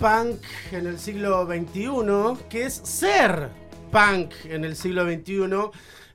Punk 0.00 0.40
en 0.72 0.86
el 0.86 0.98
siglo 0.98 1.46
XXI? 1.46 2.46
¿Qué 2.48 2.64
es 2.64 2.72
ser 2.72 3.50
punk 3.92 4.32
en 4.44 4.64
el 4.64 4.74
siglo 4.74 5.04
XXI? 5.04 5.42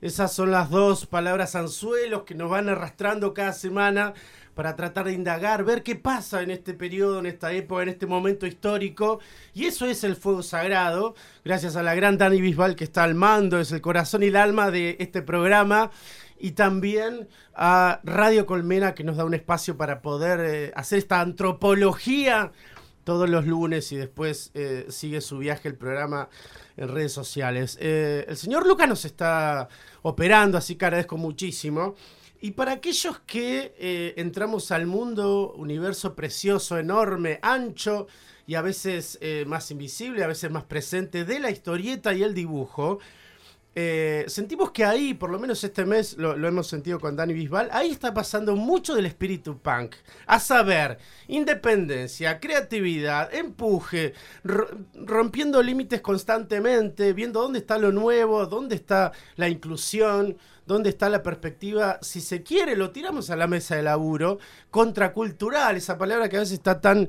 Esas 0.00 0.32
son 0.32 0.50
las 0.50 0.70
dos 0.70 1.06
palabras 1.06 1.54
anzuelos 1.54 2.24
que 2.24 2.34
nos 2.34 2.50
van 2.50 2.68
arrastrando 2.68 3.32
cada 3.32 3.52
semana 3.52 4.12
para 4.54 4.74
tratar 4.74 5.06
de 5.06 5.12
indagar, 5.12 5.62
ver 5.64 5.84
qué 5.84 5.94
pasa 5.94 6.42
en 6.42 6.50
este 6.50 6.74
periodo, 6.74 7.20
en 7.20 7.26
esta 7.26 7.52
época, 7.52 7.84
en 7.84 7.90
este 7.90 8.06
momento 8.06 8.44
histórico. 8.44 9.20
Y 9.54 9.66
eso 9.66 9.86
es 9.86 10.02
el 10.02 10.16
fuego 10.16 10.42
sagrado. 10.42 11.14
Gracias 11.44 11.76
a 11.76 11.84
la 11.84 11.94
gran 11.94 12.18
Dani 12.18 12.40
Bisbal 12.40 12.74
que 12.74 12.84
está 12.84 13.04
al 13.04 13.14
mando, 13.14 13.60
es 13.60 13.70
el 13.70 13.80
corazón 13.80 14.24
y 14.24 14.26
el 14.26 14.36
alma 14.36 14.72
de 14.72 14.96
este 14.98 15.22
programa. 15.22 15.92
Y 16.40 16.52
también 16.52 17.28
a 17.54 18.00
Radio 18.02 18.46
Colmena 18.46 18.94
que 18.94 19.04
nos 19.04 19.16
da 19.16 19.24
un 19.24 19.34
espacio 19.34 19.76
para 19.76 20.02
poder 20.02 20.40
eh, 20.40 20.72
hacer 20.74 20.98
esta 20.98 21.20
antropología 21.20 22.50
todos 23.06 23.30
los 23.30 23.46
lunes 23.46 23.92
y 23.92 23.96
después 23.96 24.50
eh, 24.54 24.86
sigue 24.88 25.20
su 25.20 25.38
viaje 25.38 25.68
el 25.68 25.76
programa 25.76 26.28
en 26.76 26.88
redes 26.88 27.12
sociales. 27.12 27.78
Eh, 27.80 28.24
el 28.26 28.36
señor 28.36 28.66
Luca 28.66 28.84
nos 28.88 29.04
está 29.04 29.68
operando, 30.02 30.58
así 30.58 30.74
que 30.74 30.86
agradezco 30.86 31.16
muchísimo. 31.16 31.94
Y 32.40 32.50
para 32.50 32.72
aquellos 32.72 33.20
que 33.20 33.76
eh, 33.78 34.14
entramos 34.16 34.72
al 34.72 34.86
mundo, 34.86 35.54
universo 35.56 36.16
precioso, 36.16 36.78
enorme, 36.78 37.38
ancho 37.42 38.08
y 38.44 38.56
a 38.56 38.62
veces 38.62 39.18
eh, 39.20 39.44
más 39.46 39.70
invisible, 39.70 40.24
a 40.24 40.26
veces 40.26 40.50
más 40.50 40.64
presente 40.64 41.24
de 41.24 41.38
la 41.38 41.52
historieta 41.52 42.12
y 42.12 42.24
el 42.24 42.34
dibujo, 42.34 42.98
eh, 43.78 44.24
sentimos 44.26 44.70
que 44.70 44.86
ahí, 44.86 45.12
por 45.12 45.28
lo 45.28 45.38
menos 45.38 45.62
este 45.62 45.84
mes, 45.84 46.16
lo, 46.16 46.32
hemos 46.48 46.66
sentido 46.66 46.98
con 46.98 47.14
Dani 47.14 47.34
Bisbal, 47.34 47.68
ahí 47.72 47.90
está 47.90 48.14
pasando 48.14 48.56
mucho 48.56 48.94
del 48.94 49.04
espíritu 49.04 49.58
punk. 49.58 49.96
A 50.26 50.40
saber, 50.40 50.96
independencia, 51.28 52.40
creatividad, 52.40 53.32
empuje, 53.34 54.14
ro- 54.44 54.70
rompiendo 54.94 55.62
límites 55.62 56.00
constantemente, 56.00 57.12
viendo 57.12 57.42
dónde 57.42 57.58
está 57.58 57.76
lo 57.76 57.92
nuevo, 57.92 58.46
dónde 58.46 58.76
está 58.76 59.12
la 59.36 59.50
inclusión, 59.50 60.38
dónde 60.64 60.88
está 60.88 61.10
la 61.10 61.22
perspectiva, 61.22 61.98
si 62.00 62.22
se 62.22 62.42
quiere, 62.42 62.76
lo 62.76 62.90
tiramos 62.92 63.28
a 63.28 63.36
la 63.36 63.46
mesa 63.46 63.76
de 63.76 63.82
laburo, 63.82 64.38
contracultural, 64.70 65.76
esa 65.76 65.98
palabra 65.98 66.30
que 66.30 66.36
a 66.38 66.40
veces 66.40 66.54
está 66.54 66.80
tan 66.80 67.08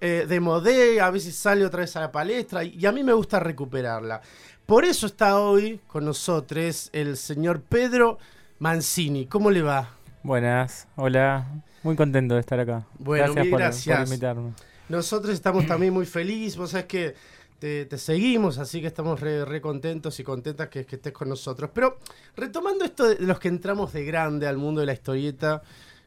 eh, 0.00 0.24
de 0.26 0.40
modé, 0.40 1.00
a 1.00 1.10
veces 1.10 1.36
sale 1.36 1.64
otra 1.64 1.80
vez 1.80 1.94
a 1.96 2.00
la 2.00 2.10
palestra, 2.10 2.64
y 2.64 2.84
a 2.86 2.90
mí 2.92 3.04
me 3.04 3.12
gusta 3.12 3.38
recuperarla. 3.38 4.22
Por 4.66 4.84
eso 4.84 5.06
está 5.06 5.38
hoy 5.38 5.78
con 5.86 6.04
nosotros 6.04 6.90
el 6.92 7.16
señor 7.16 7.60
Pedro 7.60 8.18
Mancini. 8.58 9.26
¿Cómo 9.26 9.52
le 9.52 9.62
va? 9.62 9.90
Buenas, 10.24 10.88
hola, 10.96 11.46
muy 11.84 11.94
contento 11.94 12.34
de 12.34 12.40
estar 12.40 12.58
acá. 12.58 12.84
Bueno, 12.98 13.32
gracias, 13.32 13.46
por, 13.46 13.60
gracias. 13.60 13.96
por 13.96 14.06
invitarme. 14.08 14.52
Nosotros 14.88 15.34
estamos 15.34 15.68
también 15.68 15.94
muy 15.94 16.04
felices, 16.04 16.56
vos 16.58 16.70
sabés 16.70 16.86
que 16.86 17.14
te, 17.60 17.86
te 17.86 17.96
seguimos, 17.96 18.58
así 18.58 18.80
que 18.80 18.88
estamos 18.88 19.20
re, 19.20 19.44
re 19.44 19.60
contentos 19.60 20.18
y 20.18 20.24
contentas 20.24 20.68
que, 20.68 20.84
que 20.84 20.96
estés 20.96 21.12
con 21.12 21.28
nosotros. 21.28 21.70
Pero 21.72 21.98
retomando 22.36 22.84
esto 22.84 23.06
de 23.06 23.24
los 23.24 23.38
que 23.38 23.46
entramos 23.46 23.92
de 23.92 24.04
grande 24.04 24.48
al 24.48 24.56
mundo 24.56 24.80
de 24.80 24.86
la 24.86 24.94
historieta, 24.94 25.62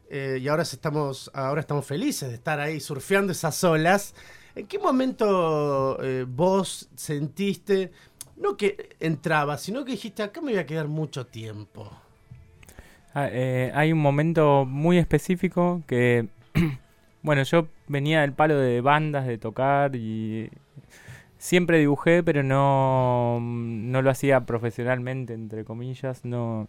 eh, 0.09 0.39
y 0.41 0.49
ahora 0.49 0.65
se 0.65 0.75
estamos, 0.75 1.31
ahora 1.33 1.61
estamos 1.61 1.85
felices 1.85 2.27
de 2.27 2.35
estar 2.35 2.59
ahí 2.59 2.81
surfeando 2.81 3.31
esas 3.31 3.63
olas, 3.63 4.15
¿en 4.53 4.67
qué 4.67 4.79
momento 4.79 5.97
eh, 6.03 6.25
vos 6.27 6.89
sentiste, 6.95 7.91
no 8.39 8.57
que 8.57 8.95
entrabas, 8.99 9.61
sino 9.61 9.85
que 9.85 9.91
dijiste, 9.91 10.23
acá 10.23 10.41
me 10.41 10.51
voy 10.51 10.59
a 10.59 10.65
quedar 10.65 10.87
mucho 10.87 11.27
tiempo? 11.27 11.91
Ah, 13.13 13.27
eh, 13.31 13.71
hay 13.75 13.91
un 13.91 13.99
momento 13.99 14.65
muy 14.65 14.97
específico 14.97 15.81
que, 15.87 16.27
bueno, 17.21 17.43
yo 17.43 17.67
venía 17.87 18.21
del 18.21 18.33
palo 18.33 18.57
de 18.57 18.81
bandas, 18.81 19.27
de 19.27 19.37
tocar 19.37 19.95
y 19.95 20.49
siempre 21.37 21.79
dibujé, 21.79 22.23
pero 22.23 22.43
no, 22.43 23.39
no 23.41 24.01
lo 24.01 24.09
hacía 24.09 24.45
profesionalmente, 24.45 25.33
entre 25.33 25.65
comillas, 25.65 26.25
no... 26.25 26.67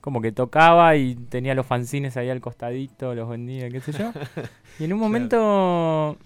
Como 0.00 0.20
que 0.20 0.32
tocaba 0.32 0.96
y 0.96 1.14
tenía 1.14 1.54
los 1.54 1.64
fanzines 1.64 2.16
ahí 2.16 2.28
al 2.28 2.40
costadito, 2.40 3.14
los 3.14 3.28
vendía, 3.28 3.70
qué 3.70 3.80
sé 3.80 3.92
yo. 3.92 4.10
Y 4.80 4.84
en 4.84 4.92
un 4.94 4.98
momento, 4.98 6.18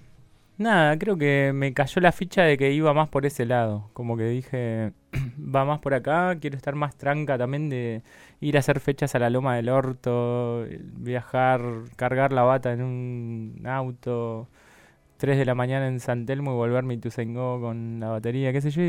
nada, 0.59 0.99
creo 0.99 1.17
que 1.17 1.53
me 1.55 1.73
cayó 1.75 2.01
la 2.01 2.13
ficha 2.13 2.43
de 2.43 2.57
que 2.59 2.73
iba 2.73 2.93
más 2.95 3.09
por 3.09 3.27
ese 3.27 3.47
lado. 3.47 3.91
Como 3.93 4.17
que 4.17 4.25
dije, 4.25 4.93
va 5.39 5.65
más 5.65 5.81
por 5.81 5.95
acá, 5.95 6.37
quiero 6.41 6.57
estar 6.57 6.75
más 6.75 6.97
tranca 6.97 7.39
también 7.39 7.69
de 7.71 8.03
ir 8.41 8.57
a 8.57 8.61
hacer 8.61 8.81
fechas 8.81 9.15
a 9.15 9.19
la 9.19 9.31
Loma 9.31 9.57
del 9.57 9.69
Orto, 9.69 10.67
viajar, 10.97 11.63
cargar 11.97 12.33
la 12.33 12.43
bata 12.43 12.73
en 12.73 12.83
un 12.83 13.63
auto, 13.67 14.49
3 15.19 15.39
de 15.39 15.45
la 15.47 15.55
mañana 15.55 15.89
en 15.89 16.01
San 16.01 16.27
Telmo 16.27 16.53
y 16.53 16.57
volverme 16.57 16.95
a 16.95 16.97
Ituzaingó 16.99 17.61
con 17.61 18.01
la 18.01 18.09
batería, 18.11 18.53
qué 18.53 18.61
sé 18.61 18.71
yo. 18.71 18.83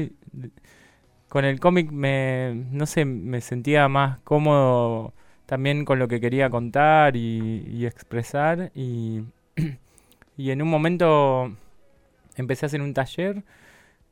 con 1.29 1.45
el 1.45 1.59
cómic 1.59 1.91
me, 1.91 2.66
no 2.72 2.85
sé, 2.85 3.06
me 3.06 3.41
sentía 3.41 3.88
más 3.88 4.19
cómodo 4.22 5.13
también 5.45 5.85
con 5.85 6.00
lo 6.00 6.07
que 6.07 6.19
quería 6.22 6.50
contar 6.50 7.16
y 7.16 7.85
expresar 7.85 8.72
y, 8.75 9.23
y 10.38 10.52
en 10.52 10.62
un 10.62 10.70
momento 10.70 11.52
empecé 12.36 12.66
a 12.66 12.68
hacer 12.68 12.81
un 12.81 12.94
taller 12.94 13.44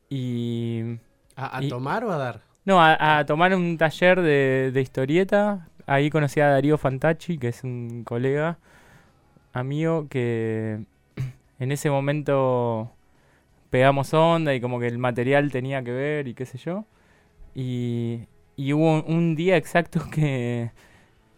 y 0.09 0.97
¿A, 1.35 1.57
a 1.57 1.61
Y- 1.61 1.69
tomar 1.69 2.03
o 2.05 2.11
a 2.11 2.17
dar? 2.17 2.41
no, 2.65 2.81
a, 2.81 3.19
a 3.19 3.25
tomar 3.25 3.53
un 3.55 3.77
taller 3.77 4.21
de, 4.21 4.71
de 4.73 4.81
historieta. 4.81 5.67
Ahí 5.87 6.09
conocí 6.09 6.39
a 6.39 6.49
Darío 6.49 6.77
Fantacci, 6.77 7.37
que 7.37 7.49
es 7.49 7.63
un 7.63 8.03
colega 8.05 8.57
amigo 9.53 10.07
que 10.09 10.79
en 11.59 11.71
ese 11.71 11.89
momento 11.89 12.91
pegamos 13.69 14.13
onda 14.13 14.53
y 14.55 14.61
como 14.61 14.79
que 14.79 14.87
el 14.87 14.97
material 14.97 15.51
tenía 15.51 15.83
que 15.83 15.91
ver 15.91 16.27
y 16.27 16.33
qué 16.33 16.45
sé 16.45 16.57
yo. 16.57 16.85
Y, 17.55 18.21
y 18.57 18.73
hubo 18.73 18.93
un, 19.01 19.05
un 19.13 19.35
día 19.35 19.57
exacto 19.57 20.01
que 20.11 20.71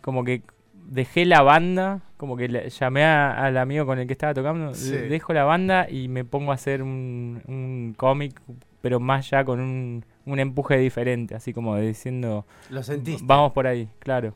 como 0.02 0.24
que 0.24 0.44
dejé 0.74 1.26
la 1.26 1.42
banda, 1.44 2.02
como 2.18 2.36
que 2.36 2.48
le- 2.50 2.70
llamé 2.70 3.04
a- 3.06 3.32
al 3.46 3.58
amigo 3.58 3.86
con 3.86 4.00
el 4.00 4.08
que 4.08 4.14
estaba 4.14 4.34
tocando, 4.34 4.74
Sí. 4.74 4.92
le- 4.92 5.10
dejo 5.10 5.34
la 5.34 5.44
banda 5.46 5.88
y 5.90 6.08
me 6.08 6.26
pongo 6.26 6.52
a 6.52 6.56
hacer 6.56 6.82
un, 6.84 7.42
un 7.48 7.94
cómic, 7.98 8.42
pero 8.82 9.00
más 9.00 9.30
ya 9.30 9.46
con 9.46 9.60
un, 9.60 10.06
un 10.26 10.40
empuje 10.40 10.78
diferente, 10.78 11.36
así 11.36 11.54
como 11.54 11.78
diciendo, 11.78 12.46
¿Lo 12.70 12.84
sentiste? 12.84 13.24
vamos 13.26 13.52
por 13.54 13.68
ahí, 13.68 13.90
claro. 14.00 14.36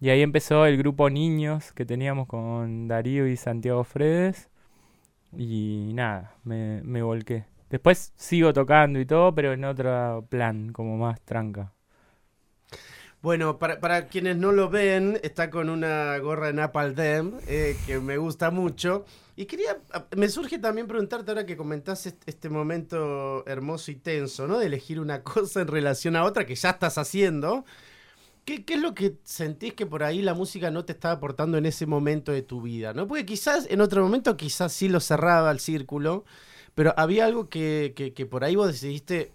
Y 0.00 0.10
ahí 0.10 0.20
empezó 0.22 0.66
el 0.66 0.76
grupo 0.76 1.08
Niños 1.10 1.72
que 1.72 1.84
teníamos 1.86 2.26
con 2.26 2.88
Darío 2.88 3.26
y 3.28 3.36
Santiago 3.36 3.84
Fredes. 3.84 4.48
Y 5.36 5.92
nada, 5.94 6.34
me, 6.44 6.82
me 6.82 7.02
volqué. 7.02 7.44
Después 7.70 8.12
sigo 8.16 8.52
tocando 8.52 8.98
y 9.00 9.06
todo, 9.06 9.34
pero 9.34 9.52
en 9.52 9.64
otro 9.64 10.26
plan, 10.28 10.72
como 10.72 10.96
más 10.98 11.20
tranca. 11.22 11.72
Bueno, 13.22 13.58
para, 13.58 13.78
para 13.78 14.08
quienes 14.08 14.36
no 14.36 14.50
lo 14.50 14.68
ven, 14.68 15.20
está 15.22 15.48
con 15.48 15.70
una 15.70 16.18
gorra 16.18 16.48
de 16.48 16.54
Napalm 16.54 16.94
Dem, 16.96 17.38
eh, 17.46 17.76
que 17.86 18.00
me 18.00 18.16
gusta 18.16 18.50
mucho. 18.50 19.04
Y 19.36 19.46
quería, 19.46 19.78
a- 19.92 20.06
me 20.16 20.28
surge 20.28 20.58
también 20.58 20.88
preguntarte 20.88 21.30
ahora 21.30 21.46
que 21.46 21.56
comentás 21.56 22.06
est- 22.06 22.20
este 22.26 22.48
momento 22.48 23.44
hermoso 23.46 23.92
y 23.92 23.94
tenso, 23.96 24.48
¿no? 24.48 24.58
De 24.58 24.66
elegir 24.66 24.98
una 24.98 25.22
cosa 25.24 25.60
en 25.60 25.68
relación 25.68 26.16
a 26.16 26.24
otra 26.24 26.46
que 26.46 26.56
ya 26.56 26.70
estás 26.70 26.98
haciendo. 26.98 27.64
¿Qué, 28.44 28.64
qué 28.64 28.74
es 28.74 28.80
lo 28.82 28.94
que 28.94 29.16
sentís 29.24 29.74
que 29.74 29.86
por 29.86 30.02
ahí 30.04 30.22
la 30.22 30.34
música 30.34 30.70
no 30.70 30.84
te 30.84 30.92
estaba 30.92 31.14
aportando 31.14 31.58
en 31.58 31.66
ese 31.66 31.86
momento 31.86 32.32
de 32.32 32.42
tu 32.42 32.62
vida, 32.62 32.92
¿no? 32.94 33.06
Porque 33.08 33.26
quizás 33.26 33.66
en 33.70 33.80
otro 33.80 34.02
momento 34.02 34.36
quizás 34.36 34.72
sí 34.72 34.88
lo 34.88 35.00
cerraba 35.00 35.50
el 35.52 35.60
círculo, 35.60 36.24
pero 36.74 36.94
había 36.96 37.26
algo 37.26 37.48
que, 37.48 37.92
que, 37.96 38.14
que 38.14 38.26
por 38.26 38.44
ahí 38.44 38.56
vos 38.56 38.68
decidiste, 38.68 39.32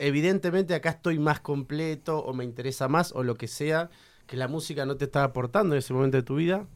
evidentemente 0.00 0.74
acá 0.74 0.90
estoy 0.90 1.18
más 1.18 1.40
completo 1.40 2.18
o 2.18 2.32
me 2.34 2.44
interesa 2.44 2.88
más 2.88 3.12
o 3.12 3.22
lo 3.22 3.36
que 3.36 3.46
sea 3.48 3.90
que 4.26 4.36
la 4.36 4.48
música 4.48 4.86
no 4.86 4.96
te 4.96 5.04
estaba 5.06 5.26
aportando 5.26 5.74
en 5.74 5.78
ese 5.78 5.92
momento 5.92 6.16
de 6.16 6.22
tu 6.22 6.36
vida. 6.36 6.66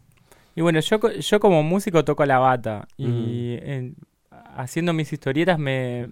Y 0.57 0.61
bueno, 0.63 0.81
yo, 0.81 0.99
yo 1.11 1.41
como 1.41 1.63
músico 1.63 2.05
toco 2.05 2.25
la 2.27 2.39
bata. 2.39 2.87
Y 2.99 3.57
en- 3.63 3.97
haciendo 4.57 4.93
mis 4.93 5.13
historietas 5.13 5.59
me 5.59 6.09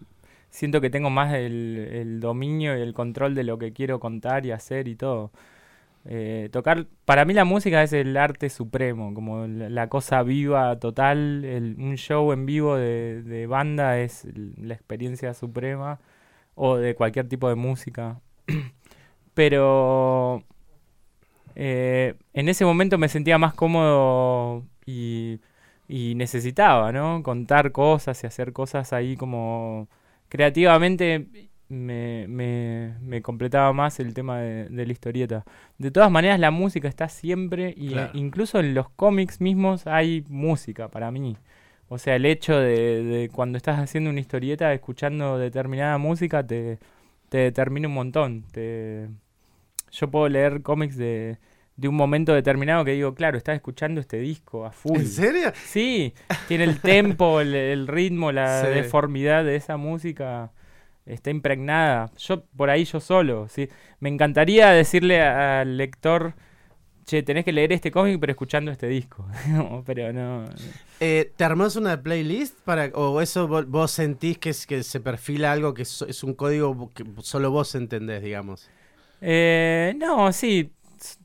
siento 0.51 0.81
que 0.81 0.91
tengo 0.91 1.11
más 1.11 1.33
el, 1.35 1.79
el 1.93 2.21
dominio 2.21 2.77
y 2.77 2.83
el 2.83 2.93
control 2.95 3.35
de 3.35 3.45
lo 3.45 3.59
que 3.59 3.73
quiero 3.73 4.01
contar 4.01 4.45
y 4.47 4.51
hacer 4.53 4.89
y 4.89 4.97
todo. 4.97 5.31
Eh, 6.05 6.49
tocar, 6.53 6.87
para 7.05 7.25
mí 7.25 7.33
la 7.33 7.45
música 7.45 7.83
es 7.83 7.93
el 7.93 8.17
arte 8.17 8.51
supremo, 8.51 9.15
como 9.15 9.47
la, 9.47 9.69
la 9.69 9.89
cosa 9.89 10.23
viva 10.25 10.77
total, 10.81 11.45
el- 11.45 11.77
un 11.79 11.97
show 11.97 12.33
en 12.33 12.45
vivo 12.47 12.77
de, 12.77 13.23
de 13.23 13.47
banda 13.47 13.99
es 14.01 14.27
la 14.35 14.75
experiencia 14.75 15.33
suprema, 15.35 16.01
o 16.55 16.77
de 16.77 16.95
cualquier 16.95 17.29
tipo 17.29 17.49
de 17.49 17.55
música. 17.57 18.21
Pero 19.35 20.45
eh, 21.55 22.15
en 22.33 22.49
ese 22.49 22.65
momento 22.65 22.99
me 22.99 23.09
sentía 23.09 23.39
más 23.39 23.55
cómodo 23.55 24.65
y, 24.87 25.41
y 25.89 26.15
necesitaba, 26.17 26.93
¿no? 26.93 27.23
Contar 27.23 27.73
cosas 27.73 28.23
y 28.25 28.27
hacer 28.27 28.53
cosas 28.53 28.93
ahí 28.93 29.17
como 29.17 29.89
creativamente 30.29 31.27
me, 31.69 32.27
me, 32.29 32.95
me 33.03 33.23
completaba 33.23 33.73
más 33.73 34.01
el 34.01 34.15
tema 34.15 34.41
de, 34.41 34.69
de 34.69 34.87
la 34.87 34.93
historieta. 34.93 35.45
De 35.79 35.91
todas 35.91 36.11
maneras, 36.11 36.39
la 36.41 36.51
música 36.51 36.89
está 36.89 37.09
siempre, 37.09 37.75
y 37.77 37.89
Claro. 37.91 38.11
incluso 38.15 38.61
en 38.61 38.75
los 38.75 38.89
cómics 38.91 39.41
mismos 39.41 39.87
hay 39.87 40.25
música 40.29 40.89
para 40.89 41.11
mí. 41.11 41.37
O 41.93 41.99
sea, 41.99 42.17
el 42.17 42.25
hecho 42.25 42.59
de, 42.59 43.03
de 43.05 43.29
cuando 43.29 43.59
estás 43.59 43.79
haciendo 43.79 44.09
una 44.11 44.21
historieta, 44.21 44.73
escuchando 44.73 45.37
determinada 45.39 45.99
música, 45.99 46.47
te, 46.47 46.79
te 47.29 47.39
determina 47.39 47.89
un 47.89 47.95
montón. 47.95 48.45
Te... 48.53 49.09
Yo 49.91 50.11
puedo 50.11 50.29
leer 50.29 50.63
cómics 50.63 50.97
de, 50.97 51.37
de 51.77 51.89
un 51.89 51.95
momento 51.95 52.33
determinado 52.33 52.85
que 52.85 52.93
digo, 52.93 53.15
claro, 53.15 53.37
estás 53.37 53.57
escuchando 53.57 54.01
este 54.01 54.19
disco 54.19 54.65
a 54.65 54.73
full. 54.73 55.01
¿En 55.01 55.07
serio? 55.07 55.53
Sí, 55.55 56.15
tiene 56.49 56.65
el 56.65 56.81
tempo, 56.81 57.41
el, 57.43 57.55
el 57.55 57.87
ritmo, 57.87 58.33
la 58.33 58.63
Sí. 58.63 58.69
deformidad 58.69 59.45
de 59.45 59.57
esa 59.57 59.77
música. 59.77 60.51
Está 61.05 61.31
impregnada. 61.31 62.11
Yo, 62.17 62.45
por 62.57 62.71
ahí 62.71 62.85
yo 62.85 63.01
solo, 63.01 63.49
sí. 63.49 63.69
Me 64.01 64.09
encantaría 64.09 64.71
decirle 64.71 65.21
al 65.21 65.77
lector, 65.77 66.35
che, 67.05 67.23
tenés 67.23 67.45
que 67.45 67.53
leer 67.53 67.73
este 67.73 67.91
cómic 67.91 68.19
pero 68.21 68.33
escuchando 68.33 68.71
este 68.71 68.87
disco. 68.89 69.27
Pero 69.87 70.13
no. 70.13 70.45
Eh, 71.01 71.33
¿Te 71.37 71.45
armás 71.45 71.77
una 71.77 72.01
playlist 72.03 72.59
para 72.65 72.87
o 72.95 73.21
eso 73.21 73.49
vo- 73.49 73.67
vos, 73.67 73.91
sentís 73.91 74.39
que, 74.39 74.51
es, 74.51 74.67
que 74.67 74.83
se 74.83 75.01
perfila 75.01 75.53
algo 75.53 75.75
que 75.75 75.83
es, 75.83 76.03
es 76.09 76.23
un 76.23 76.35
código 76.35 76.91
que 76.95 77.05
solo 77.23 77.51
vos 77.51 77.75
entendés, 77.75 78.23
digamos? 78.23 78.69
Eh, 79.21 79.95
no, 79.99 80.33
sí, 80.33 80.73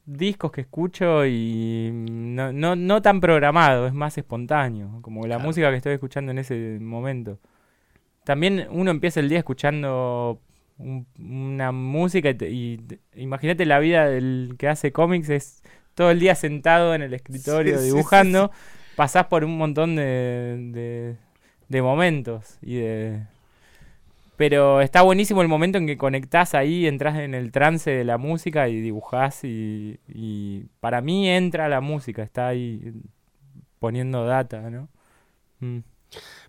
discos 0.06 0.51
que 0.51 0.62
escucho 0.62 1.25
y 1.25 1.89
no, 1.94 2.51
no, 2.53 2.75
no 2.75 3.01
tan 3.01 3.19
programado, 3.21 3.88
es 3.88 3.94
más 3.94 4.18
espontáneo, 4.18 5.00
como 5.01 5.21
la 5.27 5.35
Claro. 5.35 5.44
música 5.47 5.69
que 5.71 5.77
estoy 5.77 5.94
escuchando 5.94 6.31
en 6.31 6.39
ese 6.39 6.77
momento. 6.81 7.39
También 8.24 8.68
uno 8.71 8.91
empieza 8.91 9.19
el 9.19 9.29
día 9.29 9.39
escuchando 9.39 10.41
un- 10.77 11.07
una 11.19 11.71
música 11.71 12.29
y, 12.31 12.35
y 12.41 12.77
te- 12.77 13.00
imagínate 13.15 13.65
la 13.65 13.79
vida 13.79 14.07
del 14.09 14.56
que 14.57 14.68
hace 14.68 14.91
cómics, 14.91 15.29
es 15.29 15.63
todo 15.98 16.12
el 16.12 16.20
día 16.20 16.36
sentado 16.36 16.94
en 16.94 17.02
el 17.02 17.12
escritorio 17.16 17.74
Sí, 17.74 17.80
sí, 17.80 17.90
sí, 17.90 17.96
dibujando, 17.96 18.52
pasás 18.96 19.26
por 19.26 19.44
un 19.44 19.58
montón 19.58 19.96
de, 19.96 20.70
de, 20.72 21.16
de 21.68 21.82
momentos 21.82 22.60
y 22.62 22.76
de... 22.76 23.24
Pero 24.36 24.82
está 24.82 25.02
buenísimo 25.02 25.42
el 25.42 25.48
momento 25.48 25.80
en 25.80 25.88
que 25.88 25.98
conectás 25.98 26.54
ahí, 26.54 26.86
entras 26.86 27.18
en 27.18 27.34
el 27.34 27.52
trance 27.52 27.90
de 27.90 28.04
la 28.04 28.20
música 28.20 28.70
y 28.70 28.80
dibujás 28.80 29.44
y, 29.44 30.00
y 30.08 30.66
para 30.80 31.02
mí 31.02 31.28
entra 31.28 31.68
la 31.68 31.82
música, 31.82 32.22
está 32.22 32.50
ahí 32.50 32.94
poniendo 33.80 34.24
data, 34.24 34.70
¿no? 34.70 34.90
Mm. 35.62 35.80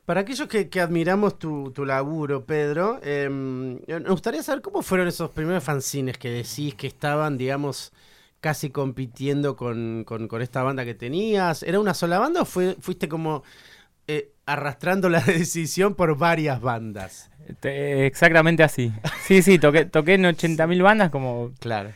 Para 0.05 0.21
aquellos 0.21 0.47
que, 0.47 0.69
que 0.69 0.83
admiramos 0.83 1.39
tu, 1.39 1.71
tu 1.71 1.87
laburo, 1.87 2.45
Pedro, 2.45 3.01
eh, 3.03 3.31
nos 3.31 4.11
gustaría 4.11 4.43
saber 4.43 4.61
cómo 4.61 4.83
fueron 4.83 5.09
esos 5.09 5.31
primeros 5.31 5.65
fanzines 5.65 6.19
que 6.19 6.29
decís 6.29 6.75
que 6.75 6.87
estaban, 6.87 7.39
digamos, 7.39 7.95
casi 8.41 8.71
compitiendo 8.71 9.57
con, 9.57 10.05
con- 10.05 10.29
con 10.29 10.43
esta 10.43 10.63
banda 10.63 10.85
que 10.85 10.95
tenías. 10.95 11.63
¿Era 11.63 11.81
una 11.81 11.95
sola 11.95 12.19
banda 12.19 12.43
o 12.43 12.45
fue, 12.45 12.77
fuiste 12.81 13.09
como 13.09 13.43
eh, 14.07 14.33
arrastrando 14.47 15.09
la 15.09 15.21
decisión 15.27 15.95
por 15.95 16.17
varias 16.19 16.61
bandas? 16.61 17.31
Te- 17.61 18.07
exactamente 18.07 18.63
así. 18.63 18.93
Sí, 19.23 19.43
sí, 19.43 19.59
toqué, 19.59 19.85
toqué 19.87 20.15
en 20.15 20.27
80.000 20.27 20.83
bandas 20.83 21.11
como 21.11 21.53
Claro. 21.61 21.91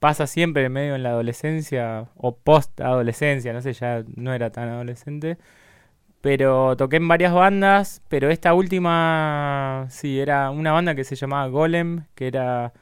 pasa 0.00 0.26
siempre 0.26 0.68
medio 0.68 0.94
en 0.96 1.02
la 1.02 1.10
adolescencia 1.10 2.08
o 2.16 2.36
post 2.36 2.80
adolescencia, 2.80 3.52
no 3.52 3.62
sé, 3.62 3.72
ya 3.72 4.04
no 4.16 4.34
era 4.34 4.50
tan 4.50 4.68
adolescente. 4.68 5.38
Pero 6.20 6.76
toqué 6.76 6.96
en 6.96 7.06
varias 7.08 7.32
bandas, 7.32 8.02
pero 8.08 8.30
esta 8.30 8.52
última, 8.54 9.86
sí, 9.90 10.18
era 10.18 10.50
una 10.50 10.72
banda 10.72 10.94
que 10.96 11.04
se 11.04 11.14
llamaba 11.14 11.46
Golem, 11.48 12.06
que 12.16 12.26
era, 12.26 12.72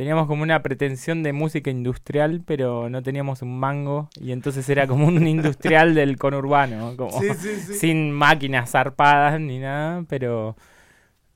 teníamos 0.00 0.26
como 0.28 0.42
una 0.42 0.62
pretensión 0.62 1.22
de 1.22 1.34
música 1.34 1.68
industrial, 1.70 2.42
pero 2.46 2.88
no 2.88 3.02
teníamos 3.02 3.42
un 3.42 3.58
mango, 3.60 4.08
y 4.18 4.32
entonces 4.32 4.66
era 4.70 4.86
como 4.86 5.06
un 5.06 5.26
industrial 5.26 5.94
del 5.94 6.16
conurbano, 6.16 6.96
como 6.96 7.20
Sí, 7.20 7.28
sí, 7.34 7.56
sí. 7.56 7.74
sin 7.74 8.10
máquinas 8.10 8.70
zarpadas 8.70 9.38
ni 9.38 9.58
nada, 9.58 10.02
pero... 10.08 10.56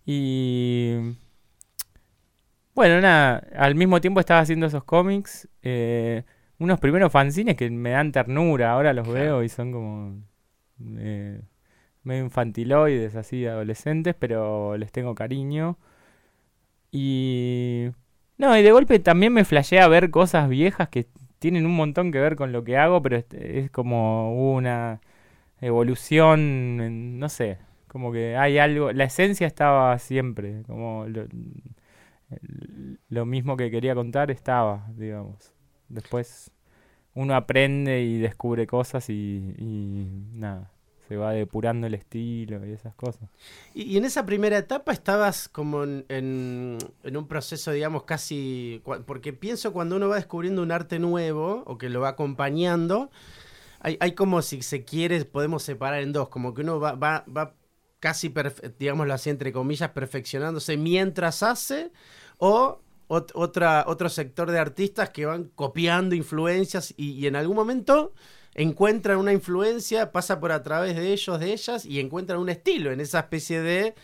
Y... 0.07 0.95
Bueno, 2.75 3.03
nada, 3.03 3.47
al 3.55 3.75
mismo 3.75 4.01
tiempo 4.01 4.21
estaba 4.21 4.41
haciendo 4.41 4.65
esos 4.65 4.83
cómics, 4.85 5.47
eh, 5.61 6.23
unos 6.59 6.81
primeros 6.81 7.13
fanzines 7.13 7.57
que 7.57 7.69
me 7.69 7.91
dan 7.91 8.13
ternura, 8.13 8.73
ahora 8.73 8.95
los 8.95 9.07
Claro. 9.07 9.21
veo 9.21 9.43
y 9.43 9.51
son 9.51 9.73
como 9.73 10.23
eh, 11.01 11.43
medio 12.03 12.25
infantiloides, 12.25 13.15
así, 13.15 13.45
adolescentes, 13.45 14.15
pero 14.19 14.79
les 14.79 14.91
tengo 14.91 15.15
cariño. 15.15 15.77
Y... 16.91 17.91
No, 18.37 18.57
y 18.59 18.63
de 18.63 18.73
golpe 18.73 18.99
también 18.99 19.33
me 19.33 19.45
flashea 19.45 19.87
ver 19.89 20.11
cosas 20.11 20.49
viejas 20.49 20.89
que 20.89 21.07
tienen 21.39 21.67
un 21.67 21.77
montón 21.77 22.11
que 22.13 22.19
ver 22.21 22.37
con 22.37 22.53
lo 22.53 22.65
que 22.65 22.77
hago, 22.77 23.01
pero 23.03 23.17
es, 23.17 23.27
es 23.33 23.71
como 23.71 24.53
una 24.55 25.01
evolución, 25.61 27.19
no 27.19 27.29
sé, 27.29 27.59
como 27.89 28.13
que 28.13 28.37
hay 28.37 28.59
algo, 28.59 28.93
la 28.93 29.05
esencia 29.05 29.47
estaba 29.47 29.99
siempre, 29.99 30.63
como 30.67 31.07
lo, 31.09 31.27
lo 33.09 33.27
mismo 33.27 33.57
que 33.57 33.71
quería 33.71 33.95
contar 33.95 34.31
estaba, 34.31 34.87
digamos. 34.97 35.53
Después 35.89 36.51
uno 37.15 37.35
aprende 37.35 38.03
y 38.03 38.19
descubre 38.19 38.67
cosas 38.67 39.11
y, 39.11 39.55
y 39.59 40.09
nada, 40.33 40.73
se 41.09 41.17
va 41.17 41.33
depurando 41.33 41.87
el 41.87 41.95
estilo 41.95 42.65
y 42.67 42.73
esas 42.73 42.95
cosas. 42.95 43.29
Y, 43.75 43.97
en 43.97 44.05
esa 44.05 44.25
primera 44.25 44.57
etapa 44.57 44.93
estabas 44.93 45.49
como 45.49 45.85
en, 45.85 46.05
en- 46.09 47.17
un 47.17 47.29
proceso, 47.29 47.73
digamos, 47.73 48.05
casi... 48.05 48.83
Porque 49.07 49.33
pienso 49.33 49.73
cuando 49.73 49.97
uno 49.97 50.09
va 50.09 50.17
descubriendo 50.17 50.63
un 50.63 50.73
arte 50.73 50.99
nuevo 50.99 51.63
o 51.67 51.77
que 51.77 51.91
lo 51.91 52.01
va 52.01 52.11
acompañando, 52.11 53.11
hay, 53.81 53.99
hay 54.01 54.13
como 54.13 54.41
si 54.41 54.63
se 54.63 54.85
quiere, 54.85 55.25
podemos 55.25 55.63
separar 55.63 56.03
en 56.03 56.13
dos, 56.13 56.29
como 56.29 56.55
que 56.55 56.63
uno 56.63 56.81
va, 56.81 56.93
va, 56.93 57.25
va 57.35 57.55
casi, 58.01 58.33
digámoslo 58.79 59.13
así, 59.15 59.31
entre 59.31 59.53
comillas, 59.53 59.91
perfeccionándose 59.91 60.77
mientras 60.77 61.43
hace, 61.43 61.91
o 62.39 62.81
otro 63.09 64.09
sector 64.09 64.51
de 64.51 64.59
artistas 64.59 65.11
que 65.11 65.27
van 65.27 65.45
copiando 65.55 66.15
influencias 66.15 66.95
y 66.97 67.27
en 67.27 67.37
algún 67.37 67.55
momento 67.57 68.15
encuentran 68.55 69.19
una 69.19 69.33
influencia, 69.33 70.13
pasa 70.13 70.41
por 70.41 70.53
a 70.53 70.63
través 70.63 70.97
de 70.97 71.13
ellos, 71.13 71.41
de 71.41 71.53
ellas, 71.53 71.85
y 71.85 72.01
encuentran 72.01 72.39
un 72.39 72.49
estilo 72.49 72.93
en 72.93 73.01
esa 73.01 73.21
especie 73.21 73.61
de 73.61 73.95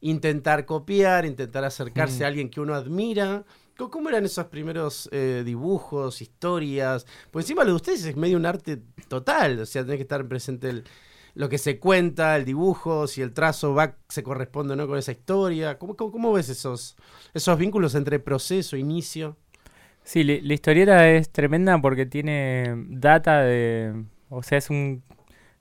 intentar 0.00 0.66
copiar, 0.66 1.24
intentar 1.24 1.64
acercarse 1.64 2.20
Mm. 2.20 2.24
a 2.24 2.26
alguien 2.26 2.50
que 2.50 2.60
uno 2.60 2.74
admira. 2.74 3.44
¿Cómo, 3.76 4.08
eran 4.08 4.24
esos 4.24 4.46
primeros 4.46 5.08
eh, 5.12 5.42
dibujos, 5.44 6.22
historias? 6.22 7.06
Pues 7.30 7.44
encima 7.46 7.64
lo 7.64 7.70
de 7.70 7.76
ustedes 7.76 8.04
es 8.04 8.16
medio 8.16 8.36
un 8.36 8.46
arte 8.46 8.80
total, 9.08 9.58
o 9.60 9.66
sea, 9.66 9.82
tiene 9.82 9.96
que 9.96 10.02
estar 10.02 10.26
presente 10.28 10.68
el- 10.70 10.84
lo 11.34 11.48
que 11.48 11.58
se 11.58 11.80
cuenta, 11.80 12.36
el 12.36 12.44
dibujo, 12.44 13.08
si 13.08 13.20
el 13.20 13.32
trazo 13.32 13.74
va, 13.74 13.96
se 14.08 14.22
corresponde 14.22 14.74
o 14.74 14.76
no 14.76 14.86
con 14.86 14.98
esa 14.98 15.10
historia. 15.10 15.78
¿Cómo, 15.78 15.96
cómo, 15.96 16.12
cómo 16.12 16.32
ves 16.32 16.48
esos, 16.48 16.94
esos 17.32 17.58
vínculos 17.58 17.96
entre 17.96 18.20
proceso, 18.20 18.76
inicio? 18.76 19.36
Sí, 20.04 20.22
la 20.24 20.54
historieta 20.54 21.08
es 21.10 21.30
tremenda 21.30 21.80
porque 21.80 22.04
tiene 22.06 22.74
data 22.88 23.40
de, 23.42 24.04
o 24.28 24.42
sea, 24.42 24.58
es 24.58 24.68
un 24.70 25.02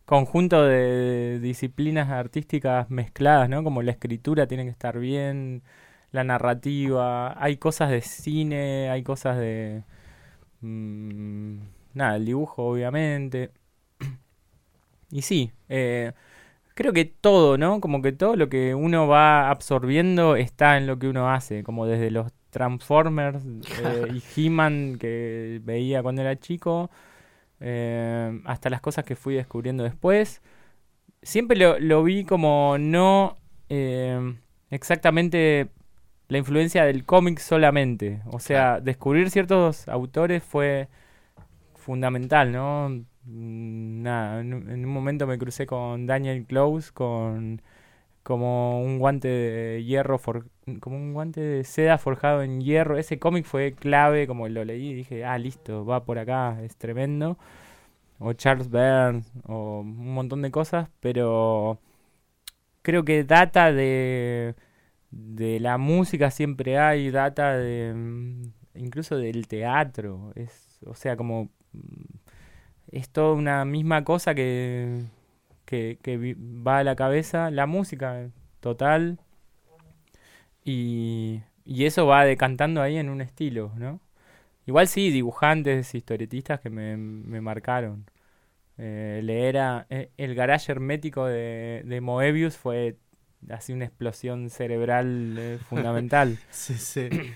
conjunto 0.06 0.64
de 0.66 1.40
disciplinas 1.42 2.10
artísticas 2.12 2.90
mezcladas, 2.90 3.50
¿no? 3.50 3.64
Como 3.64 3.82
la 3.84 3.92
escritura 3.92 4.48
tiene 4.48 4.66
que 4.66 4.72
estar 4.72 5.00
bien, 5.00 5.64
la 6.12 6.24
narrativa, 6.26 7.42
hay 7.44 7.58
cosas 7.58 7.90
de 7.92 8.02
cine, 8.02 8.90
hay 8.92 9.04
cosas 9.04 9.38
de, 9.40 9.84
mm, 10.62 11.58
nada, 11.96 12.18
el 12.18 12.26
dibujo 12.26 12.66
obviamente. 12.68 13.52
Y 15.12 15.22
sí, 15.22 15.52
eh, 15.70 16.14
creo 16.76 16.94
que 16.94 17.06
todo, 17.06 17.58
¿no? 17.58 17.82
Como 17.82 18.02
que 18.02 18.12
todo 18.14 18.36
lo 18.36 18.50
que 18.50 18.76
uno 18.76 19.08
va 19.08 19.50
absorbiendo 19.52 20.36
está 20.36 20.78
en 20.78 20.88
lo 20.88 21.00
que 21.00 21.08
uno 21.10 21.32
hace, 21.32 21.64
como 21.64 21.86
desde 21.88 22.12
los 22.12 22.32
Transformers 22.54 23.44
eh, 23.80 24.10
y 24.14 24.24
He-Man 24.48 24.98
que 25.00 25.62
veía 25.66 26.04
cuando 26.04 26.24
era 26.24 26.40
chico, 26.40 26.92
eh, 27.62 28.42
hasta 28.46 28.70
las 28.70 28.82
cosas 28.82 29.06
que 29.06 29.16
fui 29.18 29.36
descubriendo 29.36 29.84
después. 29.84 30.42
Siempre 31.22 31.58
lo, 31.58 31.80
lo 31.80 32.04
vi 32.04 32.26
como 32.26 32.78
no 32.80 33.38
eh, 33.70 34.36
exactamente 34.72 35.70
la 36.30 36.38
influencia 36.40 36.86
del 36.86 37.06
cómic 37.06 37.40
solamente. 37.40 38.22
O 38.32 38.40
sea, 38.40 38.82
descubrir 38.82 39.30
ciertos 39.32 39.88
autores 39.90 40.44
fue 40.44 40.90
fundamental, 41.76 42.52
¿no? 42.52 43.04
Nada, 43.26 44.42
en, 44.42 44.54
un- 44.54 44.70
en 44.70 44.86
un 44.86 44.92
momento 44.94 45.28
me 45.28 45.38
crucé 45.38 45.66
con 45.66 46.06
Daniel 46.06 46.46
Close, 46.46 46.92
con 46.94 47.62
como 48.24 48.82
un 48.84 49.00
guante 49.00 49.28
de 49.28 49.84
hierro, 49.84 50.18
for- 50.20 50.48
como 50.82 50.96
un 50.98 51.14
guante 51.14 51.42
de 51.42 51.64
seda 51.66 51.98
forjado 51.98 52.44
en 52.44 52.62
hierro. 52.62 52.98
Ese 52.98 53.20
cómic 53.20 53.46
fue 53.46 53.74
clave, 53.74 54.28
como 54.28 54.48
lo 54.50 54.66
leí 54.66 54.90
y 54.92 54.94
dije, 54.96 55.26
ah, 55.26 55.38
listo, 55.38 55.86
va 55.86 56.06
por 56.06 56.20
acá, 56.20 56.62
es 56.64 56.78
tremendo. 56.78 57.38
O 58.20 58.34
Charles 58.34 58.70
Burns, 58.70 59.32
o 59.48 59.82
un 59.82 60.14
montón 60.14 60.42
de 60.44 60.52
cosas, 60.52 60.90
pero 61.02 61.80
creo 62.82 63.04
que 63.06 63.24
data 63.24 63.72
de, 63.72 64.56
de 65.12 65.60
la 65.60 65.78
música 65.78 66.32
siempre 66.32 66.78
hay, 66.80 67.12
data 67.12 67.58
de 67.58 67.94
mm, 67.96 68.44
incluso 68.76 69.18
del 69.18 69.48
teatro. 69.48 70.32
Es, 70.36 70.80
o 70.86 70.96
sea, 70.96 71.18
como 71.18 71.50
mm, 71.74 71.80
es 72.92 73.10
toda 73.10 73.34
una 73.36 73.66
misma 73.66 74.04
cosa 74.04 74.36
que, 74.36 75.04
que, 75.66 76.00
que 76.02 76.36
va 76.40 76.80
a 76.80 76.84
la 76.84 76.96
cabeza, 76.96 77.52
la 77.52 77.66
música 77.66 78.30
total, 78.60 79.20
y, 80.66 81.42
y 81.66 81.86
eso 81.86 82.06
va 82.08 82.26
decantando 82.26 82.82
ahí 82.82 82.98
en 82.98 83.10
un 83.10 83.22
estilo, 83.22 83.72
¿no? 83.78 84.00
Igual 84.66 84.88
sí, 84.88 85.12
dibujantes, 85.12 85.94
historietistas 85.94 86.60
que 86.62 86.70
me, 86.70 86.96
me 86.98 87.42
marcaron. 87.42 88.06
Eh, 88.78 89.22
leer 89.24 89.58
a- 89.60 89.88
eh, 89.90 90.10
el 90.18 90.36
garage 90.36 90.72
hermético 90.72 91.26
de, 91.26 91.84
de 91.86 92.02
Moebius 92.02 92.58
fue 92.58 92.98
así 93.50 93.74
una 93.74 93.86
explosión 93.86 94.50
cerebral 94.50 95.36
eh, 95.38 95.60
fundamental. 95.70 96.38
Sí, 96.52 96.76
sí. 96.76 97.10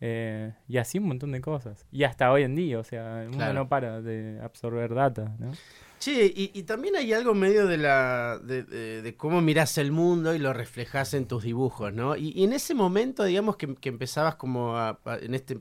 Eh, 0.00 0.52
y 0.68 0.76
así 0.78 0.98
un 0.98 1.08
montón 1.08 1.32
de 1.32 1.40
cosas. 1.40 1.84
Y 1.90 2.04
hasta 2.04 2.30
hoy 2.30 2.44
en 2.44 2.54
día, 2.54 2.78
o 2.78 2.84
sea, 2.84 3.24
uno 3.26 3.36
Claro. 3.36 3.54
no 3.54 3.68
para 3.68 4.00
de 4.00 4.38
absorber 4.40 4.94
data, 4.94 5.34
¿no? 5.40 5.50
Che, 5.98 6.26
y, 6.26 6.52
y 6.54 6.62
también 6.62 6.94
hay 6.94 7.12
algo 7.12 7.34
medio 7.34 7.66
de 7.66 7.76
la 7.76 8.38
de, 8.38 9.14
cómo 9.16 9.40
mirás 9.40 9.78
el 9.78 9.90
mundo 9.90 10.32
y 10.34 10.38
lo 10.38 10.52
reflejás 10.52 11.12
en 11.14 11.26
tus 11.26 11.42
dibujos, 11.42 11.92
¿no? 11.92 12.14
Y, 12.16 12.30
y 12.36 12.44
en 12.44 12.52
ese 12.52 12.74
momento, 12.74 13.24
digamos, 13.24 13.56
que, 13.56 13.76
empezabas 13.88 14.36
como 14.36 14.76
a- 14.76 15.00
en 15.20 15.34
este 15.34 15.58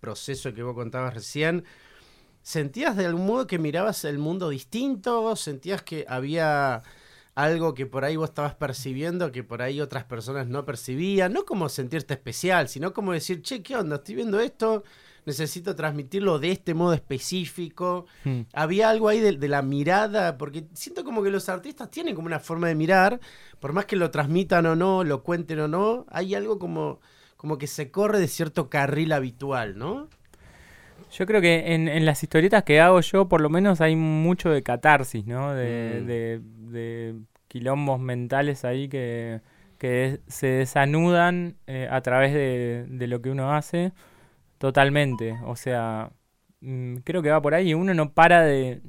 proceso 0.00 0.52
que 0.54 0.62
vos 0.62 0.74
contabas 0.74 1.14
recién, 1.14 1.64
¿sentías 2.42 2.96
de 2.96 3.06
algún 3.06 3.26
modo 3.26 3.46
que 3.46 3.58
mirabas 3.58 4.04
el 4.04 4.18
mundo 4.18 4.50
distinto? 4.50 5.36
¿Sentías 5.36 5.82
que 5.82 6.06
había 6.08 6.82
algo 7.34 7.74
que 7.74 7.86
por 7.86 8.04
ahí 8.04 8.16
vos 8.16 8.30
estabas 8.30 8.54
percibiendo 8.56 9.32
que 9.32 9.44
por 9.44 9.62
ahí 9.62 9.80
otras 9.80 10.04
personas 10.04 10.48
no 10.48 10.64
percibían? 10.66 11.32
No 11.32 11.44
como 11.46 11.68
sentirte 11.70 12.14
especial, 12.14 12.68
sino 12.68 12.92
como 12.94 13.12
decir, 13.12 13.42
che, 13.42 13.62
¿qué 13.62 13.76
onda? 13.76 13.96
Estoy 13.96 14.16
viendo 14.16 14.40
esto, 14.40 14.84
necesito 15.30 15.74
transmitirlo 15.74 16.38
de 16.38 16.50
este 16.52 16.74
modo 16.74 16.92
específico. 16.94 18.06
Hmm. 18.24 18.42
Había 18.52 18.90
algo 18.90 19.08
ahí 19.08 19.20
de, 19.20 19.32
de 19.36 19.48
la 19.48 19.62
mirada, 19.62 20.36
porque 20.36 20.64
siento 20.74 21.04
como 21.04 21.22
que 21.22 21.30
los 21.30 21.48
artistas 21.48 21.90
tienen 21.90 22.14
como 22.14 22.26
una 22.26 22.40
forma 22.40 22.68
de 22.68 22.74
mirar, 22.74 23.20
por 23.60 23.72
más 23.72 23.86
que 23.86 23.96
lo 23.96 24.10
transmitan 24.10 24.66
o 24.66 24.76
no, 24.76 25.04
lo 25.04 25.22
cuenten 25.22 25.60
o 25.60 25.68
no, 25.68 26.06
hay 26.10 26.34
algo 26.34 26.58
como, 26.58 27.00
como 27.36 27.56
que 27.58 27.66
se 27.66 27.90
corre 27.90 28.18
de 28.20 28.28
cierto 28.28 28.68
carril 28.68 29.12
habitual, 29.12 29.78
¿no? 29.78 30.08
Yo 31.12 31.26
creo 31.26 31.40
que 31.40 31.74
en, 31.74 31.88
en 31.88 32.04
las 32.04 32.22
historietas 32.22 32.62
que 32.62 32.80
hago 32.80 33.00
yo, 33.00 33.28
por 33.28 33.40
lo 33.40 33.48
menos 33.50 33.80
hay 33.80 33.96
mucho 33.96 34.50
de 34.50 34.62
catarsis, 34.62 35.26
¿no? 35.26 35.54
De, 35.54 36.00
Mm. 36.02 36.06
de- 36.06 36.40
de 36.70 37.14
quilombos 37.48 37.98
mentales 37.98 38.64
ahí 38.64 38.88
que, 38.88 39.40
que 39.78 40.20
se 40.28 40.46
desanudan 40.46 41.56
eh, 41.66 41.88
a 41.90 42.00
través 42.00 42.32
de, 42.32 42.84
de 42.88 43.06
lo 43.08 43.20
que 43.22 43.30
uno 43.30 43.52
hace 43.54 43.92
totalmente. 44.60 45.38
O 45.46 45.56
sea, 45.56 46.12
mm, 46.60 46.98
creo 46.98 47.22
que 47.22 47.30
va 47.30 47.42
por 47.42 47.54
ahí. 47.54 47.74
Uno 47.74 47.94
no 47.94 48.12
para 48.14 48.42
de... 48.44 48.82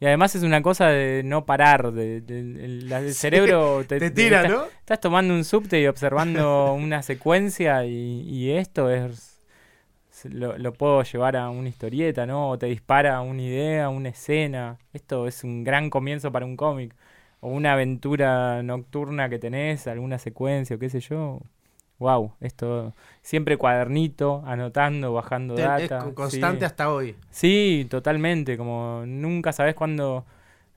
Y 0.00 0.06
además 0.06 0.34
es 0.36 0.44
una 0.44 0.62
cosa 0.62 0.88
de 0.88 1.22
no 1.24 1.46
parar. 1.46 1.92
De, 1.92 2.20
de- 2.22 2.40
el, 2.66 2.92
el 2.92 3.16
Sí, 3.16 3.16
cerebro 3.16 3.84
te, 3.88 4.00
Te 4.00 4.10
te- 4.10 4.10
tira, 4.10 4.44
¿no? 4.44 4.72
Estás 4.80 5.00
tomando 5.00 5.34
un 5.34 5.44
subte 5.44 5.80
y 5.80 5.86
observando 5.88 6.74
una 6.74 7.02
secuencia 7.02 7.84
y, 7.86 8.22
y 8.28 8.52
esto 8.52 8.90
es 8.90 9.40
lo, 10.24 10.58
lo 10.58 10.72
puedo 10.74 11.02
llevar 11.02 11.36
a 11.36 11.50
una 11.50 11.68
historieta, 11.68 12.26
¿no? 12.26 12.50
O 12.50 12.58
te 12.58 12.66
dispara 12.66 13.20
una 13.22 13.42
idea, 13.42 13.88
una 13.88 14.10
escena. 14.10 14.78
Esto 14.92 15.26
es 15.26 15.44
un 15.44 15.64
gran 15.64 15.90
comienzo 15.90 16.30
para 16.32 16.46
un 16.46 16.56
cómic. 16.56 16.94
O 17.40 17.48
una 17.50 17.72
aventura 17.74 18.62
nocturna 18.62 19.28
que 19.28 19.38
tenés, 19.38 19.86
alguna 19.88 20.18
secuencia 20.18 20.76
o 20.76 20.78
qué 20.78 20.90
sé 20.90 21.00
yo. 21.00 21.40
Wow, 22.02 22.32
esto 22.40 22.92
siempre 23.22 23.56
cuadernito, 23.56 24.42
anotando, 24.44 25.12
bajando 25.12 25.54
Te- 25.54 25.62
es 25.62 25.68
data. 25.68 25.98
con- 26.00 26.14
constante 26.14 26.58
sí. 26.60 26.64
hasta 26.64 26.92
hoy. 26.92 27.16
Sí, 27.30 27.86
totalmente, 27.88 28.56
como 28.58 29.04
nunca 29.06 29.52
sabes 29.52 29.74
cuándo... 29.74 30.24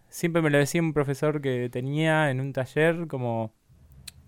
Siempre 0.08 0.42
me 0.42 0.50
lo 0.50 0.60
decía 0.60 0.82
un 0.82 0.94
profesor 0.94 1.42
que 1.42 1.68
tenía 1.70 2.30
en 2.32 2.40
un 2.40 2.54
taller, 2.54 3.08
como 3.08 3.52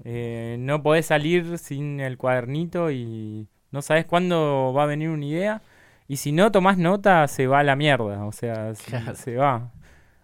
eh, 0.03 0.57
no 0.59 0.81
podés 0.83 1.05
salir 1.05 1.57
sin 1.59 1.99
el 2.01 2.17
cuadernito 2.17 2.91
y 2.91 3.47
no 3.71 3.81
sabes 3.81 4.05
cuándo 4.05 4.73
va 4.75 4.83
a 4.83 4.87
venir 4.87 5.09
una 5.09 5.25
idea. 5.25 5.61
Y 6.07 6.17
si 6.17 6.31
no 6.31 6.51
tomás 6.51 6.77
nota, 6.77 7.27
se 7.27 7.47
va 7.47 7.59
a 7.59 7.63
la 7.63 7.75
mierda, 7.75 8.25
o 8.25 8.31
sea, 8.31 8.73
se- 8.75 9.35
va. 9.37 9.71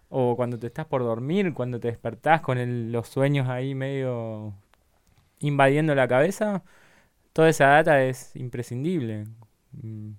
O 0.09 0.35
cuando 0.35 0.59
te 0.59 0.67
estás 0.67 0.85
por 0.85 1.01
dormir, 1.03 1.53
cuando 1.53 1.79
te 1.79 1.87
despertás 1.89 2.41
con 2.41 2.57
el- 2.57 2.91
los 2.91 3.07
sueños 3.07 3.47
ahí 3.49 3.73
medio 3.75 4.53
invadiendo 5.43 5.95
la 5.95 6.07
cabeza, 6.07 6.63
toda 7.33 7.50
esa 7.50 7.67
data 7.67 8.03
es 8.03 8.35
imprescindible. 8.35 9.25
Mm. 9.73 10.12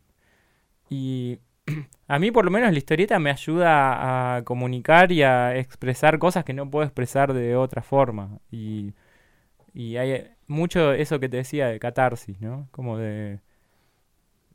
Y 0.91 1.39
a 2.09 2.19
mí 2.19 2.31
por 2.31 2.45
lo 2.45 2.51
menos 2.51 2.73
la 2.73 2.79
historieta 2.79 3.19
me 3.19 3.31
ayuda 3.31 4.37
a 4.37 4.45
comunicar 4.45 5.13
y 5.13 5.23
a 5.23 5.57
expresar 5.57 6.19
cosas 6.19 6.45
que 6.45 6.53
no 6.55 6.71
puedo 6.71 6.85
expresar 6.85 7.33
de 7.33 7.57
otra 7.57 7.83
forma. 7.83 8.39
Y, 8.51 8.95
hay 9.75 10.31
mucho 10.47 10.93
eso 10.93 11.19
que 11.21 11.29
te 11.29 11.39
decía 11.39 11.69
de 11.69 11.81
catarsis, 11.81 12.41
¿no? 12.41 12.69
Como 12.71 12.99
de... 12.99 13.41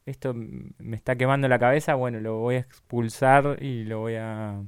Esto 0.05 0.33
me 0.33 0.95
está 0.95 1.15
quemando 1.15 1.47
la 1.47 1.59
cabeza, 1.59 1.93
bueno, 1.95 2.19
lo 2.19 2.37
voy 2.39 2.55
a 2.55 2.59
expulsar 2.59 3.57
y 3.61 3.83
lo 3.85 3.99
voy 3.99 4.15
a... 4.15 4.63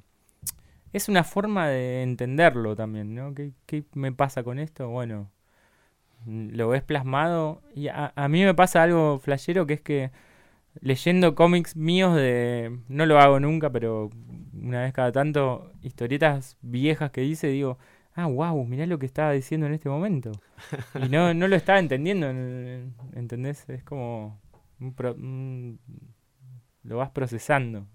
Es 0.94 1.10
una 1.10 1.24
forma 1.24 1.68
de 1.70 2.04
entenderlo 2.04 2.76
también, 2.76 3.16
¿no? 3.16 3.34
¿Qué, 3.34 3.86
me 3.94 4.12
pasa 4.12 4.44
con 4.44 4.60
esto? 4.60 4.90
Bueno, 4.90 5.32
lo 6.26 6.70
ves 6.70 6.84
plasmado. 6.84 7.62
Y 7.76 7.88
a, 7.90 8.14
a 8.16 8.28
mí 8.28 8.44
me 8.44 8.54
pasa 8.54 8.84
algo 8.84 9.20
flashero 9.20 9.66
que 9.68 9.74
es 9.76 9.82
que 9.82 10.12
leyendo 10.82 11.36
cómics 11.36 11.76
míos 11.76 12.16
de 12.16 12.80
no 12.88 13.06
lo 13.06 13.20
hago 13.20 13.40
nunca 13.42 13.70
pero 13.72 14.10
una 14.54 14.82
vez 14.82 14.94
cada 14.94 15.12
tanto 15.12 15.72
historietas 15.82 16.58
viejas 16.62 17.12
que 17.12 17.26
hice 17.26 17.48
digo 17.48 17.78
ah 18.16 18.28
wow 18.28 18.64
mirá 18.66 18.86
lo 18.86 18.98
que 18.98 19.06
estaba 19.06 19.34
diciendo 19.34 19.68
en 19.68 19.74
este 19.74 19.90
momento 19.90 20.32
y 20.96 21.10
no 21.10 21.34
no 21.34 21.48
lo 21.50 21.58
estaba 21.58 21.78
entendiendo 21.80 22.30
en- 22.30 22.94
¿entendés? 23.16 23.68
es 23.70 23.84
como 23.84 24.40
un 24.80 24.94
pro- 24.94 25.16
lo 26.84 26.98
vas 26.98 27.10
procesando 27.12 27.86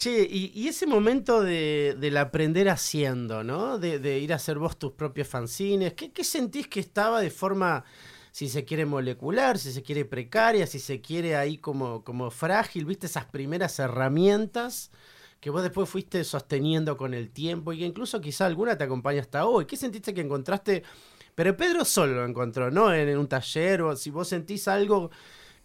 Che, 0.00 0.26
y, 0.30 0.66
ese 0.66 0.86
momento 0.86 1.42
de, 1.42 1.94
del 1.98 2.16
aprender 2.16 2.70
haciendo, 2.70 3.44
¿no? 3.44 3.78
De, 3.78 3.98
de 3.98 4.18
ir 4.18 4.32
a 4.32 4.36
hacer 4.36 4.58
vos 4.58 4.78
tus 4.78 4.92
propios 4.92 5.28
fanzines, 5.28 5.92
¿qué, 5.92 6.10
qué 6.10 6.24
sentís 6.24 6.68
que 6.68 6.80
estaba 6.80 7.20
de 7.20 7.28
forma, 7.28 7.84
si 8.32 8.48
se 8.48 8.64
quiere 8.64 8.86
molecular, 8.86 9.58
si 9.58 9.70
se 9.70 9.82
quiere 9.82 10.06
precaria, 10.06 10.66
si 10.66 10.78
se 10.78 11.02
quiere 11.02 11.36
ahí 11.36 11.58
como, 11.58 12.02
como 12.02 12.30
frágil, 12.30 12.86
viste 12.86 13.08
esas 13.08 13.26
primeras 13.26 13.78
herramientas 13.78 14.90
que 15.38 15.50
vos 15.50 15.62
después 15.62 15.86
fuiste 15.86 16.24
sosteniendo 16.24 16.96
con 16.96 17.12
el 17.12 17.30
tiempo 17.30 17.74
y 17.74 17.80
que 17.80 17.84
incluso 17.84 18.22
quizá 18.22 18.46
alguna 18.46 18.78
te 18.78 18.84
acompaña 18.84 19.20
hasta 19.20 19.44
hoy? 19.44 19.66
¿Qué 19.66 19.76
sentiste 19.76 20.14
que 20.14 20.22
encontraste? 20.22 20.82
Pero 21.34 21.58
Pedro 21.58 21.84
solo 21.84 22.14
lo 22.14 22.24
encontró, 22.24 22.70
¿no? 22.70 22.90
En, 22.94 23.06
en 23.06 23.18
un 23.18 23.28
taller 23.28 23.82
o 23.82 23.94
si 23.94 24.08
vos 24.08 24.28
sentís 24.28 24.66
algo 24.66 25.10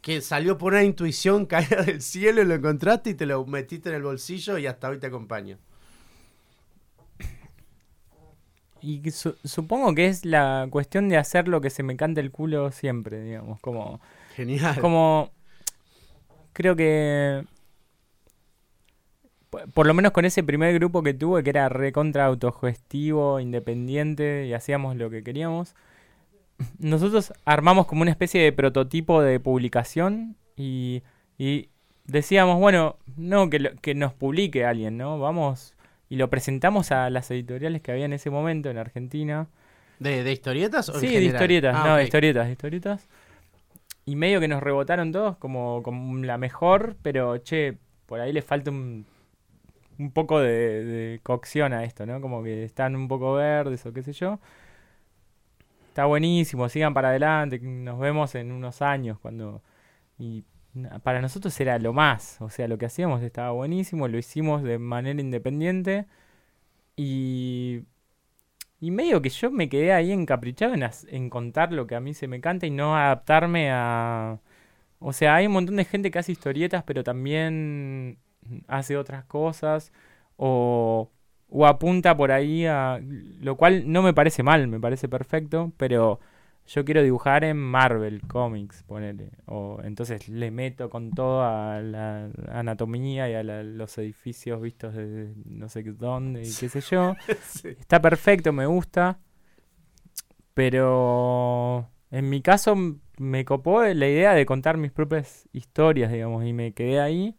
que 0.05 0.21
salió 0.21 0.57
por 0.57 0.73
una 0.73 0.83
intuición 0.83 1.45
caída 1.53 1.81
del 1.83 2.01
cielo 2.01 2.41
y 2.41 2.45
lo 2.45 2.55
encontraste 2.55 3.11
y 3.11 3.13
te 3.15 3.25
lo 3.25 3.45
metiste 3.45 3.89
en 3.89 3.95
el 3.95 4.03
bolsillo 4.03 4.57
y 4.59 4.67
hasta 4.67 4.89
hoy 4.89 4.99
te 4.99 5.07
acompaña. 5.07 5.57
y 8.81 9.09
su- 9.11 9.35
supongo 9.43 9.95
que 9.95 10.07
es 10.07 10.25
la 10.25 10.67
cuestión 10.69 11.09
de 11.09 11.17
hacer 11.17 11.47
lo 11.47 11.61
que 11.61 11.69
se 11.69 11.83
me 11.83 11.97
cante 11.97 12.21
el 12.21 12.31
culo 12.31 12.71
siempre 12.71 13.21
digamos 13.21 13.59
como 13.59 13.99
Genial. 14.35 14.75
como 14.79 15.31
creo 16.53 16.75
que 16.75 17.43
po- 19.49 19.59
por 19.73 19.87
lo 19.87 19.93
menos 19.93 20.11
con 20.11 20.25
ese 20.25 20.43
primer 20.43 20.73
grupo 20.73 21.03
que 21.03 21.13
tuve 21.13 21.43
que 21.43 21.49
era 21.51 21.69
recontra 21.69 22.25
autogestivo, 22.25 23.39
independiente 23.39 24.45
y 24.47 24.53
hacíamos 24.53 24.95
lo 24.95 25.09
que 25.09 25.23
queríamos. 25.23 25.75
Nosotros 26.79 27.33
armamos 27.45 27.85
como 27.87 28.01
una 28.01 28.11
especie 28.11 28.41
de 28.41 28.51
prototipo 28.53 29.21
de 29.21 29.39
publicación 29.39 30.37
y, 30.55 31.03
y 31.37 31.69
decíamos, 32.05 32.59
bueno, 32.59 32.97
no 33.17 33.49
que, 33.49 33.59
lo- 33.59 33.75
que 33.75 33.95
nos 33.95 34.13
publique 34.13 34.65
alguien, 34.65 34.97
¿no? 34.97 35.19
Vamos 35.19 35.73
y 36.09 36.17
lo 36.17 36.29
presentamos 36.29 36.91
a 36.91 37.09
las 37.09 37.29
editoriales 37.31 37.81
que 37.81 37.91
había 37.91 38.05
en 38.05 38.13
ese 38.13 38.29
momento 38.29 38.69
en 38.69 38.77
Argentina 38.77 39.47
¿De, 39.99 40.23
de 40.23 40.31
historietas 40.33 40.89
o 40.89 40.99
Sí, 40.99 41.07
de 41.07 41.23
historietas, 41.23 41.75
Ah, 41.75 41.87
no, 41.87 41.95
de 41.97 42.03
historietas, 42.03 42.45
de 42.47 42.51
historietas. 42.51 43.07
Y 44.05 44.15
medio 44.15 44.39
que 44.39 44.47
nos 44.47 44.61
rebotaron 44.61 45.11
todos 45.11 45.37
como, 45.37 45.81
como 45.83 46.23
la 46.23 46.37
mejor, 46.37 46.95
pero 47.01 47.37
che, 47.39 47.77
por 48.05 48.19
ahí 48.19 48.31
le 48.33 48.41
falta 48.43 48.69
un, 48.71 49.05
un 49.99 50.11
poco 50.11 50.39
de, 50.39 50.83
de 50.85 51.19
cocción 51.23 51.73
a 51.73 51.83
esto, 51.85 52.05
¿no? 52.05 52.21
Como 52.21 52.43
que 52.43 52.63
están 52.65 52.95
un 52.95 53.07
poco 53.07 53.33
verdes 53.35 53.85
o 53.85 53.93
qué 53.93 54.03
sé 54.03 54.13
yo. 54.13 54.39
Está 55.95 56.07
buenísimo, 56.07 56.67
sigan 56.67 56.93
para 56.93 57.07
adelante, 57.07 57.57
nos 57.57 57.97
vemos 57.99 58.35
en 58.35 58.51
unos 58.51 58.81
años 58.81 59.17
cuando... 59.17 59.63
Y 60.19 60.43
para 61.03 61.21
nosotros 61.21 61.57
era 61.61 61.79
lo 61.79 61.93
más, 61.93 62.41
o 62.41 62.49
sea, 62.49 62.67
lo 62.67 62.77
que 62.77 62.85
hacíamos 62.87 63.21
estaba 63.23 63.51
buenísimo, 63.51 64.09
lo 64.09 64.17
hicimos 64.17 64.61
de 64.63 64.77
manera 64.77 65.21
independiente 65.21 66.05
y 66.97 67.83
y 68.79 68.91
medio 68.91 69.21
que 69.21 69.29
yo 69.29 69.51
me 69.51 69.69
quedé 69.69 69.93
ahí 69.93 70.11
encaprichado 70.11 70.73
en, 70.75 70.83
en 71.09 71.29
contar 71.29 71.71
lo 71.73 71.87
que 71.87 71.95
a 71.95 72.01
mí 72.01 72.13
se 72.13 72.27
me 72.27 72.41
canta 72.41 72.65
y 72.67 72.71
no 72.71 72.95
adaptarme 72.97 73.71
a... 73.71 74.41
O 74.99 75.13
sea, 75.13 75.35
hay 75.35 75.47
un 75.47 75.53
montón 75.53 75.77
de 75.77 75.85
gente 75.85 76.11
que 76.11 76.19
hace 76.19 76.33
historietas, 76.33 76.83
pero 76.83 77.03
también 77.03 78.19
hace 78.67 78.97
otras 78.97 79.25
cosas 79.25 79.93
o, 80.37 81.09
o 81.49 81.65
apunta 81.65 82.15
por 82.17 82.31
ahí 82.31 82.65
a... 82.65 82.99
Lo 83.41 83.55
cual 83.57 83.91
no 83.91 84.01
me 84.01 84.13
parece 84.13 84.43
mal, 84.43 84.67
me 84.67 84.79
parece 84.79 85.07
perfecto, 85.09 85.71
pero 85.77 86.19
yo 86.67 86.83
quiero 86.85 87.03
dibujar 87.03 87.43
en 87.43 87.57
Marvel 87.57 88.21
Comics, 88.27 88.83
ponele. 88.83 89.29
O 89.45 89.79
entonces 89.83 90.27
le 90.29 90.51
meto 90.51 90.89
con 90.89 91.11
todo 91.11 91.43
a 91.43 91.79
la 91.81 92.29
anatomía 92.51 93.29
y 93.29 93.35
a 93.35 93.43
la- 93.43 93.63
los 93.63 93.97
edificios 93.99 94.61
vistos 94.61 94.95
de 94.95 95.33
no 95.45 95.69
sé 95.69 95.83
qué 95.83 95.91
dónde 95.91 96.41
y 96.41 96.53
qué 96.53 96.69
sé 96.69 96.81
yo. 96.81 97.15
Sí. 97.47 97.69
Está 97.69 98.01
perfecto, 98.01 98.51
me 98.51 98.65
gusta. 98.65 99.19
Pero 100.53 101.89
en 102.11 102.29
mi 102.29 102.41
caso 102.41 102.75
me 103.17 103.45
copó 103.45 103.83
la 103.83 104.07
idea 104.07 104.33
de 104.33 104.45
contar 104.45 104.77
mis 104.77 104.91
propias 104.91 105.47
historias, 105.53 106.11
digamos, 106.11 106.45
y 106.45 106.53
me 106.53 106.73
quedé 106.73 106.99
ahí. 106.99 107.35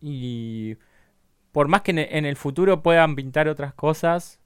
Y 0.00 0.76
por 1.52 1.68
más 1.68 1.82
que 1.82 1.92
en 1.92 1.98
e- 2.00 2.18
en 2.18 2.24
el 2.26 2.36
futuro 2.36 2.82
puedan 2.82 3.16
pintar 3.16 3.48
otras 3.48 3.74
cosas, 3.74 4.40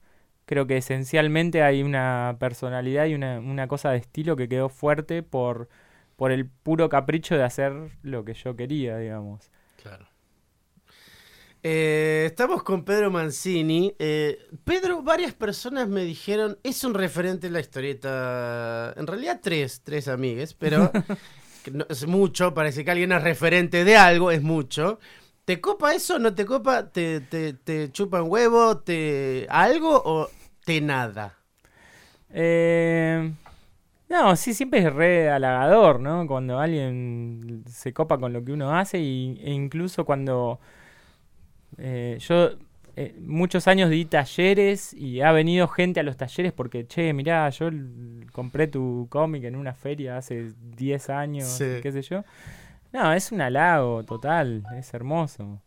creo 0.46 0.66
que 0.66 0.76
esencialmente 0.78 1.62
hay 1.62 1.82
una 1.82 2.36
personalidad 2.40 3.06
y 3.06 3.14
una, 3.14 3.40
una 3.40 3.68
cosa 3.68 3.90
de 3.92 3.98
estilo 3.98 4.36
que 4.36 4.48
quedó 4.48 4.68
fuerte 4.68 5.22
por, 5.22 5.68
por 6.16 6.32
el 6.32 6.46
puro 6.48 6.88
capricho 6.88 7.36
de 7.36 7.44
hacer 7.44 7.74
lo 8.02 8.24
que 8.24 8.34
yo 8.34 8.56
quería, 8.56 8.98
digamos. 8.98 9.50
Claro. 9.82 10.06
Eh, 11.62 12.24
estamos 12.26 12.62
con 12.62 12.84
Pedro 12.84 13.10
Mancini. 13.10 13.94
Eh, 13.98 14.38
Pedro, 14.64 15.02
varias 15.02 15.34
personas 15.34 15.88
me 15.88 16.04
dijeron, 16.04 16.58
es 16.62 16.84
un 16.84 16.94
referente 16.94 17.48
en 17.48 17.54
la 17.54 17.60
historieta. 17.60 18.92
En 18.96 19.06
realidad 19.06 19.40
tres, 19.42 19.80
tres 19.82 20.06
amigues, 20.08 20.54
pero 20.54 20.92
no- 21.72 21.86
es 21.88 22.06
mucho, 22.06 22.54
parece 22.54 22.84
que 22.84 22.90
alguien 22.92 23.12
es 23.12 23.22
referente 23.22 23.84
de 23.84 23.96
algo, 23.96 24.30
es 24.30 24.42
mucho. 24.42 24.98
¿Te 25.46 25.60
copa 25.60 25.94
eso? 25.94 26.18
¿No 26.18 26.34
te 26.34 26.44
copa? 26.44 26.90
¿Te, 26.90 27.20
te, 27.20 27.52
te 27.52 27.92
chupa 27.92 28.20
un 28.20 28.30
huevo? 28.30 28.78
¿Te 28.78 29.46
algo 29.48 30.02
o 30.04 30.28
te 30.64 30.80
nada? 30.80 31.36
Eh, 32.30 33.32
no, 34.08 34.34
sí, 34.34 34.54
siempre 34.54 34.80
es 34.80 34.92
re 34.92 35.30
halagador, 35.30 36.00
¿no? 36.00 36.26
Cuando 36.26 36.58
alguien 36.58 37.62
se 37.68 37.92
copa 37.92 38.18
con 38.18 38.32
lo 38.32 38.44
que 38.44 38.50
uno 38.52 38.76
hace 38.76 38.98
y, 38.98 39.40
e 39.40 39.52
incluso 39.52 40.04
cuando 40.04 40.58
eh, 41.78 42.16
yo 42.20 42.50
eh, 42.96 43.14
muchos 43.20 43.68
años 43.68 43.88
di 43.88 44.04
talleres 44.04 44.92
y 44.94 45.20
ha 45.20 45.30
venido 45.30 45.68
gente 45.68 46.00
a 46.00 46.02
los 46.02 46.16
talleres 46.16 46.52
porque, 46.52 46.88
che, 46.88 47.12
mirá, 47.12 47.48
yo 47.50 47.70
compré 48.32 48.66
tu 48.66 49.06
cómic 49.10 49.44
en 49.44 49.54
una 49.54 49.74
feria 49.74 50.16
hace 50.16 50.50
10 50.76 51.08
años, 51.08 51.46
Sí. 51.46 51.66
qué 51.82 51.92
sé 51.92 52.02
yo. 52.02 52.24
No, 52.92 53.12
es 53.12 53.30
un 53.32 53.40
halago 53.40 54.04
total, 54.04 54.64
es 54.76 54.92
hermoso. 54.94 55.60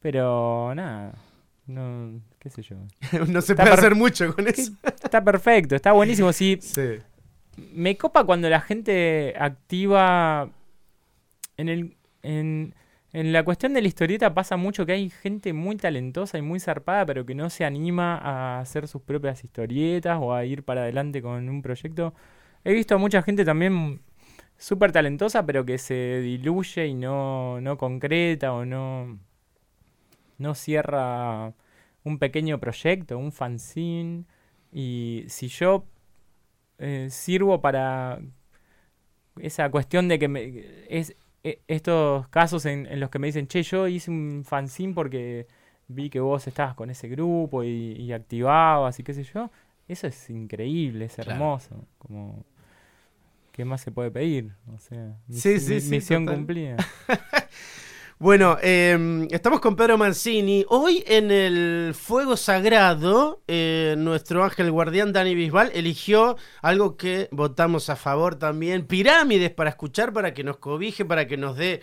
Pero 0.00 0.72
nada, 0.74 1.12
no, 1.66 2.20
qué 2.38 2.48
sé 2.50 2.62
yo. 2.62 2.76
no 3.28 3.40
se 3.42 3.52
Está 3.52 3.64
puede 3.64 3.74
hacer 3.74 3.94
mucho 3.94 4.34
con 4.34 4.48
eso. 4.48 4.72
Está 5.02 5.22
perfecto, 5.22 5.76
está 5.76 5.92
buenísimo. 5.92 6.32
Sí, 6.32 6.58
Sí. 6.60 6.98
me 7.72 7.96
copa 7.96 8.24
cuando 8.24 8.48
la 8.48 8.60
gente 8.60 9.34
activa 9.38 10.48
en 11.56 11.68
el 11.68 11.96
en, 12.22 12.74
en 13.12 13.32
la 13.32 13.44
cuestión 13.44 13.74
de 13.74 13.82
la 13.82 13.88
historieta 13.88 14.32
pasa 14.34 14.56
mucho 14.56 14.86
que 14.86 14.92
hay 14.92 15.10
gente 15.10 15.52
muy 15.52 15.76
talentosa 15.76 16.38
y 16.38 16.42
muy 16.42 16.60
zarpada 16.60 17.04
pero 17.06 17.26
que 17.26 17.34
no 17.34 17.50
se 17.50 17.64
anima 17.64 18.16
a 18.16 18.60
hacer 18.60 18.86
sus 18.88 19.02
propias 19.02 19.42
historietas 19.44 20.18
o 20.20 20.34
a 20.34 20.44
ir 20.44 20.62
para 20.64 20.82
adelante 20.82 21.20
con 21.22 21.48
un 21.48 21.60
proyecto 21.62 22.14
he 22.64 22.72
visto 22.74 22.94
a 22.94 22.98
mucha 22.98 23.22
gente 23.22 23.44
también 23.44 24.00
súper 24.60 24.92
talentosa 24.92 25.46
pero 25.46 25.66
que 25.66 25.78
se 25.78 26.20
diluye 26.22 26.86
y 26.88 26.94
no, 26.94 27.60
no 27.62 27.78
concreta 27.78 28.54
o 28.54 28.64
no 28.66 29.18
no 30.38 30.54
cierra 30.54 31.54
un 32.04 32.18
pequeño 32.18 32.58
proyecto 32.60 33.18
un 33.18 33.32
fanzine 33.32 34.24
y 34.72 35.24
si 35.28 35.48
yo 35.48 35.84
eh, 36.78 37.08
sirvo 37.10 37.60
para 37.62 38.20
esa 39.40 39.70
cuestión 39.70 40.08
de 40.08 40.18
que 40.18 40.28
me, 40.28 40.64
es 40.88 41.16
e- 41.44 41.60
estos 41.68 42.28
casos 42.28 42.66
en, 42.66 42.86
en 42.86 43.00
los 43.00 43.10
que 43.10 43.18
me 43.18 43.28
dicen, 43.28 43.46
che, 43.48 43.62
yo 43.62 43.86
hice 43.88 44.10
un 44.10 44.42
fanzine 44.46 44.94
porque 44.94 45.46
vi 45.88 46.10
que 46.10 46.20
vos 46.20 46.46
estabas 46.46 46.74
con 46.74 46.90
ese 46.90 47.08
grupo 47.08 47.64
y, 47.64 47.92
y 47.98 48.12
activabas 48.12 48.98
y 49.00 49.02
qué 49.04 49.14
sé 49.14 49.24
yo. 49.24 49.50
Eso 49.88 50.06
es 50.06 50.30
increíble, 50.30 51.06
es 51.06 51.18
Claro. 51.18 51.18
hermoso. 51.18 51.84
Como, 51.98 52.44
¿qué 53.52 53.64
más 53.64 53.80
se 53.80 53.90
puede 53.90 54.10
pedir? 54.10 54.54
O 54.74 54.78
sea, 54.78 55.16
mis- 55.26 55.40
Sí, 55.42 55.58
sí, 55.60 55.74
mi- 55.74 55.80
sí, 55.80 55.90
misión 55.90 56.24
total. 56.26 56.38
cumplida. 56.38 56.76
Bueno, 58.18 58.58
eh, 58.62 59.26
estamos 59.30 59.60
con 59.60 59.76
Pedro 59.76 59.96
Mancini. 59.96 60.66
Hoy 60.68 61.02
en 61.06 61.30
el 61.30 61.94
Fuego 61.94 62.36
Sagrado, 62.36 63.42
eh, 63.48 63.94
nuestro 63.96 64.44
ángel 64.44 64.70
guardián 64.70 65.14
Dani 65.14 65.34
Bisbal 65.34 65.70
eligió 65.72 66.36
algo 66.60 66.98
que 66.98 67.28
votamos 67.32 67.88
a 67.88 67.96
favor 67.96 68.34
también. 68.34 68.84
Pirámides 68.86 69.50
para 69.52 69.70
escuchar, 69.70 70.12
para 70.12 70.34
que 70.34 70.44
nos 70.44 70.58
cobije, 70.58 71.06
para 71.06 71.26
que 71.26 71.38
nos 71.38 71.56
dé 71.56 71.80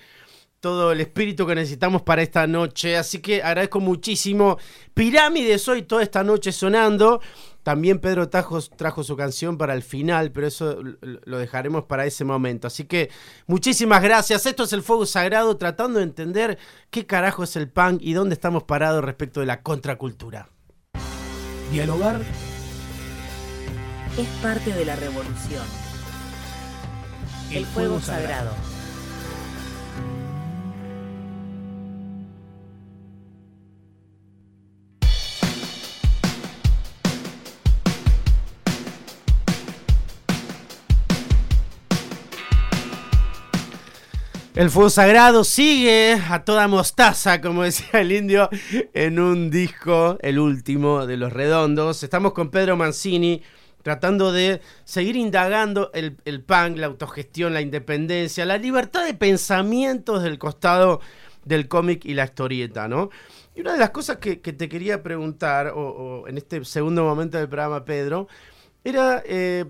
todo 0.59 0.91
el 0.91 1.01
espíritu 1.01 1.47
que 1.47 1.55
necesitamos 1.55 2.03
para 2.03 2.21
esta 2.21 2.45
noche. 2.45 2.97
Así 2.97 3.17
que 3.19 3.41
agradezco 3.41 3.79
muchísimo. 3.79 4.59
Pirámides 4.93 5.67
hoy 5.67 5.81
toda 5.83 6.03
esta 6.03 6.23
noche 6.23 6.51
sonando. 6.51 7.19
También 7.67 7.99
Pedro 7.99 8.29
Tajos 8.29 8.69
trajo 8.69 9.03
su 9.03 9.17
canción 9.17 9.57
para 9.57 9.73
el 9.73 9.83
final, 9.83 10.31
pero 10.31 10.47
eso 10.47 10.77
lo 11.01 11.37
dejaremos 11.37 11.83
para 11.83 12.05
ese 12.05 12.23
momento. 12.23 12.65
Así 12.65 12.85
que 12.85 13.09
muchísimas 13.45 14.01
gracias. 14.01 14.45
Esto 14.45 14.63
es 14.63 14.71
el 14.71 14.83
Fuego 14.83 15.05
Sagrado, 15.05 15.57
tratando 15.57 15.99
de 15.99 16.05
entender 16.05 16.57
qué 16.91 17.05
carajo 17.05 17.43
es 17.43 17.57
el 17.57 17.67
punk 17.67 17.99
y 18.01 18.13
dónde 18.13 18.35
estamos 18.35 18.63
parados 18.63 19.03
respecto 19.03 19.41
de 19.41 19.47
la 19.47 19.63
contracultura. 19.63 20.47
Dialogar 21.69 22.21
Es 24.17 24.27
parte 24.41 24.71
de 24.71 24.85
la 24.85 24.95
revolución. 24.95 25.65
El 27.51 27.65
fuego 27.65 27.99
sagrado. 27.99 28.51
El 44.57 44.71
fuego 44.71 44.89
sagrado 44.89 45.43
sigue 45.43 46.19
a 46.31 46.43
toda 46.43 46.67
mostaza, 46.67 47.41
como 47.41 47.61
decía 47.61 48.01
el 48.01 48.11
indio, 48.11 48.49
en 48.95 49.19
un 49.19 49.51
disco, 49.51 50.17
el 50.19 50.39
último 50.39 51.05
de 51.05 51.15
los 51.15 51.31
redondos. 51.31 52.01
Estamos 52.01 52.33
con 52.33 52.49
Pedro 52.49 52.75
Mancini 52.75 53.43
tratando 53.83 54.31
de 54.31 54.59
seguir 54.83 55.15
indagando 55.15 55.91
el, 55.93 56.17
el 56.25 56.41
punk, 56.41 56.77
la 56.77 56.87
autogestión, 56.87 57.53
la 57.53 57.61
independencia, 57.61 58.47
la 58.47 58.57
libertad 58.57 59.05
de 59.05 59.13
pensamientos 59.13 60.23
del 60.23 60.39
costado 60.39 61.01
del 61.45 61.67
cómic 61.67 62.03
y 62.05 62.15
la 62.15 62.25
historieta, 62.25 62.87
¿no? 62.87 63.11
Y 63.53 63.61
una 63.61 63.73
de 63.73 63.79
las 63.79 63.91
cosas 63.91 64.17
que, 64.17 64.37
te 64.37 64.67
quería 64.67 65.03
preguntar, 65.03 65.67
o, 65.67 65.81
o 65.81 66.27
en 66.27 66.35
este 66.35 66.65
segundo 66.65 67.03
momento 67.03 67.37
del 67.37 67.47
programa, 67.47 67.85
Pedro, 67.85 68.27
era 68.83 69.21
eh, 69.23 69.65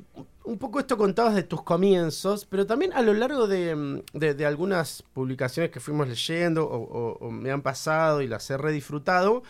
un 0.47 0.57
poco 0.57 0.79
esto 0.79 0.97
contabas 0.97 1.35
de 1.35 1.43
tus 1.43 1.61
comienzos, 1.63 2.45
pero 2.45 2.65
también 2.65 2.93
a 2.93 3.01
lo 3.01 3.13
largo 3.13 3.47
de, 3.47 3.75
mm, 3.75 4.01
de- 4.13 4.45
algunas 4.45 5.03
publicaciones 5.13 5.71
que 5.71 5.79
fuimos 5.79 6.07
leyendo 6.07 6.65
o, 6.65 6.77
o- 6.77 7.17
o 7.27 7.31
me 7.31 7.51
han 7.51 7.61
pasado 7.61 8.21
y 8.21 8.27
las 8.27 8.49
he 8.49 8.57
redisfrutado, 8.57 9.43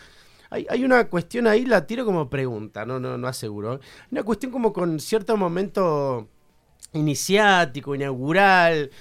hay, 0.49 0.65
hay 0.69 0.83
una 0.85 1.07
cuestión 1.09 1.47
ahí, 1.47 1.65
la 1.65 1.85
tiro 1.87 2.05
como 2.05 2.29
pregunta, 2.29 2.85
no, 2.85 2.99
no, 2.99 3.17
no 3.17 3.27
aseguro. 3.27 3.75
¿eh? 3.75 3.79
Una 4.11 4.23
cuestión 4.23 4.51
como 4.51 4.73
con 4.73 4.99
cierto 4.99 5.37
momento 5.37 6.27
iniciático, 6.93 7.95
inaugural, 7.95 8.91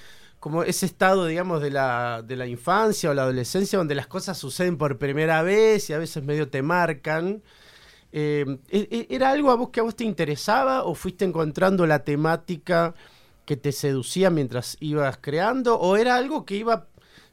como 0.41 0.63
ese 0.63 0.87
estado, 0.87 1.27
digamos, 1.27 1.61
de 1.63 1.71
la, 1.71 2.23
de 2.23 2.37
la 2.37 2.47
infancia 2.47 3.11
o 3.11 3.15
la 3.15 3.23
adolescencia 3.23 3.79
donde 3.79 3.95
las 3.95 4.07
cosas 4.07 4.39
suceden 4.39 4.77
por 4.77 4.99
primera 4.99 5.43
vez 5.43 5.89
y 5.91 5.93
a 5.93 5.99
veces 5.99 6.23
medio 6.25 6.49
te 6.49 6.63
marcan. 6.63 7.43
Eh, 8.19 8.47
¿e- 8.71 8.89
e- 8.91 9.15
¿Era 9.15 9.29
algo 9.31 9.51
a 9.51 9.57
vos 9.57 9.69
que 9.69 9.81
a 9.81 9.83
vos 9.83 9.95
te 9.95 10.05
interesaba 10.05 10.85
o 10.85 10.95
fuiste 10.95 11.27
encontrando 11.27 11.87
la 11.87 11.99
temática 12.03 12.95
que 13.45 13.59
te 13.59 13.73
seducía 13.73 14.31
mientras 14.31 14.79
ibas 14.81 15.19
creando? 15.21 15.79
¿O 15.79 15.99
era 15.99 16.17
algo 16.17 16.47
que 16.47 16.57
iba 16.57 16.87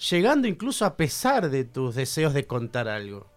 llegando 0.09 0.45
incluso 0.45 0.83
a 0.85 0.97
pesar 0.97 1.49
de 1.49 1.63
tus 1.63 1.95
deseos 1.95 2.33
de 2.33 2.45
contar 2.47 2.89
algo? 2.89 3.27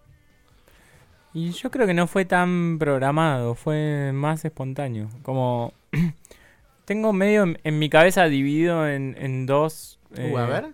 Y 1.35 1.52
yo 1.52 1.70
creo 1.70 1.87
que 1.87 1.94
no 1.94 2.09
fue 2.09 2.24
tan 2.24 2.78
programado, 2.80 3.54
fue 3.54 4.11
más 4.12 4.44
espontáneo. 4.44 5.09
Como 5.22 5.72
tengo 6.85 7.12
medio 7.12 7.44
en, 7.44 7.61
en 7.62 7.78
mi 7.78 7.88
cabeza 7.88 8.24
dividido 8.24 8.88
en, 8.88 9.14
en 9.20 9.46
dos. 9.46 10.00
Uh, 10.11 10.37
a 10.37 10.44
eh, 10.44 10.46
ver. 10.48 10.64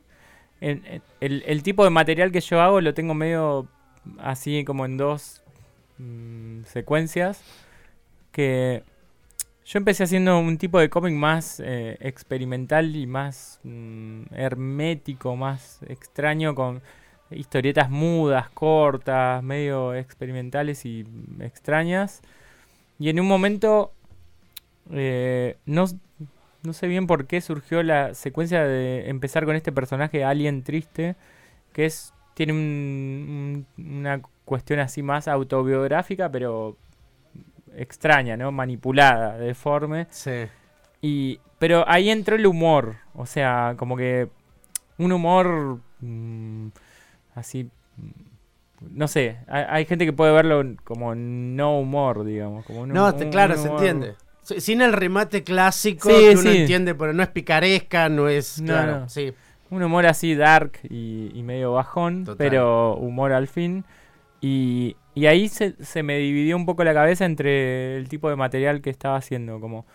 en- 0.62 0.86
en- 0.86 1.02
el, 1.20 1.42
el 1.46 1.62
tipo 1.62 1.84
de 1.84 1.90
material 1.90 2.32
que 2.32 2.40
yo 2.40 2.62
hago 2.62 2.80
lo 2.80 2.94
tengo 2.94 3.12
medio 3.12 3.68
así 4.18 4.64
como 4.64 4.86
en 4.86 4.96
dos 4.96 5.41
mm, 5.98 6.64
secuencias. 6.64 7.42
Que 8.32 8.82
yo 9.66 9.78
empecé 9.78 10.04
haciendo 10.04 10.38
un 10.38 10.58
tipo 10.58 10.78
de 10.80 10.90
cómic 10.90 11.14
más 11.14 11.60
eh, 11.64 11.96
experimental 12.00 12.96
y 12.96 13.06
más 13.06 13.60
mm, 13.64 14.22
hermético, 14.32 15.36
más 15.36 15.80
extraño 15.88 16.54
con 16.54 16.82
historietas 17.30 17.90
mudas, 17.90 18.50
cortas, 18.50 19.42
medio 19.42 19.94
experimentales 19.94 20.84
y 20.86 21.06
extrañas. 21.40 22.22
Y 22.98 23.10
en 23.10 23.20
un 23.20 23.26
momento, 23.28 23.92
eh, 24.90 25.56
no, 25.66 25.84
no 26.62 26.72
sé 26.72 26.86
bien 26.86 27.06
por 27.06 27.26
qué 27.26 27.40
surgió 27.40 27.82
la 27.82 28.14
secuencia 28.14 28.64
de 28.64 29.08
empezar 29.08 29.44
con 29.44 29.56
este 29.56 29.72
personaje 29.72 30.24
alien 30.24 30.62
triste, 30.62 31.16
que 31.72 31.86
es 31.86 32.14
tiene 32.34 32.52
un- 32.54 33.66
una 33.78 34.22
cuestión 34.52 34.80
así 34.80 35.02
más 35.02 35.28
autobiográfica, 35.28 36.30
pero 36.30 36.76
extraña, 37.74 38.36
¿no? 38.36 38.52
Manipulada, 38.52 39.38
deforme. 39.38 40.06
Sí. 40.10 40.44
Y, 41.00 41.40
pero 41.58 41.84
ahí 41.88 42.10
entró 42.10 42.36
el 42.36 42.46
humor, 42.46 42.96
o 43.14 43.24
sea, 43.24 43.74
como 43.78 43.96
que 43.96 44.28
un 44.98 45.10
humor 45.12 45.78
mm, 46.00 46.66
así, 47.34 47.70
mm, 47.96 48.90
no 48.98 49.08
sé, 49.08 49.38
hay, 49.48 49.64
hay 49.68 49.84
gente 49.86 50.04
que 50.04 50.12
puede 50.12 50.32
verlo 50.32 50.62
como 50.84 51.14
no 51.14 51.78
humor, 51.78 52.24
digamos. 52.24 52.66
Como 52.66 52.82
un- 52.82 52.90
No, 52.90 53.06
un- 53.06 53.30
claro, 53.30 53.54
un 53.54 53.60
se 53.62 53.68
entiende. 53.68 54.14
Sin 54.42 54.82
el 54.82 54.92
remate 54.92 55.42
clásico 55.44 56.10
Sí, 56.10 56.16
que 56.16 56.30
uno 56.32 56.42
sí. 56.50 56.58
entiende, 56.58 56.94
pero 56.94 57.12
no 57.14 57.22
es 57.22 57.28
picaresca, 57.30 58.08
no 58.10 58.28
es. 58.28 58.60
No, 58.60 58.66
claro, 58.66 59.00
no. 59.00 59.08
sí. 59.08 59.32
Un 59.70 59.82
humor 59.82 60.04
así 60.04 60.34
dark 60.34 60.72
y, 60.90 61.30
y 61.32 61.42
medio 61.42 61.72
bajón, 61.72 62.24
Total. 62.24 62.36
pero 62.36 62.96
humor 62.96 63.32
al 63.32 63.46
fin. 63.48 63.84
Y, 64.42 64.96
y 65.14 65.26
ahí 65.26 65.48
se, 65.48 65.76
se 65.84 66.04
me 66.04 66.18
dividió 66.18 66.56
un 66.56 66.66
poco 66.66 66.84
la 66.84 66.94
cabeza 66.94 67.24
entre 67.26 67.96
el 67.96 68.08
tipo 68.10 68.28
de 68.30 68.36
material 68.36 68.82
que 68.82 68.90
estaba 68.90 69.16
haciendo. 69.16 69.60
Como 69.60 69.86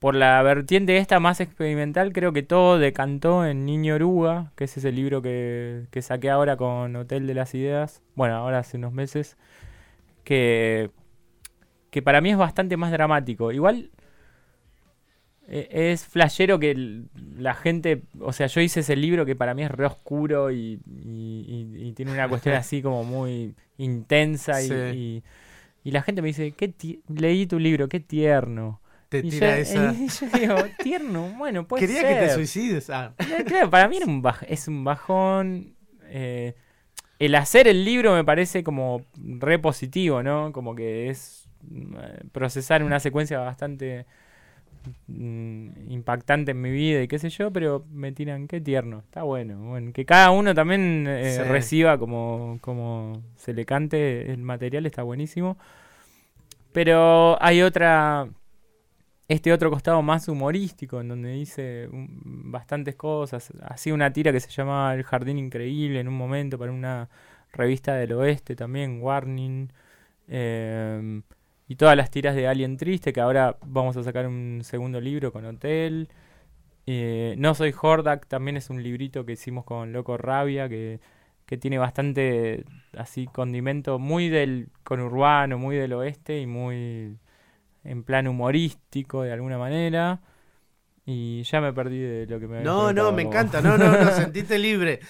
por 0.00 0.14
la 0.14 0.42
vertiente 0.42 0.98
esta 0.98 1.20
más 1.20 1.40
experimental, 1.40 2.12
creo 2.12 2.32
que 2.34 2.42
todo 2.44 2.78
decantó 2.78 3.46
en 3.46 3.66
Niño 3.66 3.96
Oruga, 3.96 4.52
que 4.56 4.64
es 4.64 4.76
ese 4.76 4.92
libro 4.92 5.22
que, 5.22 5.86
que 5.90 6.02
saqué 6.02 6.30
ahora 6.30 6.56
con 6.58 6.94
Hotel 6.96 7.26
de 7.26 7.34
las 7.34 7.54
Ideas. 7.54 8.02
Bueno, 8.16 8.36
ahora 8.36 8.60
hace 8.60 8.76
unos 8.78 8.92
meses. 8.92 9.38
Que, 10.24 10.90
que 11.90 12.02
para 12.02 12.20
mí 12.20 12.30
es 12.30 12.36
bastante 12.36 12.76
más 12.76 12.92
dramático. 12.92 13.52
Igual 13.52 13.90
eh, 15.48 15.68
es 15.92 16.06
flashero 16.06 16.58
que 16.58 16.70
el- 16.70 17.08
la 17.36 17.54
gente, 17.54 18.02
o 18.20 18.32
sea, 18.32 18.46
yo 18.46 18.60
hice 18.60 18.80
ese 18.80 18.96
libro 18.96 19.26
que 19.26 19.36
para 19.36 19.54
mí 19.54 19.62
es 19.62 19.70
re 19.70 19.86
oscuro 19.86 20.50
y, 20.50 20.80
y- 20.86 21.44
y- 21.76 21.88
y 21.88 21.92
tiene 21.92 22.12
una 22.12 22.28
cuestión 22.28 22.54
así 22.56 22.82
como 22.82 23.04
muy 23.04 23.54
intensa 23.78 24.62
y, 24.62 24.68
Sí. 24.68 24.74
y- 24.74 25.22
y 25.84 25.90
la 25.90 26.02
gente 26.02 26.22
me 26.22 26.28
dice, 26.28 26.52
qué 26.52 26.72
leí 27.08 27.46
tu 27.46 27.58
libro, 27.58 27.88
qué 27.88 28.00
tierno. 28.00 28.80
Te 29.10 29.18
Y 29.18 29.30
tira 29.30 29.56
yo, 29.56 29.62
esa. 29.62 29.92
y 29.98 30.08
yo 30.08 30.38
digo, 30.38 30.56
tierno, 30.82 31.28
bueno, 31.36 31.66
puede 31.68 31.86
Quería 31.86 32.02
que 32.02 32.14
te 32.14 32.26
ser". 32.26 32.34
suicides. 32.34 32.90
Ah. 32.90 33.14
Claro, 33.46 33.70
para 33.70 33.86
mí 33.88 33.98
era 33.98 34.06
un 34.06 34.22
baj- 34.22 34.46
es 34.48 34.66
un 34.68 34.82
bajón. 34.84 35.74
eh, 36.06 36.54
el 37.18 37.34
hacer 37.36 37.68
el 37.68 37.84
libro 37.84 38.14
me 38.14 38.24
parece 38.24 38.62
como 38.64 39.02
re 39.16 39.58
positivo, 39.58 40.22
¿no? 40.22 40.52
Como 40.52 40.74
que 40.74 41.08
es 41.10 41.48
eh, 41.72 42.24
procesar 42.32 42.82
una 42.82 42.98
secuencia 43.00 43.38
bastante 43.38 44.06
impactante 45.08 46.52
en 46.52 46.60
mi 46.60 46.70
vida 46.70 47.02
y 47.02 47.08
qué 47.08 47.18
sé 47.18 47.30
yo, 47.30 47.50
pero 47.52 47.84
me 47.90 48.12
tiran, 48.12 48.48
qué 48.48 48.60
tierno, 48.60 48.98
está 49.00 49.22
bueno. 49.22 49.58
bueno 49.58 49.92
que 49.92 50.04
cada 50.04 50.30
uno 50.30 50.54
también 50.54 51.06
eh, 51.08 51.38
Sí. 51.42 51.42
reciba 51.48 51.98
como, 51.98 52.58
como 52.60 53.22
se 53.36 53.52
le 53.54 53.64
cante 53.64 54.30
el 54.32 54.38
material, 54.42 54.86
está 54.86 55.02
buenísimo. 55.02 55.56
Pero 56.72 57.40
hay 57.42 57.62
otra 57.62 58.28
este 59.28 59.52
otro 59.52 59.70
costado 59.70 60.02
más 60.02 60.28
humorístico, 60.28 61.00
en 61.00 61.08
donde 61.08 61.36
hice 61.36 61.88
un- 61.90 62.52
bastantes 62.52 62.94
cosas. 62.96 63.52
Hacía 63.62 63.94
una 63.94 64.12
tira 64.12 64.32
que 64.32 64.40
se 64.40 64.50
llamaba 64.50 64.94
El 64.94 65.02
Jardín 65.02 65.38
Increíble 65.38 66.00
en 66.00 66.08
un 66.08 66.14
momento 66.16 66.58
para 66.58 66.72
una 66.72 67.08
revista 67.52 67.94
del 67.94 68.12
oeste 68.12 68.54
también, 68.56 69.00
Warning. 69.02 69.70
em, 70.28 71.22
y 71.68 71.76
todas 71.76 71.96
las 71.96 72.10
tiras 72.10 72.34
de 72.34 72.46
Alien 72.48 72.76
Triste, 72.76 73.12
que 73.12 73.20
ahora 73.20 73.56
vamos 73.66 73.96
a 73.96 74.02
sacar 74.02 74.26
un 74.26 74.60
segundo 74.64 75.00
libro 75.00 75.32
con 75.32 75.44
Hotel. 75.44 76.08
Eh, 76.86 77.34
no 77.38 77.54
soy 77.54 77.74
Hordak, 77.80 78.26
también 78.26 78.56
es 78.56 78.70
un 78.70 78.82
librito 78.82 79.24
que 79.24 79.32
hicimos 79.32 79.64
con 79.64 79.92
Loco 79.92 80.16
Rabia, 80.18 80.68
que, 80.68 81.00
que 81.46 81.56
tiene 81.58 81.78
bastante 81.78 82.64
así 82.96 83.26
condimento 83.26 83.98
muy 83.98 84.28
del 84.28 84.68
conurbano, 84.84 85.58
muy 85.58 85.76
del 85.76 85.94
oeste 85.94 86.40
y 86.40 86.46
muy 86.46 87.18
en 87.84 88.04
plan 88.04 88.28
humorístico 88.28 89.22
de 89.22 89.32
alguna 89.32 89.58
manera. 89.58 90.20
Y 91.06 91.42
ya 91.42 91.60
me 91.60 91.72
perdí 91.72 91.98
de 92.00 92.26
lo 92.26 92.40
que 92.40 92.46
me 92.46 92.58
había 92.58 92.64
No, 92.64 92.92
no, 92.92 93.12
me 93.12 93.22
encanta. 93.22 93.60
No, 93.60 93.76
no, 93.76 93.90
no, 93.96 94.10
sentiste 94.16 94.58
libre. 94.58 95.00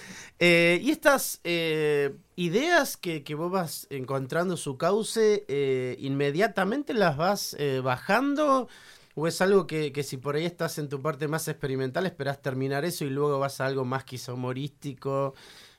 Eh, 0.40 0.80
y 0.82 0.90
estas 0.90 1.40
eh, 1.44 2.16
ideas 2.34 2.96
que, 2.96 3.22
que 3.22 3.34
vos 3.36 3.50
vas 3.52 3.86
encontrando 3.90 4.56
su 4.56 4.76
cauce, 4.76 5.44
eh, 5.46 5.96
¿inmediatamente 6.00 6.94
las 6.94 7.16
vas 7.16 7.54
eh, 7.60 7.80
bajando? 7.82 8.68
¿O 9.14 9.28
es 9.28 9.40
algo 9.40 9.68
que, 9.68 9.92
que 9.92 10.02
si 10.02 10.16
por 10.16 10.34
ahí 10.34 10.44
estás 10.44 10.78
en 10.78 10.88
tu 10.88 11.00
parte 11.00 11.28
más 11.28 11.46
experimental, 11.46 12.04
esperás 12.06 12.42
terminar 12.42 12.84
eso 12.84 13.04
y 13.04 13.10
luego 13.10 13.38
vas 13.38 13.60
a 13.60 13.66
algo 13.66 13.84
más 13.84 14.02
quizá 14.04 14.32
humorístico? 14.34 15.34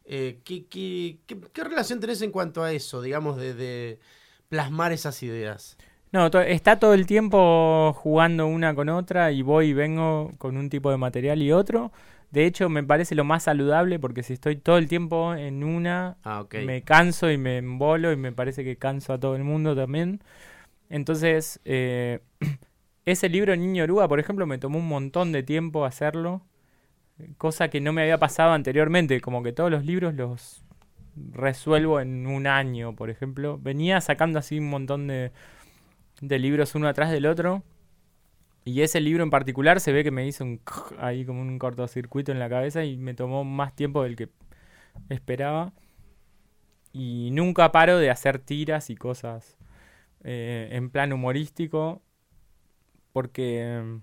¿qué, 0.08 0.40
qué, 0.44 1.18
qué- 1.26 1.40
qué 1.52 1.64
relación 1.64 2.00
tenés 2.00 2.22
en 2.22 2.32
cuanto 2.32 2.64
a 2.64 2.72
eso, 2.72 3.02
digamos, 3.02 3.38
de, 3.38 3.54
de 3.54 4.00
plasmar 4.50 4.92
esas 4.94 5.22
ideas? 5.24 5.78
No, 6.16 6.32
to- 6.32 6.40
está 6.40 6.80
todo 6.80 6.94
el 6.94 7.06
tiempo 7.06 7.92
jugando 7.92 8.48
una 8.48 8.74
con 8.74 8.88
otra 8.88 9.34
y 9.34 9.42
voy 9.42 9.68
y 9.68 9.74
vengo 9.74 10.32
con 10.38 10.56
un 10.56 10.70
tipo 10.70 10.90
de 10.90 10.96
material 10.96 11.42
y 11.42 11.52
otro. 11.52 11.92
De 12.32 12.46
hecho, 12.46 12.70
me 12.70 12.84
parece 12.86 13.16
lo 13.16 13.26
más 13.26 13.44
saludable 13.44 14.00
porque 14.00 14.24
si 14.24 14.32
estoy 14.32 14.56
todo 14.56 14.78
el 14.78 14.88
tiempo 14.88 15.36
en 15.36 15.62
una, 15.62 16.16
Ah, 16.24 16.46
me 16.64 16.84
canso 16.84 17.30
y 17.30 17.38
me 17.38 17.58
embolo 17.58 18.14
y 18.14 18.16
me 18.16 18.32
parece 18.32 18.64
que 18.64 18.78
canso 18.78 19.12
a 19.12 19.20
todo 19.20 19.36
el 19.36 19.44
mundo 19.44 19.76
también. 19.76 20.22
Entonces, 20.90 21.60
eh, 21.66 22.22
ese 23.06 23.28
libro 23.28 23.54
Niño 23.58 23.84
Oruga, 23.84 24.08
por 24.08 24.22
ejemplo, 24.22 24.48
me 24.48 24.58
tomó 24.58 24.80
un 24.80 24.88
montón 24.88 25.34
de 25.34 25.44
tiempo 25.44 25.84
hacerlo, 25.84 26.44
cosa 27.38 27.70
que 27.70 27.82
no 27.82 27.94
me 27.94 28.02
había 28.04 28.18
pasado 28.20 28.54
anteriormente, 28.54 29.22
como 29.22 29.44
que 29.44 29.54
todos 29.54 29.72
los 29.72 29.86
libros 29.86 30.14
los 30.16 30.64
resuelvo 31.34 32.00
en 32.02 32.28
un 32.28 32.48
año, 32.48 32.96
por 32.96 33.10
ejemplo. 33.10 33.58
Venía 33.62 34.02
sacando 34.02 34.40
así 34.40 34.60
un 34.60 34.70
montón 34.70 35.08
de, 35.08 35.32
de 36.22 36.40
libros 36.40 36.76
uno 36.76 36.88
atrás 36.88 37.12
del 37.12 37.26
otro. 37.26 37.64
Y 38.64 38.82
ese 38.82 39.00
libro 39.00 39.24
en 39.24 39.30
particular 39.30 39.80
se 39.80 39.92
ve 39.92 40.04
que 40.04 40.12
me 40.12 40.26
hizo 40.26 40.44
un 40.44 40.60
ahí 40.98 41.24
como 41.24 41.42
un 41.42 41.60
cortocircuito 41.60 42.32
en 42.32 42.40
la 42.40 42.50
cabeza 42.50 42.84
y 42.84 42.98
me 42.98 43.14
tomó 43.14 43.44
más 43.44 43.76
tiempo 43.76 44.02
del 44.04 44.16
que 44.16 44.30
esperaba. 45.10 45.72
Y 46.92 47.30
nunca 47.32 47.72
paro 47.72 47.98
de 47.98 48.10
hacer 48.10 48.40
tiras 48.40 48.90
y 48.90 48.96
cosas 48.96 49.58
eh, 50.24 50.70
en 50.72 50.90
plan 50.90 51.14
humorístico. 51.14 52.02
Porque 53.14 53.82
mm, 53.84 54.02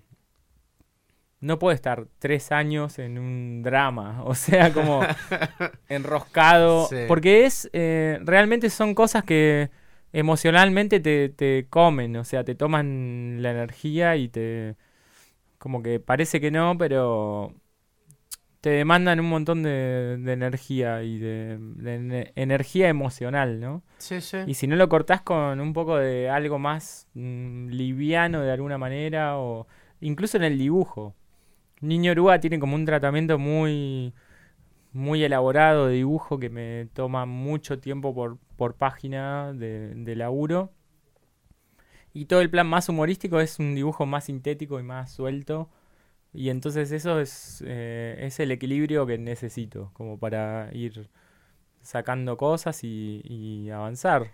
no 1.41 1.59
puedo 1.59 1.75
estar 1.75 2.07
tres 2.21 2.53
años 2.53 3.01
en 3.01 3.19
un 3.19 3.63
drama. 3.63 4.23
O 4.27 4.35
sea, 4.37 4.73
como 4.73 5.01
enroscado. 5.89 6.87
Sí. 6.87 7.05
Porque 7.09 7.47
es. 7.47 7.69
eh, 7.73 8.21
realmente 8.23 8.71
son 8.71 8.95
cosas 8.95 9.25
que 9.25 9.71
emocionalmente 10.13 11.01
te, 11.01 11.29
te 11.31 11.67
comen. 11.71 12.17
O 12.17 12.25
sea, 12.25 12.45
te 12.45 12.55
toman 12.55 13.43
la 13.43 13.51
energía 13.53 14.17
y 14.17 14.29
te. 14.29 14.77
Como 15.59 15.83
que 15.83 16.01
parece 16.01 16.41
que 16.41 16.51
no, 16.53 16.77
pero. 16.79 17.55
Te 18.61 18.71
demandan 18.71 19.19
un 19.19 19.29
montón 19.29 19.65
de, 19.65 20.19
de 20.21 20.33
energía 20.33 21.03
y 21.03 21.19
de, 21.19 21.59
de 21.59 21.97
ene- 21.97 22.33
energía 22.37 22.89
emocional, 22.89 23.59
¿no? 23.61 23.83
Sí, 23.99 24.21
sí. 24.21 24.39
Y 24.47 24.55
si 24.55 24.67
no 24.69 24.77
lo 24.77 24.89
cortás 24.89 25.23
con 25.23 25.61
un 25.61 25.73
poco 25.73 25.97
de 25.97 26.31
algo 26.31 26.59
más 26.59 27.09
mm, 27.15 27.69
liviano 27.71 28.43
de 28.43 28.53
alguna 28.53 28.79
manera, 28.79 29.39
o 29.39 29.67
incluso 30.01 30.37
en 30.39 30.45
el 30.45 30.59
dibujo. 30.59 31.15
Niño 31.81 32.13
Oruga 32.13 32.41
tiene 32.41 32.59
como 32.61 32.77
un 32.77 32.87
tratamiento 32.87 33.39
muy, 33.39 34.15
muy 34.93 35.25
elaborado 35.25 35.87
de 35.87 35.95
dibujo 35.95 36.39
que 36.39 36.51
me 36.51 36.87
toma 36.93 37.27
mucho 37.27 37.79
tiempo 37.81 38.15
por, 38.15 38.39
por 38.57 38.75
página 38.77 39.53
de, 39.55 40.15
laburo. 40.17 40.73
y 42.15 42.27
todo 42.27 42.41
el 42.43 42.51
plan 42.51 42.67
más 42.67 42.89
humorístico 42.89 43.41
es 43.41 43.59
un 43.59 43.75
dibujo 43.75 44.07
más 44.07 44.25
sintético 44.25 44.79
y 44.81 44.83
más 44.83 45.13
suelto. 45.13 45.71
Y 46.35 46.51
entonces 46.51 46.93
eso 46.93 47.21
es, 47.21 47.63
eh, 47.67 48.17
es 48.21 48.41
el 48.41 48.51
equilibrio 48.53 49.07
que 49.07 49.19
necesito, 49.19 49.91
como 49.95 50.19
para 50.19 50.71
ir 50.73 51.11
sacando 51.83 52.37
cosas 52.37 52.85
y, 52.85 53.23
y 53.25 53.71
avanzar. 53.71 54.33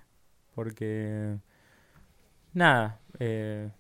Porque, 0.55 1.38
nada, 2.53 3.01
eh, 3.21 3.71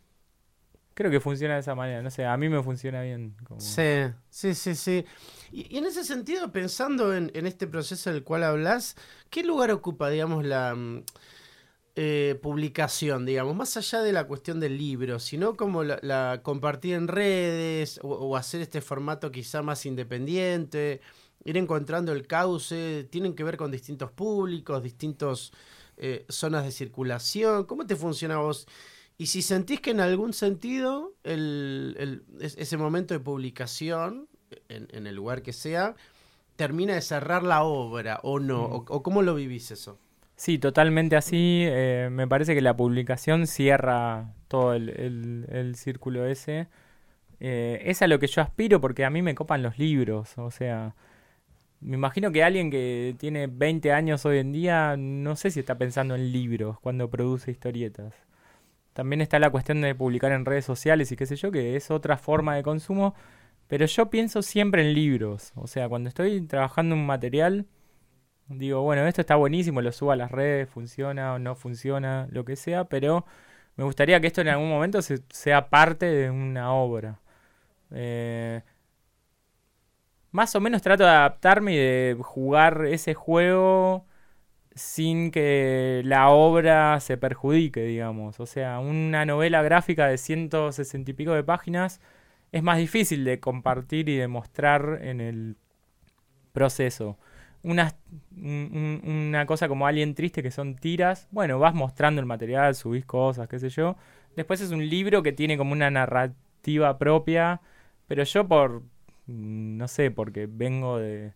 creo 0.98 1.12
que 1.12 1.20
funciona 1.20 1.54
de 1.54 1.60
esa 1.60 1.76
manera. 1.76 2.02
No 2.02 2.10
sé, 2.10 2.24
a 2.24 2.36
mí 2.36 2.48
me 2.48 2.60
funciona 2.60 3.02
bien. 3.02 3.36
Como... 3.44 3.60
Sí, 3.60 3.82
sí, 4.30 4.52
sí, 4.52 4.74
sí. 4.74 5.04
Y, 5.52 5.78
en 5.78 5.86
ese 5.86 6.02
sentido, 6.02 6.50
pensando 6.50 7.14
en, 7.14 7.30
este 7.46 7.68
proceso 7.68 8.12
del 8.12 8.24
cual 8.24 8.42
hablas, 8.42 8.96
¿qué 9.30 9.44
lugar 9.44 9.70
ocupa, 9.70 10.10
digamos, 10.10 10.44
la 10.44 10.74
mm, 10.74 11.04
eh, 11.94 12.36
publicación, 12.42 13.26
digamos, 13.26 13.54
más 13.54 13.76
allá 13.76 14.02
de 14.02 14.12
la 14.12 14.26
cuestión 14.26 14.58
del 14.58 14.76
libro, 14.76 15.20
sino 15.20 15.56
como 15.56 15.84
la, 15.84 16.40
compartir 16.42 16.94
en 16.94 17.06
redes 17.06 18.00
o, 18.02 18.36
hacer 18.36 18.60
este 18.60 18.80
formato 18.80 19.30
quizá 19.30 19.62
más 19.62 19.86
independiente, 19.86 21.00
ir 21.44 21.56
encontrando 21.58 22.10
el 22.10 22.26
cauce, 22.26 23.04
tienen 23.04 23.36
que 23.36 23.44
ver 23.44 23.56
con 23.56 23.70
distintos 23.70 24.10
públicos, 24.10 24.82
distintos 24.82 25.52
eh, 25.96 26.26
zonas 26.28 26.64
de 26.64 26.72
circulación. 26.72 27.66
¿Cómo 27.66 27.86
te 27.86 27.94
funciona 27.94 28.38
vos? 28.38 28.66
Y 29.18 29.26
si 29.26 29.42
sentís 29.42 29.80
que 29.80 29.90
en 29.90 30.00
algún 30.00 30.32
sentido 30.32 31.14
el, 31.24 31.96
el- 31.98 32.22
es- 32.40 32.56
ese 32.58 32.76
momento 32.76 33.14
de 33.14 33.20
publicación, 33.20 34.28
en, 34.68 34.88
en 34.92 35.06
el 35.06 35.16
lugar 35.16 35.42
que 35.42 35.52
sea, 35.52 35.96
termina 36.56 36.94
de 36.94 37.02
cerrar 37.02 37.42
la 37.44 37.64
obra 37.64 38.20
o 38.24 38.40
no, 38.40 38.68
Mm. 38.68 38.72
o, 38.72 38.76
o 38.88 39.02
cómo 39.02 39.22
lo 39.22 39.34
vivís 39.34 39.70
eso. 39.72 39.98
Sí, 40.36 40.58
totalmente 40.58 41.16
así. 41.16 41.64
eh, 41.66 42.08
me 42.12 42.28
parece 42.28 42.54
que 42.54 42.60
la 42.60 42.76
publicación 42.76 43.46
cierra 43.46 44.34
todo 44.48 44.74
el 44.74 45.74
círculo 45.76 46.26
ese. 46.26 46.68
Eh, 47.40 47.82
es 47.86 48.02
a 48.02 48.08
lo 48.08 48.18
que 48.20 48.28
yo 48.28 48.42
aspiro 48.42 48.80
porque 48.80 49.04
a 49.04 49.10
mí 49.10 49.22
me 49.22 49.34
copan 49.34 49.62
los 49.62 49.78
libros. 49.78 50.38
O 50.38 50.50
sea, 50.50 50.94
me 51.80 51.96
imagino 51.96 52.32
que 52.32 52.44
alguien 52.44 52.70
que 52.70 53.16
tiene 53.18 53.48
20 53.48 53.92
años 53.92 54.26
hoy 54.26 54.38
en 54.38 54.52
día, 54.52 54.96
no 54.98 55.36
sé 55.36 55.50
si 55.52 55.60
está 55.60 55.78
pensando 55.78 56.14
en 56.16 56.32
libros 56.32 56.80
cuando 56.80 57.10
produce 57.10 57.50
historietas. 57.52 58.14
También 58.98 59.20
está 59.20 59.38
la 59.38 59.50
cuestión 59.50 59.80
de 59.80 59.94
publicar 59.94 60.32
en 60.32 60.44
redes 60.44 60.64
sociales 60.64 61.12
y 61.12 61.16
qué 61.16 61.24
sé 61.24 61.36
yo, 61.36 61.52
que 61.52 61.76
es 61.76 61.88
otra 61.92 62.16
forma 62.18 62.56
de 62.56 62.64
consumo. 62.64 63.14
Pero 63.68 63.86
yo 63.86 64.10
pienso 64.10 64.42
siempre 64.42 64.82
en 64.82 64.92
libros. 64.94 65.52
O 65.54 65.68
sea, 65.68 65.88
cuando 65.88 66.08
estoy 66.08 66.40
trabajando 66.42 66.96
un 66.96 67.06
material, 67.06 67.66
digo, 68.48 68.82
bueno, 68.82 69.06
esto 69.06 69.20
está 69.22 69.36
buenísimo, 69.36 69.82
lo 69.82 69.92
subo 69.92 70.12
a 70.12 70.16
las 70.16 70.32
redes, 70.32 70.68
funciona 70.70 71.34
o 71.34 71.38
no 71.38 71.54
funciona, 71.56 72.28
lo 72.32 72.44
que 72.44 72.56
sea, 72.56 72.86
pero 72.86 73.26
me 73.76 73.84
gustaría 73.84 74.20
que 74.20 74.28
esto 74.28 74.40
en 74.42 74.48
algún 74.48 74.68
momento 74.70 75.02
se- 75.02 75.22
sea 75.30 75.70
parte 75.70 76.06
de 76.06 76.30
una 76.30 76.72
obra. 76.74 77.20
Eh, 77.92 78.62
más 80.30 80.54
o 80.54 80.60
menos 80.60 80.82
trato 80.82 81.04
de 81.04 81.10
adaptarme 81.10 81.74
y 81.74 81.76
de 81.76 82.16
jugar 82.20 82.84
ese 82.86 83.14
juego 83.14 84.06
sin 84.78 85.30
que 85.30 86.02
la 86.04 86.30
obra 86.30 87.00
se 87.00 87.16
perjudique, 87.18 87.82
digamos. 87.82 88.40
O 88.40 88.46
sea, 88.46 88.78
una 88.80 89.26
novela 89.26 89.62
gráfica 89.62 90.06
de 90.08 90.18
160 90.18 91.10
y 91.12 91.14
pico 91.14 91.32
de 91.34 91.44
páginas 91.44 92.00
es 92.52 92.62
más 92.62 92.78
difícil 92.78 93.24
de 93.24 93.40
compartir 93.40 94.08
y 94.08 94.16
de 94.16 94.28
mostrar 94.28 95.00
en 95.02 95.20
el 95.20 95.56
proceso. 96.52 97.18
Una, 97.62 97.94
un- 98.36 99.00
un- 99.04 99.10
una 99.28 99.46
cosa 99.46 99.68
como 99.68 99.86
Alien 99.86 100.14
Triste 100.14 100.42
que 100.42 100.50
son 100.50 100.76
tiras, 100.76 101.28
bueno, 101.30 101.58
vas 101.58 101.74
mostrando 101.74 102.20
el 102.20 102.26
material, 102.26 102.74
subís 102.74 103.04
cosas, 103.04 103.48
qué 103.48 103.58
sé 103.58 103.68
yo. 103.70 103.96
Después 104.36 104.60
es 104.60 104.70
un 104.70 104.88
libro 104.88 105.22
que 105.22 105.32
tiene 105.32 105.58
como 105.58 105.72
una 105.72 105.90
narrativa 105.90 106.98
propia, 106.98 107.60
pero 108.06 108.22
yo 108.24 108.46
por, 108.48 108.82
mm, 109.26 109.76
no 109.76 109.88
sé, 109.88 110.10
porque 110.10 110.46
vengo 110.50 110.98
de... 110.98 111.32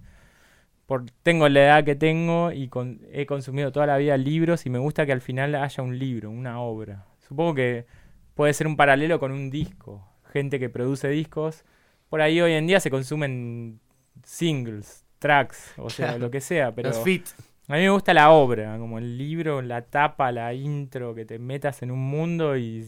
Por, 0.92 1.06
tengo 1.22 1.48
la 1.48 1.60
edad 1.64 1.84
que 1.84 1.94
tengo 1.94 2.52
y 2.52 2.68
con- 2.68 3.00
he 3.10 3.24
consumido 3.24 3.72
toda 3.72 3.86
la 3.86 3.96
vida 3.96 4.14
libros 4.18 4.66
y 4.66 4.68
me 4.70 4.78
gusta 4.78 5.06
que 5.06 5.12
al 5.12 5.22
final 5.22 5.54
haya 5.54 5.82
un 5.82 5.98
libro, 5.98 6.28
una 6.30 6.60
obra. 6.60 7.06
Supongo 7.26 7.54
que 7.54 7.86
puede 8.34 8.52
ser 8.52 8.66
un 8.66 8.76
paralelo 8.76 9.18
con 9.18 9.32
un 9.32 9.48
disco. 9.50 10.06
Gente 10.34 10.60
que 10.60 10.68
produce 10.68 11.08
discos. 11.08 11.64
Por 12.10 12.20
ahí 12.20 12.42
hoy 12.42 12.52
en 12.52 12.66
día 12.66 12.78
se 12.78 12.90
consumen 12.90 13.80
singles, 14.22 15.06
tracks, 15.18 15.72
o 15.78 15.88
sea, 15.88 16.18
lo 16.18 16.30
que 16.30 16.42
sea, 16.42 16.74
pero 16.74 16.90
Los 16.90 17.02
fit. 17.02 17.26
a 17.68 17.72
mí 17.76 17.80
me 17.80 17.88
gusta 17.88 18.12
la 18.12 18.30
obra, 18.30 18.76
como 18.76 18.98
el 18.98 19.16
libro, 19.16 19.62
la 19.62 19.80
tapa, 19.80 20.30
la 20.30 20.52
intro, 20.52 21.14
que 21.14 21.24
te 21.24 21.38
metas 21.38 21.82
en 21.82 21.90
un 21.90 22.00
mundo 22.00 22.54
y 22.58 22.86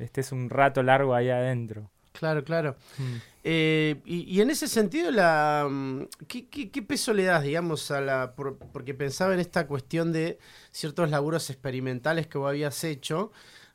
estés 0.00 0.32
un 0.32 0.50
rato 0.50 0.82
largo 0.82 1.14
ahí 1.14 1.30
adentro. 1.30 1.92
Claro, 2.12 2.42
claro. 2.42 2.74
Mm. 2.98 3.16
Eh, 3.48 4.00
y, 4.04 4.40
en 4.40 4.50
ese 4.50 4.66
sentido, 4.66 5.12
la, 5.12 5.68
mm, 5.70 6.02
¿qué, 6.26 6.82
peso 6.82 7.12
le 7.14 7.22
das, 7.24 7.44
digamos, 7.44 7.92
a 7.92 8.00
la... 8.00 8.34
por- 8.34 8.58
porque 8.58 8.92
pensaba 8.92 9.34
en 9.34 9.38
esta 9.40 9.68
cuestión 9.68 10.12
de 10.12 10.38
ciertos 10.72 11.10
laburos 11.10 11.48
experimentales 11.50 12.26
que 12.26 12.38
vos 12.38 12.48
habías 12.48 12.82
hecho, 12.82 13.30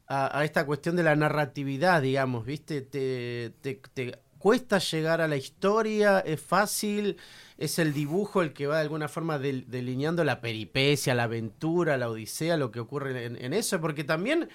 a, 0.07 0.38
a 0.38 0.43
esta 0.43 0.65
cuestión 0.65 0.97
de 0.97 1.03
la 1.03 1.15
narratividad, 1.15 2.01
digamos, 2.01 2.45
¿viste? 2.45 2.81
Te, 2.81 3.53
te, 3.62 3.79
te 3.93 4.19
cuesta 4.39 4.77
llegar 4.79 5.21
a 5.21 5.29
la 5.29 5.38
historia, 5.38 6.19
es 6.19 6.41
fácil, 6.41 7.15
es 7.57 7.79
el 7.79 7.93
dibujo 7.93 8.41
el 8.41 8.51
que 8.51 8.67
va 8.67 8.75
de 8.75 8.81
alguna 8.81 9.07
forma 9.07 9.39
del- 9.39 9.69
delineando 9.69 10.25
la 10.25 10.41
peripecia, 10.41 11.15
la 11.15 11.23
aventura, 11.23 11.95
la 11.97 12.10
odisea, 12.10 12.57
lo 12.57 12.71
que 12.71 12.81
ocurre 12.81 13.25
en, 13.25 13.53
eso, 13.53 13.79
porque 13.79 14.03
también 14.03 14.49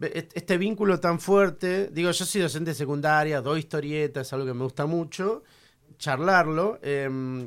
este 0.00 0.56
vínculo 0.58 0.98
tan 1.00 1.20
fuerte, 1.20 1.88
digo, 1.92 2.10
yo 2.10 2.24
soy 2.24 2.40
docente 2.40 2.70
de 2.70 2.74
secundaria, 2.74 3.40
doy 3.40 3.60
historietas, 3.60 4.26
es 4.26 4.32
algo 4.32 4.46
que 4.46 4.54
me 4.54 4.64
gusta 4.64 4.86
mucho, 4.86 5.42
charlarlo, 5.98 6.78
em, 6.82 7.46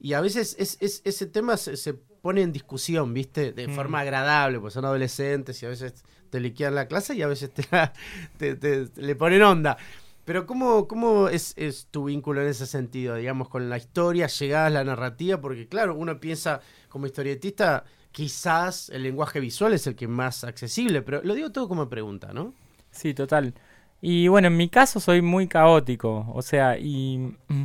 y 0.00 0.12
a 0.12 0.20
veces 0.20 0.54
es, 0.58 0.76
es- 0.80 1.02
ese 1.04 1.26
tema 1.26 1.56
se, 1.56 1.76
se 1.76 1.94
pone 1.94 2.42
en 2.42 2.52
discusión, 2.52 3.12
¿viste? 3.14 3.52
De 3.52 3.68
Mm. 3.68 3.74
forma 3.74 4.00
agradable, 4.00 4.60
pues 4.60 4.74
son 4.74 4.84
adolescentes 4.84 5.62
y 5.62 5.66
a 5.66 5.70
veces 5.70 5.94
te 6.30 6.40
liquidan 6.40 6.74
la 6.74 6.86
clase 6.86 7.14
y 7.14 7.22
a 7.22 7.26
veces 7.26 7.50
te, 7.52 7.64
la- 7.70 7.92
te- 8.36 8.54
te- 8.56 8.86
te- 8.86 9.02
le 9.02 9.14
ponen 9.16 9.42
onda. 9.42 9.76
Pero 10.24 10.44
¿cómo, 10.46 10.86
cómo 10.86 11.28
es, 11.30 11.54
es 11.56 11.86
tu 11.90 12.04
vínculo 12.04 12.42
en 12.42 12.48
ese 12.48 12.66
sentido, 12.66 13.14
digamos, 13.14 13.48
con 13.48 13.70
la 13.70 13.78
historia, 13.78 14.26
llegada 14.26 14.66
a 14.66 14.70
la 14.70 14.84
narrativa? 14.84 15.40
Porque 15.40 15.66
claro, 15.68 15.94
uno 15.94 16.20
piensa 16.20 16.60
como 16.90 17.06
historietista, 17.06 17.84
quizás 18.12 18.90
el 18.90 19.02
lenguaje 19.02 19.40
visual 19.40 19.72
es 19.72 19.86
el 19.86 19.94
que 19.94 20.08
más 20.08 20.44
accesible, 20.44 21.02
pero 21.02 21.22
lo 21.22 21.34
digo 21.34 21.50
todo 21.52 21.68
como 21.68 21.88
pregunta, 21.88 22.32
¿no? 22.32 22.54
Sí, 22.90 23.14
total. 23.14 23.54
Y 24.00 24.28
bueno, 24.28 24.48
en 24.48 24.56
mi 24.56 24.68
caso 24.68 25.00
soy 25.00 25.22
muy 25.22 25.48
caótico, 25.48 26.26
o 26.32 26.42
sea, 26.42 26.78
y 26.78 27.36
mm, 27.48 27.64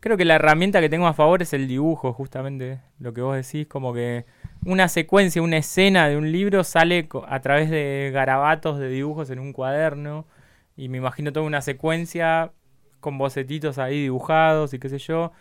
creo 0.00 0.16
que 0.16 0.24
la 0.24 0.34
herramienta 0.36 0.80
que 0.80 0.88
tengo 0.88 1.06
a 1.06 1.14
favor 1.14 1.42
es 1.42 1.52
el 1.52 1.68
dibujo, 1.68 2.12
justamente 2.12 2.80
lo 2.98 3.12
que 3.14 3.20
vos 3.20 3.36
decís, 3.36 3.66
como 3.66 3.94
que 3.94 4.26
una 4.64 4.88
secuencia, 4.88 5.40
una 5.42 5.58
escena 5.58 6.08
de 6.08 6.16
un 6.16 6.32
libro 6.32 6.64
sale 6.64 7.08
a 7.28 7.40
través 7.40 7.70
de 7.70 8.10
garabatos 8.12 8.78
de 8.78 8.88
dibujos 8.88 9.30
en 9.30 9.38
un 9.38 9.52
cuaderno, 9.52 10.26
y 10.76 10.88
me 10.88 10.98
imagino 10.98 11.32
toda 11.32 11.46
una 11.46 11.62
secuencia 11.62 12.52
con 13.00 13.18
bocetitos 13.18 13.78
ahí 13.78 14.02
dibujados 14.02 14.74
y 14.74 14.78
qué 14.78 14.88
sé 14.88 14.98
yo, 14.98 15.32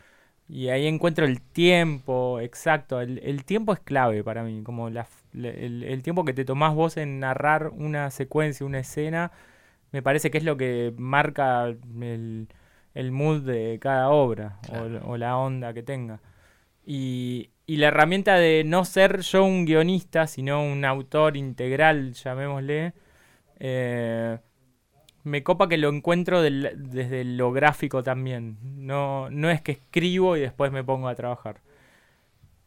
y 0.49 0.69
ahí 0.69 0.87
encuentro 0.87 1.25
el 1.25 1.41
tiempo 1.41 2.39
exacto, 2.39 3.01
el, 3.01 3.19
el 3.23 3.43
tiempo 3.45 3.73
es 3.73 3.79
clave 3.79 4.23
para 4.23 4.43
mí, 4.43 4.63
como 4.63 4.89
la 4.89 5.07
el, 5.33 5.83
el 5.83 6.03
tiempo 6.03 6.25
que 6.25 6.33
te 6.33 6.45
tomás 6.45 6.73
vos 6.73 6.97
en 6.97 7.19
narrar 7.19 7.69
una 7.69 8.09
secuencia, 8.11 8.65
una 8.65 8.79
escena, 8.79 9.31
me 9.91 10.01
parece 10.01 10.31
que 10.31 10.37
es 10.37 10.43
lo 10.43 10.57
que 10.57 10.93
marca 10.97 11.65
el, 11.67 12.47
el 12.93 13.11
mood 13.11 13.41
de 13.43 13.77
cada 13.81 14.09
obra 14.09 14.59
o, 15.05 15.17
la 15.17 15.37
onda 15.37 15.73
que 15.73 15.83
tenga. 15.83 16.19
Y, 16.85 17.51
y 17.65 17.77
la 17.77 17.87
herramienta 17.89 18.35
de 18.35 18.63
no 18.65 18.85
ser 18.85 19.21
yo 19.21 19.43
un 19.43 19.65
guionista, 19.65 20.27
sino 20.27 20.63
un 20.63 20.85
autor 20.85 21.37
integral, 21.37 22.13
llamémosle, 22.13 22.93
eh, 23.59 24.39
me 25.27 25.43
copa 25.43 25.67
que 25.69 25.77
lo 25.77 25.89
encuentro 25.89 26.41
del- 26.41 26.71
desde 26.89 27.23
lo 27.23 27.51
gráfico 27.51 28.01
también. 28.03 28.57
No, 28.63 29.29
no 29.29 29.49
es 29.49 29.61
que 29.61 29.73
escribo 29.73 30.35
y 30.37 30.41
después 30.41 30.71
me 30.71 30.83
pongo 30.83 31.07
a 31.07 31.15
trabajar. 31.15 31.61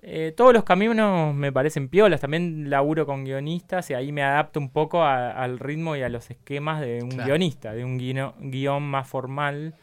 Eh, 0.03 0.33
todos 0.35 0.55
los 0.55 0.64
caminos 0.64 1.35
me 1.35 1.53
parecen 1.53 1.88
piolas. 1.88 2.20
También 2.23 2.70
laburo 2.70 3.05
con 3.05 3.25
guionistas 3.25 3.90
y 3.90 3.94
ahí 3.94 4.12
me 4.12 4.23
adapto 4.23 4.59
un 4.59 4.70
poco 4.70 5.03
a- 5.03 5.31
al 5.33 5.59
ritmo 5.59 5.94
y 5.96 6.03
a 6.03 6.09
los 6.09 6.31
esquemas 6.31 6.81
de 6.81 7.03
un 7.03 7.11
Claro. 7.11 7.27
guionista, 7.27 7.75
de 7.75 7.85
un 7.85 7.99
guino- 7.99 8.35
guion 8.40 8.83
más 8.83 9.07
formal. 9.09 9.75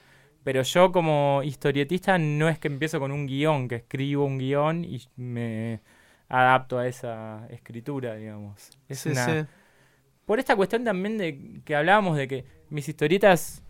Pero 0.44 0.62
yo 0.64 0.92
como 0.92 1.42
historietista 1.44 2.18
no 2.18 2.48
es 2.50 2.58
que 2.58 2.68
empiezo 2.68 3.00
con 3.00 3.12
un 3.12 3.28
guion, 3.28 3.68
que 3.68 3.76
escribo 3.76 4.26
un 4.26 4.38
guion 4.40 4.86
y 4.86 5.02
me 5.18 5.82
adapto 6.30 6.80
a 6.80 6.88
esa 6.88 7.46
escritura, 7.50 8.16
digamos. 8.16 8.70
Es 8.90 9.00
Sí, 9.00 9.10
una, 9.10 9.26
sí. 9.26 9.48
por 10.26 10.40
esta 10.40 10.56
cuestión 10.56 10.84
también 10.84 11.18
de 11.18 11.62
que 11.64 11.76
hablábamos 11.76 12.18
de 12.18 12.28
que 12.28 12.46
mis 12.70 12.88
historietas 12.90 13.62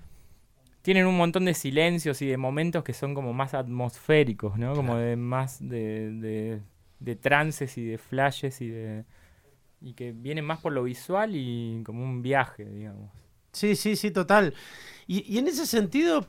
tienen 0.81 1.05
un 1.05 1.17
montón 1.17 1.45
de 1.45 1.53
silencios 1.53 2.21
y 2.21 2.27
de 2.27 2.37
momentos 2.37 2.83
que 2.83 2.93
son 2.93 3.13
como 3.13 3.33
más 3.33 3.53
atmosféricos, 3.53 4.57
¿no? 4.57 4.73
Como 4.73 4.95
de 4.97 5.15
más 5.17 5.57
de, 5.59 6.11
de, 6.13 6.61
de 6.99 7.15
trances 7.15 7.77
y 7.77 7.83
de 7.85 7.97
flashes 7.97 8.61
y 8.61 8.69
de 8.69 9.05
y 9.81 9.93
que 9.93 10.11
viene 10.11 10.41
más 10.41 10.59
por 10.59 10.73
lo 10.73 10.83
visual 10.83 11.31
y 11.35 11.81
como 11.85 12.03
un 12.03 12.21
viaje, 12.23 12.65
digamos. 12.65 13.11
Sí, 13.51 13.75
sí, 13.75 13.95
sí, 13.95 14.11
total. 14.11 14.53
Y, 15.05 15.31
y 15.31 15.37
en 15.37 15.47
ese 15.47 15.65
sentido, 15.67 16.25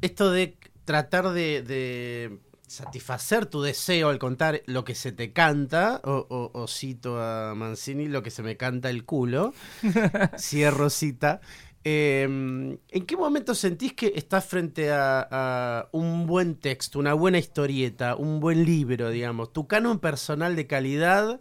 esto 0.00 0.30
de 0.32 0.56
tratar 0.84 1.28
de, 1.30 1.62
de 1.62 2.38
satisfacer 2.66 3.46
tu 3.46 3.62
deseo 3.62 4.08
al 4.08 4.18
contar 4.18 4.62
lo 4.66 4.84
que 4.84 4.94
se 4.96 5.12
te 5.12 5.32
canta, 5.32 6.00
o, 6.04 6.26
o- 6.28 6.50
o 6.60 6.66
cito 6.66 7.20
a 7.22 7.54
Mancini, 7.54 8.06
lo 8.08 8.22
que 8.24 8.30
se 8.30 8.42
me 8.42 8.56
canta 8.56 8.90
el 8.90 9.04
culo, 9.04 9.54
cierro 10.36 10.90
cita. 10.90 11.40
Eh, 11.84 12.22
¿En 12.24 13.06
qué 13.06 13.16
momento 13.16 13.54
sentís 13.54 13.92
que 13.94 14.12
estás 14.14 14.44
frente 14.44 14.90
a, 14.92 15.26
a 15.30 15.88
un 15.92 16.26
buen 16.26 16.56
texto, 16.56 16.98
una 16.98 17.14
buena 17.14 17.38
historieta, 17.38 18.14
un 18.16 18.40
buen 18.40 18.64
libro, 18.64 19.10
digamos? 19.10 19.52
¿Tu 19.52 19.66
canon 19.66 19.98
personal 19.98 20.54
de 20.56 20.66
calidad, 20.66 21.40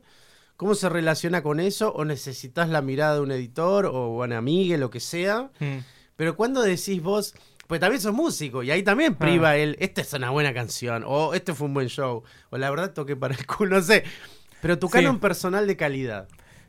cómo 0.58 0.73
se 0.75 0.89
relaciona 0.89 1.43
con 1.43 1.60
eso? 1.60 1.93
¿O 1.93 2.06
necesitas 2.06 2.69
la 2.69 2.82
mirada 2.82 3.15
de 3.15 3.21
un 3.21 3.32
editor 3.32 3.86
o 3.86 4.17
una 4.23 4.38
amiga, 4.38 4.77
lo 4.77 4.89
que 4.89 4.99
sea? 4.99 5.51
Mm. 5.60 5.77
Pero 6.15 6.36
cuando 6.36 6.62
decís 6.62 7.01
vos, 7.01 7.36
pues 7.67 7.80
también 7.80 8.01
sos 8.01 8.13
músico 8.13 8.63
y 8.63 8.71
ahí 8.71 8.84
también 8.84 9.15
priva 9.15 9.56
el, 9.58 9.75
esta 9.80 10.01
es 10.01 10.12
una 10.13 10.30
buena 10.30 10.54
canción, 10.54 11.04
o 11.06 11.34
este 11.34 11.54
fue 11.54 11.67
un 11.67 11.73
buen 11.73 11.88
show, 11.88 12.23
o 12.49 12.58
la 12.58 12.69
verdad 12.69 12.93
toqué 12.93 13.15
para 13.15 13.36
el 13.36 13.45
culo, 13.45 13.75
no 13.77 13.82
sé. 13.84 14.04
Pero 14.62 14.77
tu 14.77 14.88
Sí. 14.88 14.93
canon 14.93 15.19
personal 15.19 15.65
de 15.67 15.75
calidad. 15.77 16.27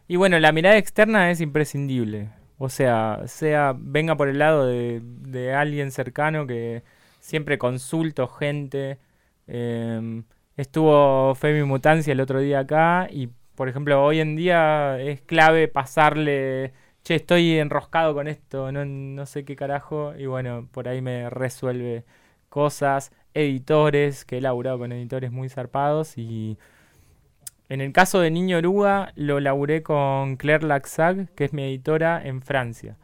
Y 0.08 0.16
bueno, 0.16 0.38
la 0.40 0.52
mirada 0.52 0.76
externa 0.78 1.30
es 1.30 1.40
imprescindible. 1.40 2.30
O 2.62 2.68
sea, 2.68 3.22
sea 3.27 3.75
venga 3.77 4.16
por 4.16 4.29
el 4.29 4.38
lado 4.38 4.66
de, 4.68 5.53
alguien 5.53 5.90
cercano 5.90 6.46
que 6.46 6.85
siempre 7.18 7.59
consulto 7.59 8.29
gente. 8.29 8.98
Eh, 9.48 10.22
estuvo 10.57 11.35
Femi 11.35 11.64
Mutancia 11.64 12.12
el 12.12 12.20
otro 12.20 12.38
día 12.38 12.61
acá 12.61 13.09
y, 13.11 13.31
por 13.57 13.68
ejemplo, 13.68 14.05
hoy 14.05 14.20
en 14.20 14.37
día 14.37 15.01
es 15.01 15.22
clave 15.22 15.66
pasarle, 15.66 16.72
che, 17.03 17.16
estoy 17.16 17.59
enroscado 17.59 18.14
con 18.14 18.29
esto, 18.29 18.70
no, 18.70 18.85
no 18.85 19.27
sé 19.27 19.44
qué 19.44 19.57
carajo. 19.57 20.14
Y 20.16 20.27
bueno, 20.27 20.68
por 20.70 20.87
ahí 20.88 21.03
me 21.03 21.31
resuelve 21.31 22.05
cosas. 22.48 23.12
Editores, 23.35 24.25
que 24.25 24.38
he 24.38 24.40
laburado 24.40 24.79
con 24.79 24.92
editores 24.92 25.33
muy 25.33 25.48
zarpados 25.48 26.16
y... 26.16 26.59
En 27.72 27.80
el 27.80 27.90
caso 27.94 28.20
de 28.20 28.30
Niño 28.30 28.58
Oruga, 28.58 29.14
lo 29.16 29.40
laburé 29.40 29.82
con 29.82 30.37
Claire 30.37 30.66
Laxag, 30.66 31.30
que 31.35 31.46
es 31.46 31.54
mi 31.54 31.62
editora 31.62 32.20
en 32.22 32.42
Francia. 32.42 32.98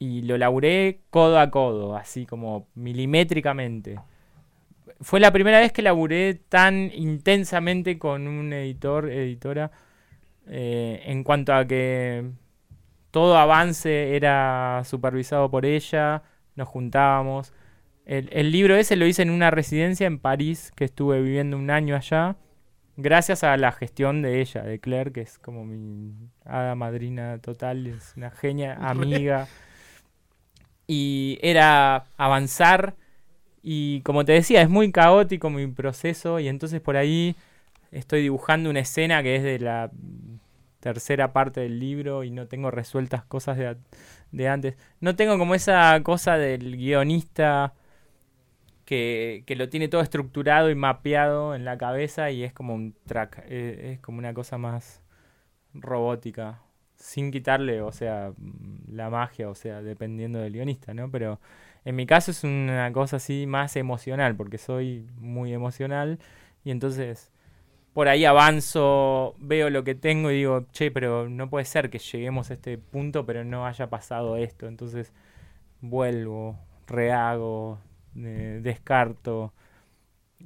Y 0.00 0.22
lo 0.22 0.36
laburé 0.36 1.02
codo 1.10 1.38
a 1.38 1.52
codo, 1.52 1.94
así 1.96 2.26
como 2.26 2.66
milimétricamente. 2.74 4.00
Fue 5.00 5.20
la 5.20 5.30
primera 5.32 5.60
vez 5.60 5.70
que 5.70 5.82
laburé 5.82 6.34
tan 6.34 6.90
intensamente 6.92 7.96
con 7.96 8.26
un 8.26 8.52
editor, 8.52 9.08
editora, 9.08 9.70
eh, 10.48 11.04
en 11.06 11.22
cuanto 11.22 11.54
a 11.54 11.64
que 11.64 12.32
todo 13.12 13.38
avance 13.38 14.16
era 14.16 14.82
supervisado 14.84 15.52
por 15.52 15.66
ella, 15.66 16.24
nos 16.56 16.66
juntábamos. 16.66 17.52
El, 18.06 18.28
el 18.32 18.50
libro 18.50 18.74
ese 18.74 18.96
lo 18.96 19.06
hice 19.06 19.22
en 19.22 19.30
una 19.30 19.52
residencia 19.52 20.08
en 20.08 20.18
París, 20.18 20.72
que 20.74 20.84
estuve 20.84 21.22
viviendo 21.22 21.56
un 21.56 21.70
año 21.70 21.94
allá. 21.94 22.34
Gracias 22.96 23.42
a 23.42 23.56
la 23.56 23.72
gestión 23.72 24.22
de 24.22 24.40
ella, 24.40 24.62
de 24.62 24.78
Claire, 24.78 25.10
que 25.10 25.20
es 25.20 25.38
como 25.38 25.64
mi 25.64 26.14
hada 26.44 26.76
madrina 26.76 27.38
total, 27.38 27.86
es 27.88 28.14
una 28.16 28.30
genia, 28.30 28.74
amiga. 28.80 29.48
Y 30.86 31.38
era 31.42 32.04
avanzar 32.16 32.94
y 33.62 34.02
como 34.02 34.24
te 34.24 34.32
decía, 34.32 34.60
es 34.60 34.68
muy 34.68 34.92
caótico 34.92 35.48
mi 35.50 35.66
proceso 35.66 36.38
y 36.38 36.48
entonces 36.48 36.82
por 36.82 36.96
ahí 36.96 37.34
estoy 37.90 38.20
dibujando 38.20 38.68
una 38.68 38.80
escena 38.80 39.22
que 39.22 39.36
es 39.36 39.42
de 39.42 39.58
la 39.58 39.90
tercera 40.80 41.32
parte 41.32 41.60
del 41.62 41.80
libro 41.80 42.24
y 42.24 42.30
no 42.30 42.46
tengo 42.46 42.70
resueltas 42.70 43.24
cosas 43.24 43.56
de, 43.56 43.76
de 44.32 44.48
antes. 44.48 44.76
No 45.00 45.16
tengo 45.16 45.38
como 45.38 45.54
esa 45.54 45.98
cosa 46.02 46.36
del 46.36 46.76
guionista 46.76 47.72
que, 48.84 49.44
que 49.46 49.56
lo 49.56 49.68
tiene 49.68 49.88
todo 49.88 50.00
estructurado 50.02 50.70
y 50.70 50.74
mapeado 50.74 51.54
en 51.54 51.64
la 51.64 51.78
cabeza 51.78 52.30
y 52.30 52.44
es 52.44 52.52
como 52.52 52.74
un 52.74 52.94
track, 53.06 53.44
eh, 53.48 53.92
es 53.94 54.00
como 54.00 54.18
una 54.18 54.34
cosa 54.34 54.58
más 54.58 55.02
robótica, 55.74 56.62
sin 56.96 57.30
quitarle, 57.30 57.82
o 57.82 57.92
sea, 57.92 58.32
mm, 58.36 58.94
la 58.94 59.10
magia, 59.10 59.48
o 59.50 59.54
sea, 59.54 59.82
dependiendo 59.82 60.38
del 60.40 60.52
guionista, 60.52 60.94
¿no? 60.94 61.10
Pero 61.10 61.40
en 61.84 61.96
mi 61.96 62.06
caso 62.06 62.30
es 62.30 62.44
una 62.44 62.92
cosa 62.92 63.16
así 63.16 63.46
más 63.46 63.76
emocional, 63.76 64.36
porque 64.36 64.58
soy 64.58 65.06
muy 65.18 65.52
emocional 65.52 66.18
y 66.64 66.70
entonces 66.70 67.30
por 67.94 68.08
ahí 68.08 68.24
avanzo, 68.24 69.36
veo 69.38 69.70
lo 69.70 69.84
que 69.84 69.94
tengo 69.94 70.30
y 70.30 70.36
digo, 70.38 70.66
che, 70.72 70.90
pero 70.90 71.28
no 71.28 71.48
puede 71.48 71.64
ser 71.64 71.90
que 71.90 72.00
lleguemos 72.00 72.50
a 72.50 72.54
este 72.54 72.76
punto, 72.76 73.24
pero 73.24 73.44
no 73.44 73.66
haya 73.66 73.88
pasado 73.88 74.36
esto. 74.36 74.66
Entonces 74.66 75.12
vuelvo, 75.80 76.58
rehago, 76.88 77.78
eh, 78.16 78.60
descarto. 78.62 79.52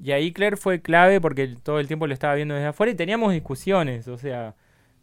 Y 0.01 0.13
ahí 0.13 0.33
Claire 0.33 0.57
fue 0.57 0.81
clave 0.81 1.21
porque 1.21 1.49
todo 1.63 1.81
el 1.81 1.87
tiempo 1.89 2.07
lo 2.07 2.15
estaba 2.15 2.35
viendo 2.35 2.55
desde 2.55 2.69
afuera 2.69 2.93
y 2.93 2.95
teníamos 2.95 3.33
discusiones, 3.33 4.07
o 4.09 4.17
sea, 4.17 4.55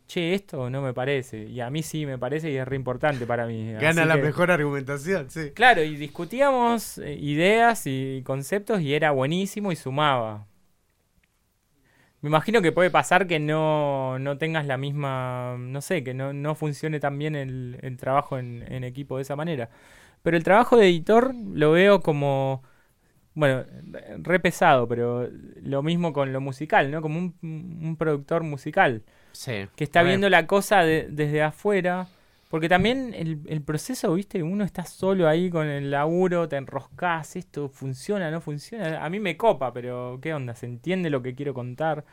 che, 0.08 0.34
esto 0.34 0.70
no 0.70 0.82
me 0.82 0.94
parece. 0.94 1.46
Y 1.50 1.60
a 1.60 1.70
mí 1.70 1.84
sí 1.84 2.06
me 2.06 2.18
parece 2.18 2.50
y 2.52 2.56
es 2.58 2.66
re 2.68 2.76
importante 2.78 3.26
para 3.26 3.46
mí. 3.46 3.74
Gana 3.74 4.02
Así 4.04 4.08
la 4.10 4.16
que- 4.16 4.22
mejor 4.22 4.52
argumentación, 4.52 5.30
sí. 5.30 5.52
Claro, 5.54 5.84
y 5.84 5.96
discutíamos 5.98 6.98
eh, 7.00 7.14
ideas 7.16 7.84
y 7.88 8.22
conceptos 8.26 8.80
y 8.82 8.94
era 8.94 9.12
buenísimo 9.12 9.72
y 9.72 9.76
sumaba. 9.76 10.46
Me 12.22 12.30
imagino 12.30 12.62
que 12.62 12.72
puede 12.72 12.90
pasar 12.90 13.28
que 13.28 13.40
no, 13.40 14.18
no 14.18 14.38
tengas 14.40 14.66
la 14.66 14.78
misma, 14.78 15.58
no 15.60 15.82
sé, 15.82 16.04
que 16.04 16.14
no, 16.16 16.34
no 16.34 16.56
funcione 16.56 17.00
tan 17.00 17.20
bien 17.20 17.36
el, 17.36 17.78
el 17.82 17.98
trabajo 17.98 18.40
en, 18.40 18.64
en 18.72 18.84
equipo 18.84 19.18
de 19.18 19.22
esa 19.24 19.36
manera. 19.36 19.70
Pero 20.26 20.38
el 20.38 20.44
trabajo 20.44 20.76
de 20.76 20.88
editor 20.90 21.34
lo 21.54 21.72
veo 21.72 22.02
como, 22.02 22.64
bueno, 23.36 23.64
re 24.24 24.40
pesado, 24.40 24.88
pero 24.88 25.30
lo 25.62 25.84
mismo 25.84 26.14
con 26.14 26.34
lo 26.34 26.42
musical, 26.42 26.90
¿no? 26.90 27.02
Como 27.04 27.20
un, 27.20 27.36
un 27.44 27.96
productor 27.96 28.42
musical 28.44 29.04
Sí. 29.34 29.68
que 29.76 29.84
está 29.84 30.02
viendo 30.02 30.30
la 30.30 30.48
cosa 30.48 30.82
de- 30.84 31.08
desde 31.12 31.44
afuera. 31.44 32.08
Porque 32.50 32.70
también 32.70 33.14
el, 33.14 33.42
el 33.48 33.62
proceso, 33.62 34.14
viste, 34.16 34.42
uno 34.42 34.64
está 34.64 34.86
solo 34.86 35.28
ahí 35.28 35.50
con 35.52 35.68
el 35.68 35.92
laburo, 35.92 36.48
te 36.50 36.56
enroscás, 36.56 37.36
esto 37.36 37.70
funciona, 37.70 38.32
no 38.32 38.42
funciona. 38.42 39.06
A 39.06 39.10
mí 39.12 39.20
me 39.20 39.38
copa, 39.38 39.74
pero 39.74 40.20
¿qué 40.22 40.34
onda? 40.34 40.56
¿Se 40.56 40.66
entiende 40.66 41.10
lo 41.12 41.22
que 41.22 41.36
quiero 41.36 41.54
contar? 41.54 42.06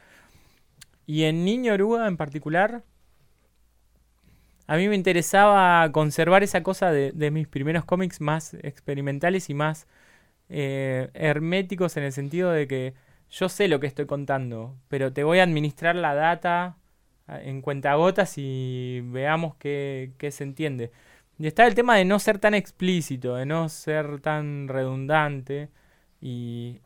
Y 1.07 1.25
en 1.25 1.45
Niño 1.45 1.75
Oruga 1.75 2.07
en 2.09 2.17
particular, 2.17 2.83
a 4.73 4.77
mí 4.79 4.89
me 4.89 4.95
interesaba 4.95 5.93
conservar 5.93 6.43
esa 6.43 6.63
cosa 6.63 6.91
de, 6.91 7.31
mis 7.31 7.47
primeros 7.47 7.85
cómics 7.85 8.23
más 8.23 8.55
experimentales 8.55 9.51
y 9.51 9.55
más 9.55 9.87
eh, 10.49 11.11
herméticos 11.13 11.99
en 11.99 12.05
el 12.05 12.13
sentido 12.13 12.51
de 12.51 12.67
que 12.67 12.95
yo 13.31 13.51
sé 13.51 13.69
lo 13.69 13.81
que 13.81 13.87
estoy 13.87 14.07
contando, 14.07 14.75
pero 14.89 15.13
te 15.13 15.25
voy 15.25 15.41
a 15.41 15.43
administrar 15.43 15.95
la 15.95 16.15
data 16.15 16.79
a- 17.27 17.43
en 17.43 17.61
cuentagotas 17.61 18.39
y 18.39 19.03
veamos 19.05 19.57
qué, 19.57 20.13
qué 20.17 20.31
se 20.31 20.45
entiende. 20.45 20.91
Y 21.39 21.49
está 21.49 21.67
el 21.67 21.75
tema 21.75 21.97
de 21.97 22.07
no 22.07 22.19
ser 22.19 22.39
tan 22.39 22.55
explícito, 22.55 23.35
de 23.37 23.45
no 23.45 23.69
ser 23.69 24.21
tan 24.21 24.69
redundante 24.69 25.69
y 26.23 26.81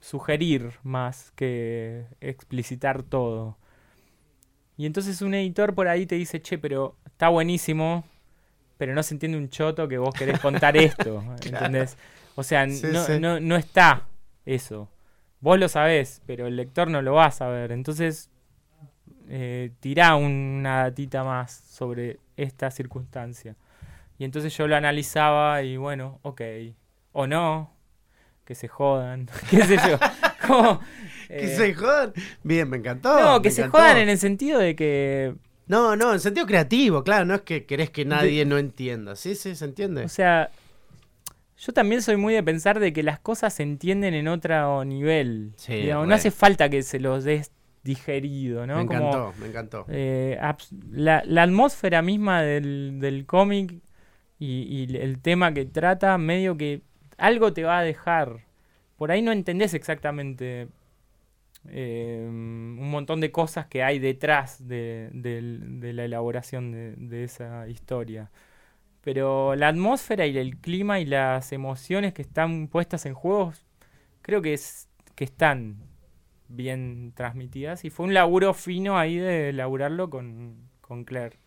sugerir 0.00 0.72
más 0.82 1.30
que 1.36 2.04
explicitar 2.20 3.02
todo. 3.02 3.56
Y 4.76 4.86
entonces 4.86 5.20
un 5.22 5.34
editor 5.34 5.74
por 5.74 5.88
ahí 5.88 6.06
te 6.06 6.14
dice, 6.16 6.40
che, 6.40 6.58
pero 6.58 6.96
está 7.20 7.28
buenísimo, 7.28 8.02
pero 8.78 8.94
no 8.94 9.02
se 9.02 9.12
entiende 9.12 9.36
un 9.36 9.50
choto 9.50 9.86
que 9.86 9.98
vos 9.98 10.14
querés 10.14 10.40
contar 10.40 10.74
esto, 10.78 11.22
¿entendés? 11.44 11.98
O 12.34 12.42
sea, 12.42 12.66
Sí, 12.66 12.86
no, 12.90 13.04
sí. 13.04 13.20
no, 13.20 13.38
no 13.38 13.56
está 13.56 14.06
eso. 14.46 14.88
Vos 15.40 15.58
lo 15.58 15.68
sabés, 15.68 16.22
pero 16.24 16.46
el 16.46 16.56
lector 16.56 16.88
no 16.88 17.02
lo 17.02 17.12
va 17.12 17.26
a 17.26 17.30
saber. 17.30 17.72
Entonces, 17.72 18.30
eh, 19.28 19.70
tirá 19.80 20.14
una 20.14 20.84
datita 20.84 21.22
más 21.22 21.52
sobre 21.52 22.20
esta 22.38 22.70
circunstancia. 22.70 23.54
Y 24.18 24.24
entonces 24.24 24.56
yo 24.56 24.66
lo 24.66 24.74
analizaba 24.76 25.62
y 25.62 25.76
bueno, 25.76 26.20
ok. 26.22 26.40
O 27.12 27.26
no, 27.26 27.70
que 28.46 28.54
se 28.54 28.66
jodan, 28.66 29.28
qué 29.50 29.62
sé 29.64 29.76
yo. 29.76 29.98
Como, 30.46 30.80
Que 31.28 31.52
eh, 31.52 31.54
se 31.54 31.74
jodan. 31.74 32.14
Bien, 32.42 32.66
me 32.66 32.78
encantó. 32.78 33.20
no, 33.20 33.42
que 33.42 33.50
se 33.50 33.60
encantó. 33.60 33.76
jodan 33.76 33.98
en 33.98 34.08
el 34.08 34.16
sentido 34.18 34.58
de 34.58 34.74
que, 34.74 35.34
No, 35.70 35.94
no, 35.96 36.12
en 36.12 36.20
sentido 36.20 36.46
creativo, 36.46 37.04
claro, 37.04 37.24
no 37.24 37.34
es 37.34 37.42
que 37.42 37.64
querés 37.64 37.90
que 37.90 38.04
nadie 38.04 38.44
no 38.44 38.58
entienda. 38.58 39.14
Sí, 39.16 39.34
sí, 39.34 39.54
se 39.54 39.64
entiende. 39.64 40.04
o 40.04 40.08
sea, 40.08 40.50
yo 41.58 41.72
también 41.72 42.02
soy 42.02 42.16
muy 42.16 42.34
de 42.34 42.42
pensar 42.42 42.80
de 42.80 42.92
que 42.92 43.02
las 43.02 43.20
cosas 43.20 43.54
se 43.54 43.62
entienden 43.62 44.14
en 44.14 44.28
otro 44.28 44.84
nivel. 44.84 45.52
Sí, 45.56 45.74
Digamos, 45.74 46.08
no 46.08 46.14
hace 46.14 46.30
falta 46.30 46.68
que 46.70 46.82
se 46.82 46.98
los 46.98 47.24
des 47.24 47.52
digerido, 47.84 48.66
¿no? 48.66 48.76
me 48.78 48.86
Como, 48.86 49.08
encantó, 49.08 49.34
me 49.40 49.46
encantó. 49.46 49.84
eh, 49.88 50.38
la 50.92 51.42
atmósfera 51.42 52.02
misma 52.02 52.42
del, 52.42 52.98
del 53.00 53.26
cómic 53.26 53.74
y, 54.38 54.62
y 54.90 54.96
el 54.96 55.20
tema 55.20 55.52
que 55.54 55.66
trata, 55.66 56.16
medio 56.18 56.56
que 56.56 56.82
algo 57.18 57.52
te 57.52 57.62
va 57.64 57.78
a 57.78 57.82
dejar. 57.82 58.40
Por 58.96 59.10
ahí 59.12 59.22
no 59.22 59.32
entendés 59.32 59.74
exactamente 59.74 60.68
eh, 61.68 62.24
un 62.28 62.90
montón 62.90 63.20
de 63.20 63.30
cosas 63.30 63.66
que 63.66 63.82
hay 63.82 63.98
detrás 63.98 64.66
de, 64.66 65.10
la 65.12 66.04
elaboración 66.04 66.72
de, 66.72 67.24
esa 67.24 67.68
historia. 67.68 68.30
Pero 69.02 69.56
la 69.56 69.68
atmósfera 69.68 70.26
y 70.26 70.36
el 70.38 70.58
clima 70.58 71.00
y 71.00 71.06
las 71.06 71.52
emociones 71.52 72.12
que 72.12 72.22
están 72.22 72.68
puestas 72.68 73.06
en 73.06 73.14
juegos, 73.14 73.66
creo 74.22 74.42
que, 74.42 74.54
es, 74.54 74.88
que 75.14 75.24
están 75.24 75.76
bien 76.48 77.12
transmitidas. 77.14 77.84
Y 77.84 77.90
fue 77.90 78.06
un 78.06 78.14
laburo 78.14 78.54
fino 78.54 78.98
ahí 78.98 79.16
de 79.16 79.50
elaborarlo 79.50 80.10
con, 80.10 80.68
con 80.80 81.04
Claire. 81.04 81.38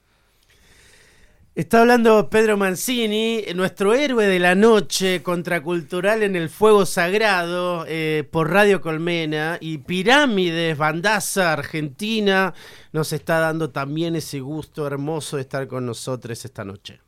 Está 1.55 1.81
hablando 1.81 2.31
Pedro 2.31 2.57
Mancini, 2.57 3.43
nuestro 3.53 3.93
héroe 3.93 4.25
de 4.25 4.39
la 4.39 4.55
noche, 4.55 5.21
contracultural 5.21 6.23
en 6.23 6.35
el 6.35 6.49
fuego 6.49 6.83
sagrado, 6.87 7.85
eh, 7.87 8.27
por 8.31 8.49
Radio 8.49 8.81
Colmena, 8.81 9.59
y 9.61 9.77
Pirámides, 9.77 10.75
Bandaza, 10.75 11.53
Argentina, 11.53 12.55
nos 12.91 13.13
está 13.13 13.37
dando 13.37 13.69
también 13.69 14.15
ese 14.15 14.39
gusto 14.39 14.87
hermoso 14.87 15.35
de 15.35 15.43
estar 15.43 15.67
con 15.67 15.85
nosotros 15.85 16.43
esta 16.43 16.65
noche. 16.65 17.01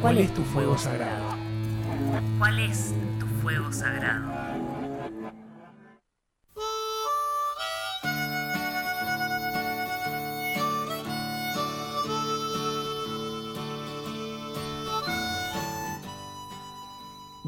¿Cuál 0.00 0.18
es 0.18 0.32
tu 0.32 0.44
fuego 0.44 0.78
sagrado? 0.78 1.36
¿Cuál 2.38 2.60
es 2.60 2.94
tu 3.18 3.26
fuego 3.42 3.72
sagrado? 3.72 4.49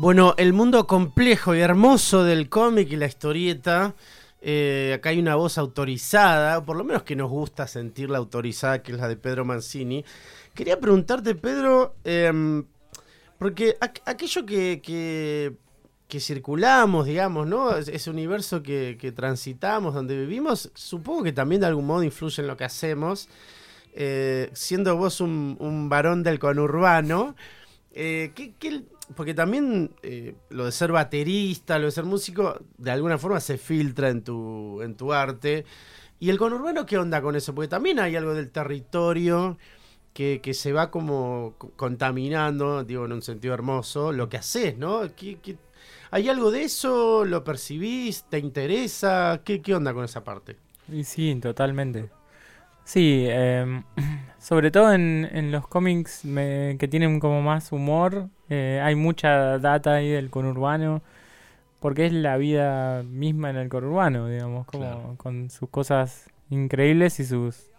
Bueno, 0.02 0.34
el 0.36 0.52
mundo 0.52 0.88
complejo 0.88 1.54
y 1.54 1.60
hermoso 1.60 2.24
del 2.24 2.48
cómic 2.48 2.90
y 2.90 2.96
la 2.96 3.06
historieta. 3.06 3.94
Eh, 4.40 4.94
acá 4.96 5.10
hay 5.10 5.20
una 5.20 5.36
voz 5.36 5.58
autorizada, 5.58 6.64
por 6.64 6.76
lo 6.76 6.82
menos 6.82 7.04
que 7.04 7.14
nos 7.14 7.30
gusta 7.30 7.68
sentir 7.68 8.10
la 8.10 8.18
autorizada, 8.18 8.82
que 8.82 8.90
es 8.90 8.98
la 8.98 9.06
de 9.06 9.14
Pedro 9.14 9.44
Mancini. 9.44 10.04
Quería 10.54 10.80
preguntarte, 10.80 11.36
Pedro, 11.36 11.94
em, 12.02 12.64
porque 13.38 13.76
aquello 13.80 14.44
que, 14.44 14.82
que, 16.08 16.20
circulamos, 16.20 17.06
digamos, 17.06 17.46
¿no? 17.46 17.76
Ese 17.76 18.10
universo 18.10 18.60
que, 18.60 19.12
transitamos, 19.14 19.94
donde 19.94 20.16
vivimos, 20.18 20.72
supongo 20.74 21.22
que 21.22 21.32
también 21.32 21.60
de 21.60 21.68
algún 21.68 21.86
modo 21.86 22.02
influye 22.02 22.42
en 22.42 22.48
lo 22.48 22.56
que 22.56 22.64
hacemos. 22.64 23.28
Eh, 23.94 24.50
siendo 24.52 24.96
vos 24.96 25.20
un, 25.20 25.88
varón 25.88 26.24
del 26.24 26.40
conurbano, 26.40 27.36
eh, 27.92 28.32
¿qué, 28.34 28.54
qué, 28.58 28.82
porque 29.14 29.34
también 29.34 29.94
eh, 30.02 30.34
lo 30.50 30.64
de 30.64 30.72
ser 30.72 30.92
baterista, 30.92 31.78
lo 31.78 31.86
de 31.86 31.92
ser 31.92 32.04
músico, 32.04 32.60
de 32.78 32.90
alguna 32.90 33.18
forma 33.18 33.40
se 33.40 33.58
filtra 33.58 34.08
en 34.08 34.22
tu, 34.22 34.82
en 34.82 34.96
tu 34.96 35.12
arte. 35.12 35.64
¿Y 36.20 36.30
el 36.30 36.38
conurbano 36.38 36.86
qué 36.86 36.98
onda 36.98 37.20
con 37.20 37.36
eso? 37.36 37.54
Porque 37.54 37.68
también 37.68 37.98
hay 37.98 38.16
algo 38.16 38.34
del 38.34 38.50
territorio 38.50 39.58
que, 40.12 40.54
se 40.54 40.72
va 40.72 40.90
como 40.90 41.54
contaminando, 41.76 42.84
digo, 42.84 43.04
en 43.06 43.12
un 43.12 43.22
sentido 43.22 43.54
hermoso, 43.54 44.12
lo 44.12 44.28
que 44.28 44.36
haces, 44.36 44.76
¿no? 44.76 45.02
hay 46.10 46.28
algo 46.28 46.50
de 46.50 46.64
eso? 46.64 47.24
¿Lo 47.24 47.42
percibís? 47.42 48.24
¿Te 48.24 48.38
interesa? 48.38 49.40
¿Qué, 49.44 49.62
qué 49.62 49.74
onda 49.74 49.94
con 49.94 50.04
esa 50.04 50.22
parte? 50.22 50.56
Sí, 51.02 51.34
totalmente. 51.40 52.10
Sí, 52.84 53.24
em, 53.28 53.82
sobre 54.38 54.70
todo 54.70 54.92
en, 54.92 55.28
en 55.32 55.50
los 55.50 55.66
cómics 55.66 56.22
que 56.22 56.88
tienen 56.90 57.20
como 57.20 57.40
más 57.42 57.72
humor, 57.72 58.28
eh, 58.54 58.82
hay 58.82 58.94
mucha 58.96 59.58
data 59.58 59.94
ahí 59.94 60.10
del 60.10 60.28
conurbano, 60.28 61.00
porque 61.80 62.04
es 62.04 62.12
la 62.12 62.36
vida 62.36 63.02
misma 63.02 63.48
en 63.48 63.56
el 63.56 63.70
conurbano, 63.70 64.28
digamos, 64.28 64.66
como 64.66 65.16
con 65.16 65.48
sus 65.48 65.70
cosas 65.70 66.28
increíbles 66.50 67.18
y 67.18 67.24
sus 67.24 67.70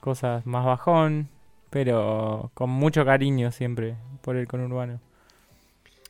cosas 0.00 0.46
más 0.46 0.64
bajón, 0.64 1.28
pero 1.70 2.50
con 2.54 2.70
mucho 2.70 3.04
cariño 3.04 3.52
siempre 3.52 3.94
por 4.20 4.34
el 4.34 4.48
conurbano. 4.48 4.98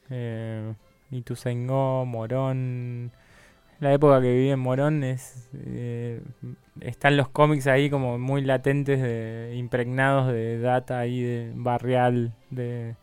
Eh, 0.08 0.72
Ituzaingó, 1.10 2.06
Morón, 2.06 3.12
la 3.80 3.92
época 3.92 4.22
que 4.22 4.32
viví 4.32 4.48
en 4.48 4.60
Morón 4.60 5.04
es 5.04 5.46
eh, 5.52 6.22
están 6.80 7.18
los 7.18 7.28
cómics 7.28 7.66
ahí 7.66 7.90
como 7.90 8.18
muy 8.18 8.40
latentes 8.40 9.02
de 9.02 9.52
impregnados 9.56 10.32
de 10.32 10.58
data 10.58 11.00
ahí 11.00 11.20
de 11.20 11.52
barrial 11.54 12.32
de 12.48 12.96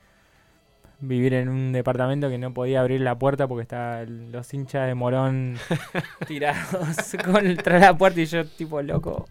vivir 1.01 1.33
en 1.33 1.49
un 1.49 1.73
departamento 1.73 2.29
que 2.29 2.37
no 2.37 2.53
podía 2.53 2.81
abrir 2.81 3.01
la 3.01 3.17
puerta 3.17 3.47
porque 3.47 3.63
estaban 3.63 4.31
los 4.31 4.53
hinchas 4.53 4.87
de 4.87 4.95
Morón 4.95 5.57
tirados 6.27 7.15
contra 7.25 7.79
la 7.79 7.97
puerta 7.97 8.21
y 8.21 8.25
yo 8.25 8.45
tipo 8.45 8.81
loco 8.81 9.27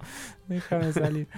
déjame 0.48 0.92
salir 0.92 1.28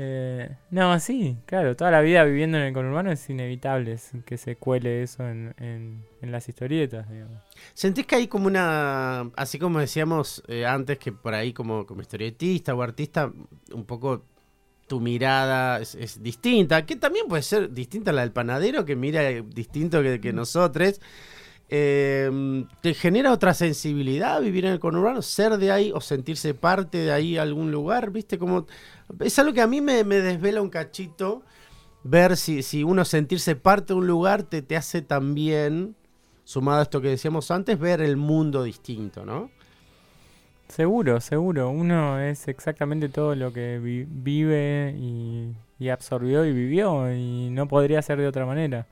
eh, 0.00 0.56
no, 0.70 1.00
sí, 1.00 1.38
claro, 1.44 1.74
toda 1.74 1.90
la 1.90 2.00
vida 2.00 2.22
viviendo 2.22 2.56
en 2.56 2.62
el 2.62 2.72
conurbano 2.72 3.10
es 3.10 3.28
inevitable 3.30 3.98
que 4.24 4.36
se 4.36 4.54
cuele 4.54 5.02
eso 5.02 5.26
en, 5.28 5.54
en, 5.58 6.30
las 6.30 6.48
historietas, 6.48 7.10
digamos. 7.10 7.42
¿Sentís 7.74 8.06
que 8.06 8.14
hay 8.14 8.28
como 8.28 8.46
una, 8.46 9.22
así 9.34 9.58
como 9.58 9.80
decíamos 9.80 10.40
eh, 10.46 10.64
antes, 10.64 10.98
que 10.98 11.10
por 11.10 11.34
ahí 11.34 11.52
como, 11.52 11.84
como 11.84 12.00
historietista 12.00 12.76
o 12.76 12.82
artista, 12.82 13.32
un 13.72 13.84
poco 13.86 14.22
tu 14.88 15.00
mirada 15.00 15.80
es, 15.80 16.22
distinta, 16.22 16.84
que 16.84 16.96
también 16.96 17.26
puede 17.28 17.42
ser 17.42 17.72
distinta 17.72 18.10
a 18.10 18.14
la 18.14 18.22
del 18.22 18.32
panadero, 18.32 18.84
que 18.84 18.96
mira 18.96 19.22
distinto 19.42 20.02
que, 20.02 20.20
que 20.20 20.32
nosotros. 20.32 21.00
Eh, 21.70 22.64
¿Te 22.80 22.94
genera 22.94 23.30
otra 23.30 23.52
sensibilidad 23.52 24.40
vivir 24.40 24.64
en 24.64 24.72
el 24.72 24.80
conurbano? 24.80 25.20
¿Ser 25.20 25.58
de 25.58 25.70
ahí 25.70 25.92
o 25.94 26.00
sentirse 26.00 26.54
parte 26.54 26.98
de 26.98 27.12
ahí 27.12 27.36
algún 27.36 27.70
lugar? 27.70 28.10
¿Viste? 28.10 28.38
Como, 28.38 28.66
es 29.20 29.38
algo 29.38 29.52
que 29.52 29.60
a 29.60 29.66
mí 29.66 29.80
me, 29.80 30.02
desvela 30.04 30.62
un 30.62 30.70
cachito 30.70 31.42
ver 32.04 32.38
si, 32.38 32.62
si, 32.62 32.84
uno 32.84 33.04
sentirse 33.04 33.54
parte 33.54 33.92
de 33.92 33.98
un 33.98 34.06
lugar 34.06 34.44
te, 34.44 34.62
te 34.62 34.76
hace 34.76 35.02
también, 35.02 35.94
sumado 36.44 36.80
a 36.80 36.82
esto 36.84 37.02
que 37.02 37.08
decíamos 37.08 37.50
antes, 37.50 37.78
ver 37.78 38.00
el 38.00 38.16
mundo 38.16 38.62
distinto, 38.62 39.26
¿no? 39.26 39.50
Seguro, 40.68 41.20
seguro. 41.20 41.70
Uno 41.70 42.20
es 42.20 42.46
exactamente 42.48 43.08
todo 43.08 43.34
lo 43.34 43.52
que 43.52 43.78
vive 43.78 44.94
y, 44.96 45.88
absorbió 45.88 46.44
y 46.44 46.52
vivió 46.52 47.12
y 47.12 47.50
no 47.50 47.66
podría 47.68 48.02
ser 48.02 48.18
de 48.18 48.26
otra 48.26 48.46
manera. 48.46 48.86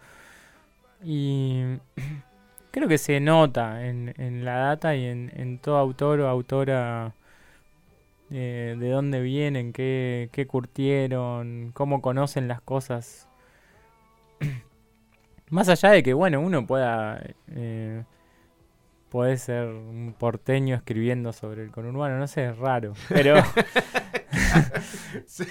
Y 1.04 1.78
creo 2.70 2.88
que 2.88 2.98
se 2.98 3.20
nota 3.20 3.86
en, 3.86 4.44
la 4.44 4.56
data 4.56 4.96
y 4.96 5.04
en, 5.06 5.32
en, 5.36 5.58
todo 5.58 5.76
autor 5.76 6.20
o 6.20 6.28
autora 6.28 7.14
eh, 8.30 8.76
de 8.78 8.90
dónde 8.90 9.20
vienen, 9.20 9.72
qué, 9.72 10.30
qué 10.32 10.46
curtieron, 10.46 11.72
cómo 11.74 12.02
conocen 12.02 12.48
las 12.48 12.60
cosas. 12.62 13.28
Más 15.50 15.68
allá 15.68 15.90
de 15.90 16.02
que, 16.02 16.14
bueno, 16.14 16.40
uno 16.40 16.66
pueda... 16.66 17.22
Eh, 17.48 18.02
puede 19.08 19.36
ser 19.36 19.68
un 19.68 20.14
porteño 20.18 20.76
escribiendo 20.76 21.32
sobre 21.32 21.62
el 21.62 21.70
conurbano, 21.70 22.18
no 22.18 22.26
sé, 22.26 22.46
es 22.46 22.58
raro. 22.58 22.94
Pero 23.08 23.36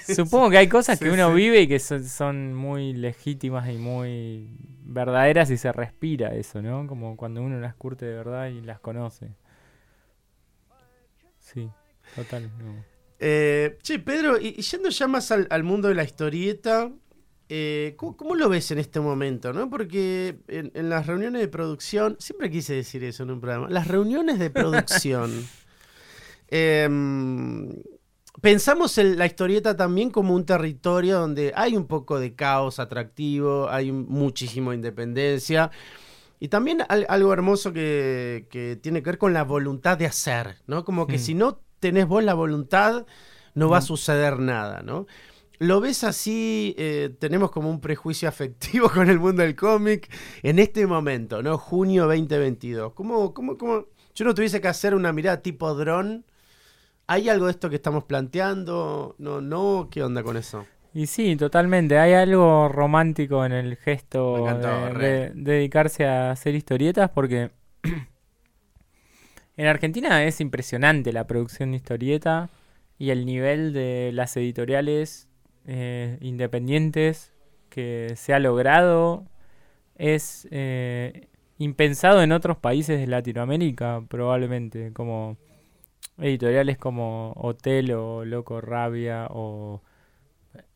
supongo 0.07 0.49
que 0.49 0.57
hay 0.57 0.67
cosas 0.67 0.99
que 0.99 1.09
uno 1.09 1.33
vive 1.33 1.61
y 1.61 1.67
que 1.67 1.79
son, 1.79 2.53
muy 2.53 2.93
legítimas 2.93 3.69
y 3.69 3.77
muy 3.77 4.49
verdaderas 4.83 5.49
y 5.51 5.57
se 5.57 5.71
respira 5.71 6.35
eso, 6.35 6.61
¿no? 6.61 6.87
Como 6.87 7.17
cuando 7.17 7.41
uno 7.41 7.59
las 7.59 7.75
curte 7.75 8.05
de 8.05 8.15
verdad 8.15 8.47
y 8.47 8.61
las 8.61 8.79
conoce. 8.79 9.31
Sí, 11.39 11.69
total. 12.15 12.49
Eh, 13.19 13.77
che, 13.81 13.99
Pedro, 13.99 14.39
y, 14.39 14.53
yendo 14.61 14.89
ya 14.89 15.07
más 15.07 15.31
al, 15.31 15.63
mundo 15.63 15.87
de 15.87 15.95
la 15.95 16.03
historieta, 16.03 16.91
eh, 17.47 17.95
¿cómo, 17.97 18.35
lo 18.35 18.49
ves 18.49 18.71
en 18.71 18.79
este 18.79 18.99
momento? 18.99 19.53
¿no? 19.53 19.69
Porque 19.69 20.39
en, 20.47 20.89
las 20.89 21.05
reuniones 21.05 21.41
de 21.41 21.47
producción, 21.47 22.15
siempre 22.19 22.49
quise 22.49 22.73
decir 22.73 23.03
eso 23.03 23.23
en 23.23 23.31
un 23.31 23.41
programa, 23.41 23.69
las 23.69 23.87
reuniones 23.87 24.39
de 24.39 24.49
producción, 24.49 25.31
em, 26.47 27.69
pensamos 28.41 28.97
en 28.97 29.17
la 29.17 29.27
historieta 29.27 29.77
también 29.77 30.09
como 30.09 30.33
un 30.33 30.45
territorio 30.45 31.19
donde 31.19 31.53
hay 31.55 31.75
un 31.75 31.85
poco 31.85 32.19
de 32.19 32.33
caos 32.33 32.79
atractivo, 32.79 33.69
hay 33.69 33.91
muchísimo 33.91 34.73
independencia. 34.73 35.71
Y 36.39 36.49
también 36.49 36.83
algo 36.89 37.31
hermoso 37.31 37.71
que, 37.71 38.79
tiene 38.81 39.01
que 39.01 39.11
ver 39.11 39.17
con 39.17 39.33
la 39.33 39.43
voluntad 39.43 39.97
de 39.97 40.05
hacer, 40.05 40.57
¿no? 40.67 40.83
Como 40.83 41.07
que 41.07 41.15
mm. 41.15 41.19
si 41.19 41.33
no 41.33 41.61
tenés 41.79 42.07
vos 42.07 42.23
la 42.23 42.33
voluntad, 42.33 43.05
no 43.53 43.69
va 43.69 43.77
a 43.77 43.81
suceder 43.81 44.39
nada, 44.39 44.81
¿no? 44.81 45.07
¿Lo 45.59 45.81
ves 45.81 46.03
así? 46.03 46.75
Eh, 46.77 47.11
tenemos 47.19 47.51
como 47.51 47.69
un 47.69 47.81
prejuicio 47.81 48.27
afectivo 48.29 48.89
con 48.89 49.09
el 49.09 49.19
mundo 49.19 49.43
del 49.43 49.55
cómic 49.55 50.09
en 50.43 50.59
este 50.59 50.85
momento, 50.87 51.41
¿no? 51.41 51.57
Junio 51.57 52.05
2022. 52.05 52.93
¿Cómo, 52.93 53.33
cómo, 53.33 53.57
cómo? 53.57 53.85
Yo 54.13 54.25
no 54.25 54.33
tuviese 54.33 54.61
que 54.61 54.67
hacer 54.67 54.95
una 54.95 55.11
mirada 55.11 55.41
tipo 55.41 55.73
dron 55.73 56.25
¿Hay 57.07 57.29
algo 57.29 57.45
de 57.45 57.51
esto 57.51 57.69
que 57.69 57.75
estamos 57.75 58.03
planteando? 58.05 59.15
¿No? 59.19 59.39
¿No? 59.39 59.89
¿Qué 59.91 60.01
onda 60.01 60.23
con 60.23 60.37
eso? 60.37 60.65
Y 60.93 61.05
sí, 61.05 61.35
totalmente. 61.35 61.99
Hay 61.99 62.13
algo 62.13 62.67
romántico 62.67 63.45
en 63.45 63.51
el 63.51 63.75
gesto 63.75 64.45
de, 64.97 65.31
dedicarse 65.35 66.05
a 66.05 66.31
hacer 66.31 66.55
historietas 66.55 67.11
porque 67.11 67.51
En 69.57 69.67
Argentina 69.67 70.23
es 70.25 70.41
impresionante 70.41 71.13
la 71.13 71.27
producción 71.27 71.71
de 71.71 71.77
historieta 71.77 72.49
y 72.97 73.11
el 73.11 73.25
nivel 73.25 73.71
de 73.71 74.11
las 74.13 74.35
editoriales 74.35 75.29
eh, 75.67 76.17
independientes 76.21 77.33
que 77.69 78.13
se 78.15 78.33
ha 78.33 78.39
logrado 78.39 79.25
es 79.95 80.47
eh, 80.51 81.27
impensado 81.57 82.21
en 82.21 82.31
otros 82.31 82.57
países 82.57 82.99
de 82.99 83.07
Latinoamérica, 83.07 84.03
probablemente, 84.07 84.93
como 84.93 85.37
editoriales 86.17 86.77
como 86.77 87.33
Hotel 87.35 87.91
o 87.93 88.23
Loco 88.25 88.61
Rabia 88.61 89.27
o, 89.29 89.81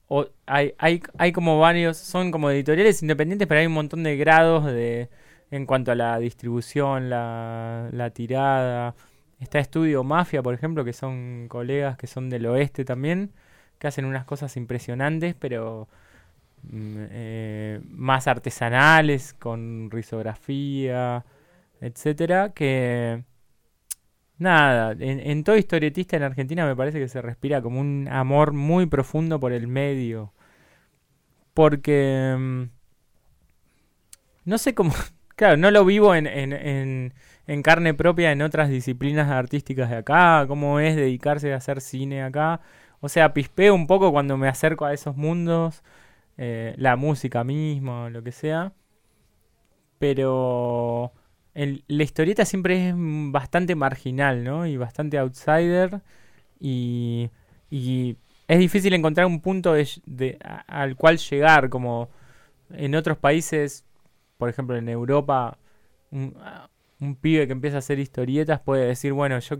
o 0.07 0.27
hay, 0.45 0.73
hay, 0.77 1.01
hay 1.17 1.31
como 1.31 1.59
varios, 1.59 1.97
son 1.97 2.31
como 2.31 2.49
editoriales 2.49 3.01
independientes, 3.01 3.47
pero 3.47 3.61
hay 3.61 3.67
un 3.67 3.73
montón 3.73 4.03
de 4.03 4.17
grados 4.17 4.65
de 4.65 5.09
en 5.51 5.65
cuanto 5.65 5.91
a 5.91 5.95
la 5.95 6.19
distribución, 6.19 7.09
la, 7.09 7.89
la 7.91 8.11
tirada. 8.11 8.95
Está 9.39 9.59
Estudio 9.59 10.03
Mafia, 10.03 10.43
por 10.43 10.53
ejemplo, 10.53 10.83
que 10.85 10.93
son 10.93 11.47
colegas 11.47 11.97
que 11.97 12.07
son 12.07 12.29
del 12.29 12.45
oeste 12.45 12.85
también, 12.85 13.31
que 13.79 13.87
hacen 13.87 14.05
unas 14.05 14.25
cosas 14.25 14.57
impresionantes, 14.57 15.35
pero 15.35 15.87
mm, 16.63 17.05
eh, 17.11 17.81
más 17.89 18.27
artesanales, 18.27 19.33
con 19.33 19.89
risografía, 19.91 21.25
etcétera, 21.81 22.53
que 22.53 23.23
nada, 24.37 24.93
en, 24.99 25.19
en, 25.19 25.43
todo 25.43 25.57
historietista 25.57 26.17
en 26.17 26.23
Argentina 26.23 26.65
me 26.65 26.75
parece 26.75 26.99
que 26.99 27.07
se 27.07 27.21
respira 27.21 27.61
como 27.61 27.79
un 27.79 28.07
amor 28.11 28.53
muy 28.53 28.85
profundo 28.85 29.39
por 29.39 29.53
el 29.53 29.67
medio. 29.67 30.33
Porque... 31.53 32.35
Mm, 32.37 32.63
no 34.45 34.57
sé 34.57 34.73
cómo... 34.73 34.93
Claro, 35.35 35.55
no 35.55 35.71
lo 35.71 35.85
vivo 35.85 36.15
en, 36.15 36.27
en, 36.27 37.13
en, 37.47 37.63
carne 37.63 37.93
propia 37.93 38.33
en 38.33 38.41
otras 38.41 38.67
disciplinas 38.67 39.29
artísticas 39.29 39.89
de 39.89 39.95
acá, 39.95 40.43
cómo 40.49 40.81
es 40.81 40.97
dedicarse 40.97 41.53
a 41.53 41.55
hacer 41.55 41.79
cine 41.79 42.23
acá. 42.23 42.59
O 43.01 43.09
sea, 43.09 43.33
pispeo 43.33 43.73
un 43.75 43.87
poco 43.87 44.11
cuando 44.11 44.37
me 44.37 44.47
acerco 44.47 44.85
a 44.85 44.93
esos 44.93 45.15
mundos, 45.15 45.83
eh, 46.37 46.73
la 46.77 46.95
música 46.95 47.43
misma, 47.43 48.09
lo 48.09 48.23
que 48.23 48.31
sea. 48.31 48.73
Pero 49.99 51.11
la 51.53 52.03
historieta 52.03 52.45
siempre 52.45 52.89
es 52.89 52.95
bastante 52.97 53.75
marginal, 53.75 54.43
¿no? 54.43 54.65
Y 54.65 54.77
bastante 54.77 55.17
outsider. 55.17 56.01
Y, 56.59 57.29
y 57.69 58.17
es 58.47 58.59
difícil 58.59 58.93
encontrar 58.93 59.27
un 59.27 59.41
punto 59.41 59.73
de, 59.73 60.39
al 60.67 60.95
cual 60.95 61.17
llegar, 61.17 61.69
como 61.69 62.09
en 62.71 62.95
otros 62.95 63.17
países, 63.17 63.85
por 64.37 64.49
ejemplo 64.49 64.75
en 64.77 64.89
Europa, 64.89 65.57
un, 66.11 66.35
un, 66.99 67.15
pibe 67.15 67.47
que 67.47 67.53
empieza 67.53 67.77
a 67.77 67.79
hacer 67.79 67.99
historietas 67.99 68.59
puede 68.61 68.87
decir, 68.87 69.13
bueno, 69.13 69.39
yo 69.39 69.57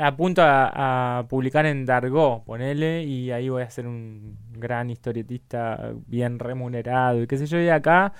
apunto 0.00 0.42
a, 0.42 1.18
a 1.18 1.28
publicar 1.28 1.66
en 1.66 1.86
Dargo, 1.86 2.42
ponele, 2.44 3.04
y 3.04 3.30
ahí 3.30 3.48
voy 3.48 3.62
a 3.62 3.70
ser 3.70 3.86
un 3.86 4.36
gran 4.52 4.90
historietista 4.90 5.92
bien 6.06 6.38
remunerado 6.38 7.22
y 7.22 7.26
qué 7.26 7.38
sé 7.38 7.46
yo, 7.46 7.60
y 7.60 7.68
acá 7.68 8.12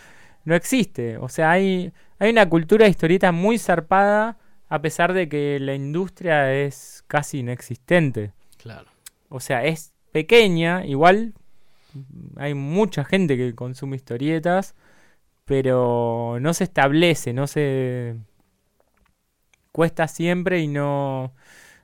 no 0.44 0.54
existe. 0.54 1.16
O 1.18 1.28
sea, 1.28 1.52
hay, 1.52 1.92
hay 2.18 2.30
una 2.30 2.48
cultura 2.48 2.84
de 2.84 2.90
historieta 2.90 3.32
muy 3.32 3.58
zarpada 3.58 4.38
a 4.68 4.80
pesar 4.80 5.12
de 5.12 5.28
que 5.28 5.58
la 5.60 5.74
industria 5.74 6.54
es 6.54 7.04
casi 7.08 7.40
inexistente. 7.40 8.32
Claro. 8.56 8.88
O 9.28 9.40
sea, 9.40 9.64
es 9.64 9.92
pequeña, 10.12 10.86
igual 10.86 11.34
hay 12.36 12.54
mucha 12.54 13.04
gente 13.04 13.36
que 13.36 13.54
consume 13.54 13.96
historietas, 13.96 14.74
pero 15.44 16.38
no 16.40 16.54
se 16.54 16.64
establece, 16.64 17.32
no 17.32 17.46
se 17.48 18.16
cuesta 19.72 20.06
siempre 20.08 20.60
y 20.60 20.68
no 20.68 21.32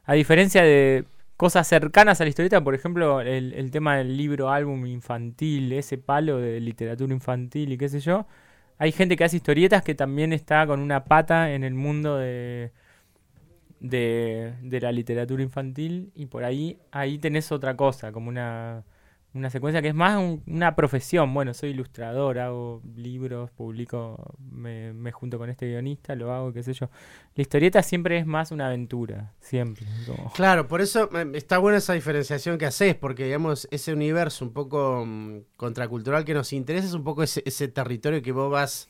a 0.06 0.14
diferencia 0.14 0.62
de 0.62 1.04
cosas 1.36 1.66
cercanas 1.68 2.20
a 2.20 2.24
la 2.24 2.30
historieta, 2.30 2.62
por 2.62 2.74
ejemplo, 2.74 3.20
el, 3.20 3.52
el 3.54 3.70
tema 3.70 3.96
del 3.96 4.16
libro 4.16 4.50
álbum 4.50 4.86
infantil, 4.86 5.72
ese 5.72 5.98
palo 5.98 6.38
de 6.38 6.60
literatura 6.60 7.12
infantil 7.12 7.72
y 7.72 7.78
qué 7.78 7.88
sé 7.88 8.00
yo, 8.00 8.26
hay 8.78 8.92
gente 8.92 9.16
que 9.16 9.24
hace 9.24 9.36
historietas 9.36 9.82
que 9.82 9.94
también 9.94 10.32
está 10.32 10.66
con 10.66 10.80
una 10.80 11.04
pata 11.04 11.52
en 11.52 11.64
el 11.64 11.74
mundo 11.74 12.16
de, 12.18 12.72
de, 13.80 14.54
de 14.62 14.80
la 14.80 14.92
literatura 14.92 15.42
infantil 15.42 16.10
y 16.14 16.26
por 16.26 16.44
ahí 16.44 16.78
ahí 16.90 17.18
tenés 17.18 17.52
otra 17.52 17.76
cosa, 17.76 18.12
como 18.12 18.28
una 18.28 18.84
una 19.36 19.50
secuencia 19.50 19.82
que 19.82 19.88
es 19.88 19.94
más 19.94 20.40
una 20.46 20.74
profesión. 20.74 21.32
Bueno, 21.32 21.54
soy 21.54 21.70
ilustrador, 21.70 22.38
hago 22.38 22.82
libros, 22.96 23.50
publico, 23.50 24.34
me, 24.50 24.92
me, 24.92 25.12
junto 25.12 25.38
con 25.38 25.50
este 25.50 25.66
guionista, 25.68 26.14
lo 26.14 26.32
hago, 26.32 26.52
qué 26.52 26.62
sé 26.62 26.72
yo. 26.72 26.90
La 27.34 27.42
historieta 27.42 27.82
siempre 27.82 28.18
es 28.18 28.26
más 28.26 28.50
una 28.50 28.66
aventura, 28.66 29.34
siempre. 29.40 29.86
Claro, 30.34 30.66
por 30.66 30.80
eso 30.80 31.10
está 31.34 31.58
buena 31.58 31.78
esa 31.78 31.92
diferenciación 31.92 32.58
que 32.58 32.66
haces, 32.66 32.94
porque 32.94 33.24
digamos, 33.24 33.68
ese 33.70 33.92
universo 33.92 34.44
un 34.44 34.52
poco 34.52 35.02
um, 35.02 35.42
contracultural 35.56 36.24
que 36.24 36.34
nos 36.34 36.52
interesa 36.52 36.86
es 36.86 36.94
un 36.94 37.04
poco 37.04 37.22
ese, 37.22 37.42
ese 37.44 37.68
territorio 37.68 38.22
que 38.22 38.32
vos 38.32 38.50
vas 38.50 38.88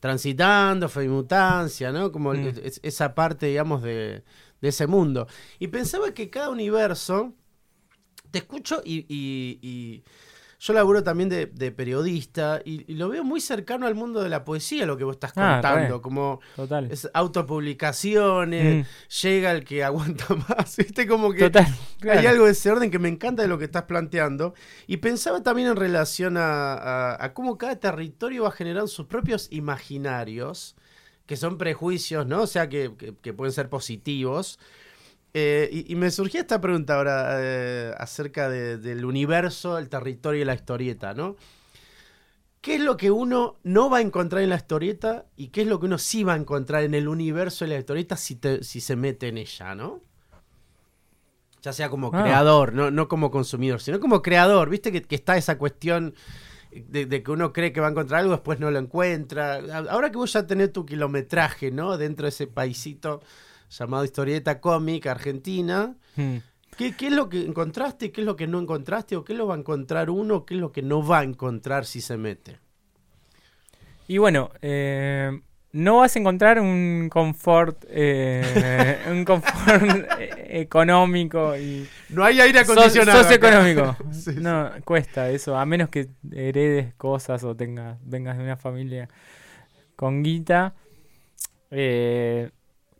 transitando, 0.00 0.88
fe 0.88 1.08
mutancia, 1.08 1.90
¿no? 1.90 2.12
Como 2.12 2.34
mm. 2.34 2.52
esa 2.82 3.14
parte, 3.14 3.46
digamos, 3.46 3.82
de, 3.82 4.22
de 4.60 4.68
ese 4.68 4.86
mundo. 4.86 5.26
Y 5.58 5.68
pensaba 5.68 6.12
que 6.12 6.28
cada 6.30 6.50
universo 6.50 7.32
te 8.34 8.38
escucho 8.38 8.82
y, 8.84 10.02
yo 10.58 10.72
laburo 10.72 11.04
también 11.04 11.28
de, 11.28 11.70
periodista 11.70 12.60
y, 12.64 12.94
lo 12.94 13.08
veo 13.08 13.22
muy 13.22 13.40
cercano 13.40 13.86
al 13.86 13.94
mundo 13.94 14.22
de 14.22 14.28
la 14.28 14.44
poesía, 14.44 14.86
lo 14.86 14.96
que 14.96 15.04
vos 15.04 15.14
estás 15.14 15.32
ah, 15.36 15.60
contando, 15.60 16.02
como 16.02 16.40
Es 16.90 17.08
autopublicaciones, 17.14 18.84
mm. 18.84 19.22
llega 19.22 19.52
el 19.52 19.64
que 19.64 19.84
aguanta 19.90 20.26
más, 20.48 20.76
¿viste? 20.76 21.06
Como 21.06 21.32
que 21.32 21.48
hay 22.10 22.26
algo 22.26 22.46
de 22.46 22.52
ese 22.52 22.72
orden 22.72 22.90
que 22.90 22.98
me 22.98 23.08
encanta 23.08 23.42
de 23.42 23.48
lo 23.48 23.56
que 23.56 23.66
estás 23.66 23.84
planteando. 23.84 24.54
Y 24.88 24.96
pensaba 24.96 25.42
también 25.42 25.68
en 25.68 25.76
relación 25.76 26.34
a, 26.36 27.30
cómo 27.34 27.56
cada 27.56 27.76
territorio 27.76 28.44
va 28.44 28.50
generando 28.50 28.88
sus 28.88 29.06
propios 29.06 29.46
imaginarios, 29.52 30.74
que 31.26 31.36
son 31.36 31.56
prejuicios, 31.56 32.26
¿no? 32.26 32.42
O 32.42 32.46
sea, 32.48 32.68
que 32.68 32.90
pueden 33.36 33.52
ser 33.52 33.68
positivos 33.68 34.58
eh, 35.36 35.84
y, 35.88 35.96
me 35.96 36.12
surgía 36.12 36.42
esta 36.42 36.60
pregunta 36.60 36.94
ahora 36.94 37.38
eh, 37.40 37.92
acerca 37.98 38.48
del 38.48 39.04
universo, 39.04 39.78
el 39.78 39.88
territorio 39.88 40.42
y 40.42 40.44
la 40.44 40.54
historieta, 40.54 41.12
¿no? 41.12 41.34
¿Qué 42.60 42.76
es 42.76 42.80
lo 42.80 42.96
que 42.96 43.10
uno 43.10 43.56
no 43.64 43.90
va 43.90 43.98
a 43.98 44.00
encontrar 44.00 44.42
en 44.42 44.50
la 44.50 44.56
historieta 44.56 45.26
y 45.36 45.48
qué 45.48 45.62
es 45.62 45.66
lo 45.66 45.80
que 45.80 45.86
uno 45.86 45.98
sí 45.98 46.22
va 46.22 46.34
a 46.34 46.36
encontrar 46.36 46.84
en 46.84 46.94
el 46.94 47.08
universo 47.08 47.64
de 47.64 47.72
la 47.72 47.78
historieta 47.80 48.16
si, 48.16 48.38
si 48.62 48.80
se 48.80 48.94
mete 48.94 49.26
en 49.26 49.38
ella, 49.38 49.74
¿no? 49.74 50.02
Ya 51.62 51.72
sea 51.72 51.90
como 51.90 52.12
ah. 52.14 52.22
creador, 52.22 52.72
no, 52.72 52.92
no 52.92 53.08
como 53.08 53.32
consumidor, 53.32 53.80
sino 53.80 53.98
como 53.98 54.22
creador, 54.22 54.70
¿viste? 54.70 54.92
Que, 54.92 55.14
está 55.16 55.36
esa 55.36 55.58
cuestión 55.58 56.14
de, 56.70 57.06
de, 57.06 57.22
que 57.24 57.32
uno 57.32 57.52
cree 57.52 57.72
que 57.72 57.80
va 57.80 57.88
a 57.88 57.90
encontrar 57.90 58.20
algo, 58.20 58.32
después 58.32 58.60
no 58.60 58.70
lo 58.70 58.78
encuentra. 58.78 59.56
Ahora 59.90 60.12
que 60.12 60.16
vos 60.16 60.32
ya 60.32 60.46
tenés 60.46 60.72
tu 60.72 60.86
kilometraje, 60.86 61.72
¿no? 61.72 61.98
Dentro 61.98 62.26
de 62.26 62.28
ese 62.28 62.46
paisito 62.46 63.20
llamado 63.78 64.04
Historieta 64.04 64.60
Cómic 64.60 65.06
Argentina. 65.06 65.94
Hmm. 66.16 66.36
¿Qué, 66.76 66.94
es 66.98 67.12
lo 67.12 67.28
que 67.28 67.44
encontraste? 67.44 68.10
¿Qué 68.10 68.20
es 68.20 68.26
lo 68.26 68.36
que 68.36 68.46
no 68.46 68.58
encontraste? 68.58 69.16
¿O 69.16 69.24
qué 69.24 69.34
lo 69.34 69.46
va 69.46 69.54
a 69.54 69.58
encontrar 69.58 70.10
uno? 70.10 70.44
¿Qué 70.44 70.54
es 70.54 70.60
lo 70.60 70.72
que 70.72 70.82
no 70.82 71.06
va 71.06 71.20
a 71.20 71.24
encontrar 71.24 71.86
si 71.86 72.00
se 72.00 72.16
mete? 72.16 72.58
Y 74.08 74.18
bueno, 74.18 74.50
eh, 74.60 75.40
no 75.72 75.98
vas 75.98 76.14
a 76.14 76.18
encontrar 76.18 76.60
un 76.60 77.08
confort, 77.10 77.84
eh, 77.88 78.98
un 79.10 79.24
confort 79.24 79.84
económico 80.48 81.56
y 81.56 81.88
no 82.10 82.24
hay 82.24 82.40
aire 82.40 82.60
acondicionado. 82.60 83.22
socioeconómico. 83.22 83.96
no 84.40 84.70
cuesta 84.84 85.30
eso, 85.30 85.56
a 85.56 85.64
menos 85.64 85.88
que 85.88 86.08
heredes 86.32 86.94
cosas 86.94 87.44
o 87.44 87.54
tengas, 87.54 87.98
vengas 88.04 88.36
de 88.36 88.44
una 88.44 88.56
familia 88.56 89.08
con 89.96 90.22
guita. 90.22 90.74
Eh, 91.70 92.50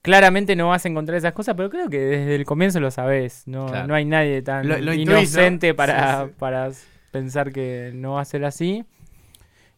claramente 0.05 0.55
no 0.55 0.69
vas 0.69 0.85
a 0.85 0.89
encontrar 0.91 1.17
esas 1.17 1.33
cosas, 1.33 1.55
pero 1.57 1.71
creo 1.71 1.89
que 1.89 1.99
desde 1.99 2.35
el 2.35 2.45
comienzo 2.45 2.79
lo 2.79 2.91
sabes. 2.91 3.45
No, 3.47 3.87
no 3.87 3.95
hay 3.95 4.05
nadie 4.05 4.43
tan 4.43 4.67
inocente 4.93 5.73
para, 5.73 6.29
para 6.39 6.71
pensar 7.11 7.53
que 7.53 7.91
no 7.95 8.13
va 8.13 8.21
a 8.21 8.27
ser 8.27 8.45
así. 8.45 8.85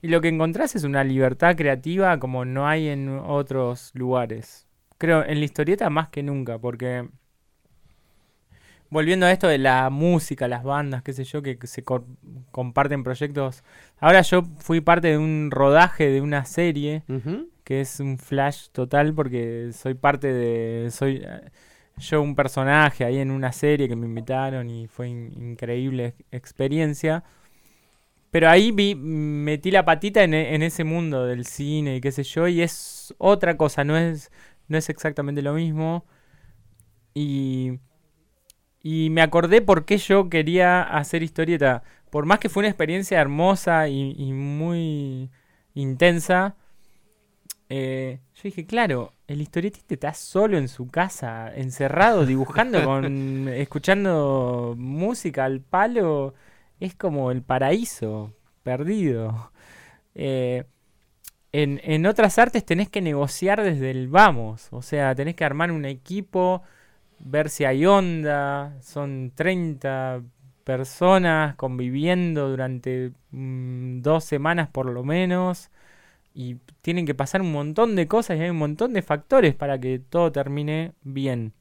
Y 0.02 0.08
lo 0.08 0.20
que 0.20 0.26
encontrás 0.26 0.74
es 0.74 0.82
una 0.82 1.04
libertad 1.04 1.54
creativa 1.54 2.18
como 2.18 2.44
no 2.44 2.66
hay 2.66 2.88
en 2.88 3.08
otros 3.08 3.92
lugares. 3.94 4.66
Creo 4.98 5.24
en 5.24 5.38
la 5.38 5.44
historieta 5.44 5.90
más 5.90 6.08
que 6.08 6.24
nunca, 6.24 6.58
porque 6.58 7.08
volviendo 8.90 9.26
a 9.26 9.32
esto 9.32 9.46
de 9.46 9.58
la 9.58 9.90
música, 9.90 10.48
las 10.48 10.64
bandas, 10.64 11.04
qué 11.04 11.12
sé 11.12 11.22
yo, 11.22 11.40
que 11.40 11.56
se 11.62 11.84
comparten 12.50 13.04
proyectos. 13.04 13.62
Ahora 14.00 14.22
yo 14.22 14.42
fui 14.58 14.80
parte 14.80 15.06
de 15.06 15.18
un 15.18 15.52
rodaje 15.52 16.10
de 16.10 16.20
una 16.20 16.44
serie 16.46 17.04
que 17.66 17.80
es 17.80 17.98
un 17.98 18.18
flash 18.18 18.68
total 18.70 19.12
porque 19.12 19.70
soy 19.72 19.94
parte 19.94 20.32
de... 20.32 20.90
soy 20.92 21.26
yo 21.98 22.22
un 22.22 22.36
personaje 22.36 23.04
ahí 23.04 23.18
en 23.18 23.30
una 23.32 23.52
serie 23.52 23.88
que 23.88 23.96
me 23.96 24.06
invitaron 24.06 24.70
y 24.70 24.86
fue 24.86 25.08
increíble 25.08 26.14
experiencia. 26.30 27.24
Pero 28.30 28.48
ahí 28.50 28.70
vi, 28.70 28.94
metí 28.94 29.70
la 29.72 29.84
patita 29.84 30.22
en, 30.22 30.34
en, 30.34 30.62
ese 30.62 30.84
mundo 30.84 31.26
del 31.26 31.46
cine 31.46 31.96
y 31.96 32.00
qué 32.00 32.12
sé 32.12 32.22
yo, 32.22 32.48
y 32.48 32.62
es 32.62 33.14
otra 33.18 33.56
cosa, 33.56 33.82
no 33.84 33.96
es, 33.96 34.30
no 34.68 34.78
es 34.78 34.88
exactamente 34.88 35.42
lo 35.42 35.54
mismo. 35.54 36.04
Y, 37.14 37.80
y 38.82 39.10
me 39.10 39.22
acordé 39.22 39.62
por 39.62 39.84
qué 39.86 39.98
yo 39.98 40.30
quería 40.30 40.82
hacer 40.82 41.24
historieta. 41.24 41.82
Por 42.10 42.26
más 42.26 42.38
que 42.38 42.48
fue 42.48 42.60
una 42.60 42.68
experiencia 42.68 43.20
hermosa 43.20 43.88
y, 43.88 44.32
muy 44.32 45.30
intensa, 45.74 46.56
eh, 47.68 48.20
yo 48.34 48.42
dije, 48.44 48.66
claro, 48.66 49.12
el 49.26 49.40
historietista 49.40 49.94
está 49.94 50.14
solo 50.14 50.58
en 50.58 50.68
su 50.68 50.88
casa, 50.88 51.52
encerrado, 51.54 52.26
dibujando, 52.26 52.84
con, 52.84 53.48
escuchando 53.52 54.74
música 54.78 55.44
al 55.44 55.60
palo. 55.60 56.34
Es 56.80 56.94
como 56.94 57.30
el 57.30 57.42
paraíso 57.42 58.32
perdido. 58.62 59.52
Eh, 60.14 60.64
en, 61.52 61.80
en, 61.84 62.06
otras 62.06 62.38
artes 62.38 62.64
tenés 62.64 62.88
que 62.88 63.00
negociar 63.00 63.62
desde 63.62 63.90
el 63.90 64.08
vamos. 64.08 64.68
O 64.70 64.82
sea, 64.82 65.14
tenés 65.14 65.34
que 65.36 65.44
armar 65.44 65.72
un 65.72 65.84
equipo, 65.86 66.62
ver 67.18 67.50
si 67.50 67.64
hay 67.64 67.86
onda. 67.86 68.76
Son 68.82 69.32
30 69.34 70.22
personas 70.64 71.54
conviviendo 71.56 72.48
durante 72.50 73.12
mm, 73.30 74.00
dos 74.02 74.24
semanas 74.24 74.68
por 74.68 74.86
lo 74.86 75.04
menos. 75.04 75.70
Y 76.38 76.56
tienen 76.82 77.06
que 77.06 77.14
pasar 77.14 77.40
un 77.40 77.50
montón 77.50 77.96
de 77.96 78.06
cosas 78.06 78.36
y 78.36 78.42
hay 78.42 78.50
un 78.50 78.58
montón 78.58 78.92
de 78.92 79.00
factores 79.00 79.54
para 79.54 79.80
que 79.80 79.98
todo 79.98 80.32
termine 80.32 80.92
bien. 81.02 81.54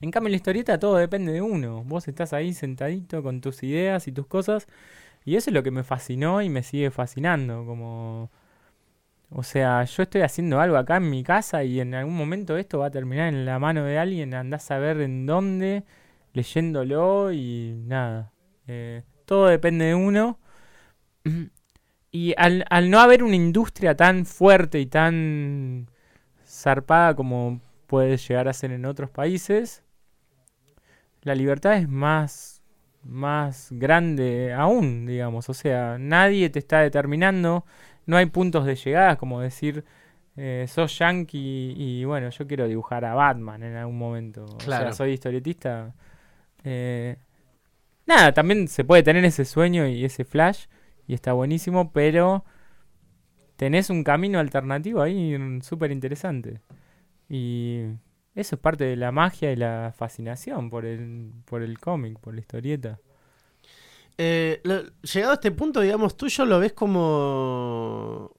En 0.00 0.12
cambio, 0.12 0.28
en 0.28 0.32
la 0.32 0.36
historieta 0.36 0.78
todo 0.78 0.96
depende 0.96 1.32
de 1.32 1.42
uno. 1.42 1.82
Vos 1.82 2.06
estás 2.06 2.32
ahí 2.32 2.54
sentadito 2.54 3.20
con 3.24 3.40
tus 3.40 3.64
ideas 3.64 4.06
y 4.06 4.12
tus 4.12 4.28
cosas. 4.28 4.68
Y 5.24 5.34
eso 5.34 5.50
es 5.50 5.54
lo 5.54 5.64
que 5.64 5.72
me 5.72 5.82
fascinó 5.82 6.40
y 6.40 6.48
me 6.48 6.62
sigue 6.62 6.92
fascinando. 6.92 7.66
Como. 7.66 8.30
O 9.30 9.42
sea, 9.42 9.82
yo 9.84 10.04
estoy 10.04 10.20
haciendo 10.22 10.60
algo 10.60 10.76
acá 10.76 10.98
en 10.98 11.10
mi 11.10 11.24
casa 11.24 11.64
y 11.64 11.80
en 11.80 11.94
algún 11.94 12.16
momento 12.16 12.56
esto 12.56 12.78
va 12.78 12.86
a 12.86 12.90
terminar 12.92 13.28
en 13.28 13.44
la 13.44 13.58
mano 13.58 13.84
de 13.84 13.98
alguien. 13.98 14.34
Andás 14.34 14.70
a 14.70 14.78
ver 14.78 15.00
en 15.00 15.26
dónde, 15.26 15.84
leyéndolo 16.32 17.32
y 17.32 17.74
nada. 17.86 18.32
Eh, 18.68 19.02
todo 19.24 19.46
depende 19.46 19.86
de 19.86 19.94
uno. 19.96 20.38
Y 22.14 22.32
al, 22.36 22.64
al 22.70 22.90
no 22.90 23.00
haber 23.00 23.24
una 23.24 23.34
industria 23.34 23.96
tan 23.96 24.24
fuerte 24.24 24.78
y 24.78 24.86
tan 24.86 25.90
zarpada 26.46 27.16
como 27.16 27.60
puede 27.88 28.16
llegar 28.18 28.46
a 28.46 28.52
ser 28.52 28.70
en 28.70 28.84
otros 28.84 29.10
países, 29.10 29.82
la 31.22 31.34
libertad 31.34 31.76
es 31.76 31.88
más, 31.88 32.62
más 33.02 33.66
grande 33.72 34.54
aún, 34.56 35.06
digamos. 35.06 35.48
O 35.48 35.54
sea, 35.54 35.98
nadie 35.98 36.50
te 36.50 36.60
está 36.60 36.82
determinando, 36.82 37.64
no 38.06 38.16
hay 38.16 38.26
puntos 38.26 38.64
de 38.64 38.76
llegada, 38.76 39.16
como 39.16 39.40
decir, 39.40 39.84
eh, 40.36 40.66
sos 40.68 40.96
yankee 40.96 41.74
y 41.76 42.04
bueno, 42.04 42.30
yo 42.30 42.46
quiero 42.46 42.68
dibujar 42.68 43.04
a 43.06 43.14
Batman 43.14 43.64
en 43.64 43.74
algún 43.74 43.98
momento. 43.98 44.46
Claro. 44.58 44.84
O 44.84 44.86
sea, 44.86 44.92
soy 44.92 45.14
historietista. 45.14 45.92
Eh, 46.62 47.16
nada, 48.06 48.32
también 48.32 48.68
se 48.68 48.84
puede 48.84 49.02
tener 49.02 49.24
ese 49.24 49.44
sueño 49.44 49.88
y 49.88 50.04
ese 50.04 50.24
flash 50.24 50.66
y 51.06 51.14
está 51.14 51.32
buenísimo, 51.32 51.92
pero 51.92 52.44
tenés 53.56 53.90
un 53.90 54.04
camino 54.04 54.38
alternativo 54.38 55.02
ahí 55.02 55.36
súper 55.62 55.92
interesante. 55.92 56.60
Y 57.28 57.82
eso 58.34 58.56
es 58.56 58.60
parte 58.60 58.84
de 58.84 58.96
la 58.96 59.12
magia 59.12 59.52
y 59.52 59.56
la 59.56 59.94
fascinación 59.96 60.70
por 60.70 60.84
el, 60.84 61.32
por 61.44 61.62
el 61.62 61.78
cómic, 61.78 62.18
por 62.18 62.34
la 62.34 62.40
historieta. 62.40 63.00
Eh, 64.16 64.62
llegado 65.02 65.32
a 65.32 65.34
este 65.34 65.50
punto, 65.50 65.80
digamos, 65.80 66.16
tuyo 66.16 66.44
lo 66.44 66.60
ves 66.60 66.72
como, 66.72 68.32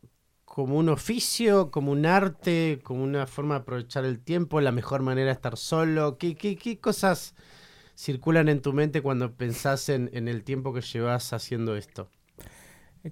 como 0.45 0.77
un 0.77 0.89
oficio, 0.89 1.69
como 1.71 1.91
un 1.91 2.05
arte, 2.05 2.79
como 2.83 3.03
una 3.03 3.27
forma 3.27 3.55
de 3.55 3.61
aprovechar 3.61 4.05
el 4.05 4.19
tiempo, 4.19 4.61
la 4.61 4.71
mejor 4.71 5.01
manera 5.01 5.27
de 5.27 5.33
estar 5.33 5.57
solo. 5.57 6.17
¿Qué, 6.17 6.35
qué, 6.35 6.55
qué 6.55 6.79
cosas 6.79 7.35
circulan 7.95 8.49
en 8.49 8.61
tu 8.61 8.73
mente 8.73 9.01
cuando 9.01 9.33
pensás 9.35 9.89
en, 9.89 10.09
en 10.13 10.27
el 10.27 10.43
tiempo 10.43 10.73
que 10.73 10.81
llevas 10.81 11.33
haciendo 11.33 11.75
esto? 11.75 12.09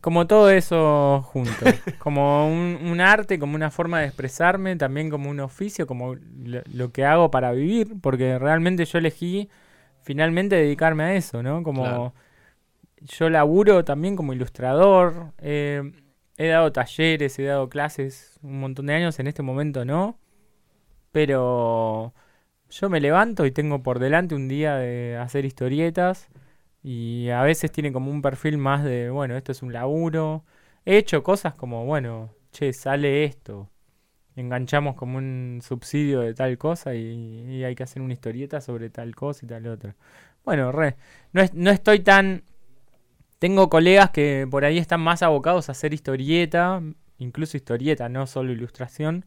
Como 0.01 0.25
todo 0.25 0.49
eso 0.49 1.21
junto. 1.21 1.51
como 1.99 2.47
un, 2.47 2.99
arte, 3.01 3.37
como 3.37 3.55
una 3.55 3.69
forma 3.69 3.99
de 3.99 4.07
expresarme, 4.07 4.75
también 4.75 5.09
como 5.09 5.29
un 5.29 5.39
oficio, 5.39 5.85
como 5.85 6.15
lo, 6.15 6.91
que 6.91 7.05
hago 7.05 7.29
para 7.29 7.51
vivir, 7.51 7.95
porque 8.01 8.39
realmente 8.39 8.85
yo 8.85 8.97
elegí 8.97 9.49
finalmente 10.01 10.55
dedicarme 10.55 11.03
a 11.03 11.15
eso, 11.15 11.43
¿no? 11.43 11.63
Como 11.63 12.13
yo 13.01 13.29
laburo 13.29 13.83
también 13.83 14.15
como 14.15 14.33
ilustrador, 14.33 15.33
eh, 15.39 15.91
he 16.37 16.47
dado 16.47 16.71
talleres, 16.71 17.37
he 17.37 17.43
dado 17.43 17.69
clases 17.69 18.39
un 18.41 18.59
montón 18.59 18.87
de 18.87 18.95
años, 18.95 19.19
en 19.19 19.27
este 19.27 19.43
momento 19.43 19.85
no, 19.85 20.17
pero 21.11 22.13
yo 22.69 22.89
me 22.89 23.01
levanto 23.01 23.45
y 23.45 23.51
tengo 23.51 23.83
por 23.83 23.99
delante 23.99 24.35
un 24.35 24.47
día 24.47 24.75
de 24.77 25.17
hacer 25.17 25.45
historietas 25.45 26.29
y 26.83 27.29
a 27.29 27.41
veces 27.43 27.71
tiene 27.71 27.93
como 27.93 28.11
un 28.11 28.21
perfil 28.21 28.57
más 28.57 28.83
de, 28.83 29.09
bueno, 29.09 29.37
esto 29.37 29.51
es 29.53 29.63
un 29.63 29.73
laburo. 29.73 30.43
He 30.85 30.97
hecho 30.97 31.23
cosas 31.23 31.55
como, 31.55 31.85
bueno, 31.85 32.31
che, 32.51 32.73
sale 32.73 33.23
esto. 33.23 33.69
Enganchamos 34.35 34.95
como 34.95 35.17
un 35.17 35.61
subsidio 35.63 36.21
de 36.21 36.33
tal 36.33 36.57
cosa 36.57 36.95
y, 36.95 37.63
hay 37.63 37.75
que 37.75 37.83
hacer 37.83 38.01
una 38.01 38.13
historieta 38.13 38.61
sobre 38.61 38.89
tal 38.89 39.15
cosa 39.15 39.45
y 39.45 39.49
tal 39.49 39.67
otra. 39.67 39.95
Bueno, 40.45 40.71
re. 40.71 40.97
No, 41.33 41.41
es, 41.41 41.53
no 41.53 41.71
estoy 41.71 42.01
tan... 42.01 42.43
Tengo 43.39 43.69
colegas 43.69 44.11
que 44.11 44.47
por 44.49 44.65
ahí 44.65 44.77
están 44.77 45.01
más 45.01 45.23
abocados 45.23 45.69
a 45.69 45.73
hacer 45.73 45.93
historieta, 45.93 46.81
incluso 47.17 47.57
historieta, 47.57 48.09
no 48.09 48.27
solo 48.27 48.51
ilustración 48.53 49.25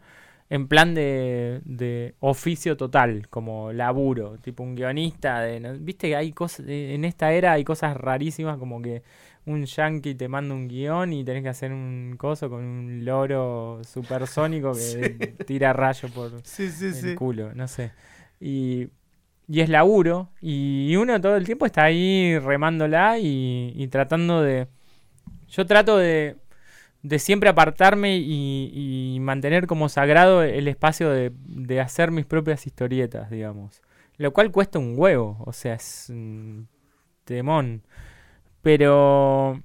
en 0.49 0.69
plan 0.69 0.95
de, 0.95 1.61
de, 1.65 2.15
oficio 2.21 2.77
total, 2.77 3.29
como 3.29 3.73
laburo, 3.73 4.39
tipo 4.39 4.63
un 4.63 4.77
guionista. 4.77 5.41
De, 5.41 5.79
Viste 5.79 6.09
que 6.09 6.17
hay 6.17 6.33
cosas, 6.33 6.67
en 6.69 7.05
esta 7.05 7.33
era 7.33 7.53
hay 7.53 7.65
cosas 7.65 7.97
rarísimas 7.97 8.59
como 8.59 8.81
que 8.81 9.03
un 9.47 9.65
yankee 9.65 10.15
te 10.15 10.29
manda 10.29 10.55
un 10.55 10.69
guion 10.69 11.13
y 11.13 11.25
tenés 11.25 11.43
que 11.43 11.49
hacer 11.49 11.73
un 11.73 12.17
coso 12.19 12.51
con 12.51 12.65
un 12.65 13.05
loro 13.05 13.81
supersónico 13.85 14.73
que 14.73 15.35
tira 15.47 15.73
rayo 15.73 16.09
por 16.11 16.33
el 16.33 17.15
culo, 17.17 17.55
no 17.55 17.67
sé. 17.67 17.93
Y, 18.41 18.89
y 19.49 19.61
es 19.61 19.69
laburo, 19.69 20.31
y 20.41 20.95
uno 20.97 21.21
todo 21.21 21.37
el 21.37 21.45
tiempo 21.45 21.67
está 21.67 21.85
ahí 21.85 22.39
remándola 22.39 23.19
y, 23.19 23.73
y 23.75 23.89
tratando 23.89 24.43
de... 24.43 24.69
Yo 25.49 25.65
trato 25.65 25.97
de 25.97 26.37
de 27.07 27.21
siempre 27.21 27.49
apartarme 27.49 28.19
y, 28.19 29.19
mantener 29.21 29.67
como 29.67 29.89
sagrado 29.89 30.43
el 30.43 30.67
espacio 30.67 31.11
de, 31.11 31.81
hacer 31.81 32.11
mis 32.11 32.27
propias 32.27 32.67
historietas, 32.67 33.31
digamos. 33.31 33.81
Lo 34.17 34.33
cual 34.33 34.51
cuesta 34.51 34.79
un 34.79 34.95
huevo, 34.97 35.37
o 35.45 35.53
sea, 35.53 35.75
es 35.75 36.07
un 36.09 36.69
temón. 37.25 37.83
Pero 38.63 39.63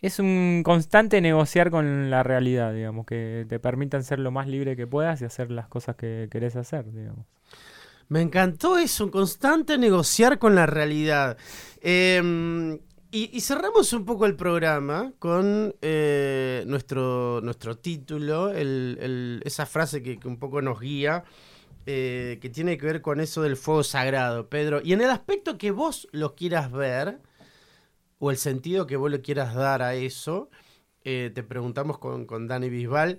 es 0.00 0.18
un 0.18 0.62
constante 0.64 1.20
negociar 1.20 1.70
con 1.70 2.08
la 2.10 2.22
realidad, 2.22 2.72
digamos, 2.72 3.04
que 3.04 3.44
te 3.48 3.58
permitan 3.58 4.02
ser 4.02 4.18
lo 4.18 4.30
más 4.30 4.48
libre 4.48 4.76
que 4.76 4.86
puedas 4.86 5.20
y 5.20 5.26
hacer 5.26 5.50
las 5.50 5.68
cosas 5.68 5.96
que 5.96 6.28
querés 6.30 6.56
hacer, 6.56 6.90
digamos. 6.90 7.26
Me 8.08 8.22
encantó 8.22 8.78
eso, 8.78 9.04
un 9.04 9.10
constante 9.10 9.76
negociar 9.76 10.38
con 10.38 10.54
la 10.54 10.64
realidad. 10.64 11.36
Eh, 11.82 12.78
y, 13.24 13.40
cerramos 13.40 13.92
un 13.94 14.04
poco 14.04 14.26
el 14.26 14.36
programa 14.36 15.12
con 15.18 15.74
eh, 15.80 16.64
nuestro, 16.66 17.40
nuestro 17.42 17.78
título, 17.78 18.52
esa 18.52 19.64
frase 19.64 20.02
que, 20.02 20.18
un 20.24 20.38
poco 20.38 20.60
nos 20.60 20.80
guía, 20.80 21.24
eh, 21.86 22.38
que 22.42 22.50
tiene 22.50 22.76
que 22.76 22.84
ver 22.84 23.00
con 23.00 23.20
eso 23.20 23.40
del 23.42 23.56
fuego 23.56 23.84
sagrado, 23.84 24.50
Pedro. 24.50 24.80
Y 24.84 24.92
en 24.92 25.00
el 25.00 25.08
aspecto 25.08 25.56
que 25.56 25.70
vos 25.70 26.08
lo 26.12 26.34
quieras 26.34 26.70
ver, 26.70 27.20
o 28.18 28.30
el 28.30 28.36
sentido 28.36 28.86
que 28.86 28.96
vos 28.96 29.10
le 29.10 29.22
quieras 29.22 29.54
dar 29.54 29.80
a 29.80 29.94
eso, 29.94 30.50
eh, 31.04 31.30
te 31.34 31.42
preguntamos 31.42 31.98
con, 31.98 32.26
con, 32.26 32.46
Dani 32.48 32.68
Bisbal, 32.68 33.18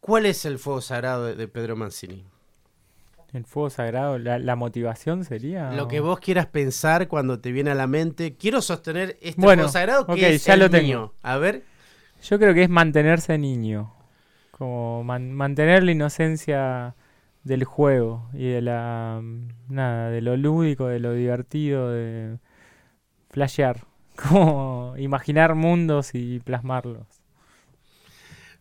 ¿cuál 0.00 0.24
es 0.24 0.44
el 0.46 0.58
fuego 0.58 0.80
sagrado 0.80 1.34
de 1.34 1.48
Pedro 1.48 1.76
Mancini? 1.76 2.24
El 3.32 3.44
fuego 3.44 3.70
sagrado, 3.70 4.18
la, 4.18 4.56
motivación 4.56 5.24
sería. 5.24 5.70
Lo 5.72 5.86
que 5.86 6.00
vos 6.00 6.18
quieras 6.18 6.46
pensar 6.46 7.06
cuando 7.06 7.38
te 7.38 7.52
viene 7.52 7.70
a 7.70 7.74
la 7.74 7.86
mente. 7.86 8.34
Quiero 8.36 8.60
sostener 8.60 9.16
este 9.20 9.40
fuego 9.40 9.68
sagrado 9.68 10.06
que 10.06 10.34
es 10.34 10.44
ya 10.44 10.56
lo 10.56 10.68
tengo. 10.68 11.14
A 11.22 11.36
ver. 11.36 11.62
Yo 12.22 12.38
creo 12.38 12.54
que 12.54 12.64
es 12.64 12.68
mantenerse 12.68 13.38
niño. 13.38 13.94
Como 14.50 15.04
mantener 15.04 15.84
la 15.84 15.92
inocencia 15.92 16.96
del 17.44 17.64
juego 17.64 18.28
y 18.32 18.48
de 18.48 18.62
la. 18.62 19.22
Nada, 19.68 20.10
de 20.10 20.20
lo 20.20 20.36
lúdico, 20.36 20.86
de 20.88 20.98
lo 20.98 21.12
divertido, 21.12 21.90
de. 21.90 22.38
flashear. 23.30 23.86
Como 24.28 24.94
imaginar 24.98 25.54
mundos 25.54 26.14
y 26.14 26.40
plasmarlos. 26.40 27.19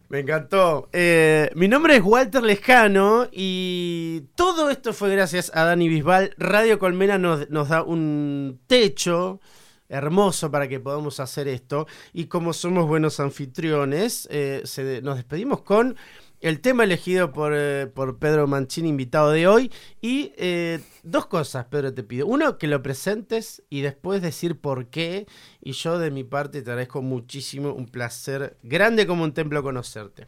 Me 0.10 0.22
encantó. 0.22 0.90
Eh, 0.92 1.52
mi 1.54 1.68
nombre 1.68 1.96
es 1.96 2.02
Walter 2.04 2.42
Lejano 2.42 3.28
y 3.32 4.24
todo 4.34 4.72
esto 4.72 4.92
fue 4.92 5.12
gracias 5.12 5.52
a 5.54 5.66
Dani 5.66 5.88
Bisbal. 5.88 6.34
Radio 6.40 6.80
Colmena 6.80 7.20
nos, 7.20 7.48
da 7.48 7.84
un 7.84 8.60
techo 8.66 9.40
hermoso 9.88 10.50
para 10.50 10.68
que 10.68 10.80
podamos 10.80 11.20
hacer 11.20 11.48
esto. 11.48 11.86
Y 12.12 12.26
como 12.26 12.54
somos 12.54 12.88
buenos 12.88 13.20
anfitriones, 13.20 14.28
eh, 14.32 14.64
nos 15.04 15.16
despedimos 15.18 15.62
con 15.62 15.96
el 16.42 16.62
tema 16.62 16.84
elegido 16.84 17.32
por, 17.32 17.54
eh, 17.56 17.88
por 17.88 18.18
Pedro 18.20 18.48
Mancini, 18.48 18.90
invitado 18.90 19.32
de 19.32 19.48
hoy. 19.48 19.72
Y 20.02 20.34
eh, 20.38 20.80
dos 21.04 21.26
cosas, 21.26 21.66
Pedro, 21.66 21.94
te 21.94 22.04
pido. 22.04 22.28
Uno, 22.28 22.58
que 22.58 22.68
lo 22.68 22.82
presentes 22.82 23.64
y 23.70 23.82
después 23.82 24.22
decir 24.22 24.60
por 24.60 24.88
qué. 24.88 25.28
Y 25.62 25.74
yo 25.74 26.00
de 26.00 26.12
mi 26.12 26.24
parte 26.24 26.62
te 26.62 26.72
agradezco 26.72 27.02
muchísimo, 27.02 27.74
un 27.74 27.88
placer 27.88 28.58
grande 28.64 29.06
como 29.06 29.24
un 29.24 29.34
templo 29.34 29.62
conocerte. 29.64 30.28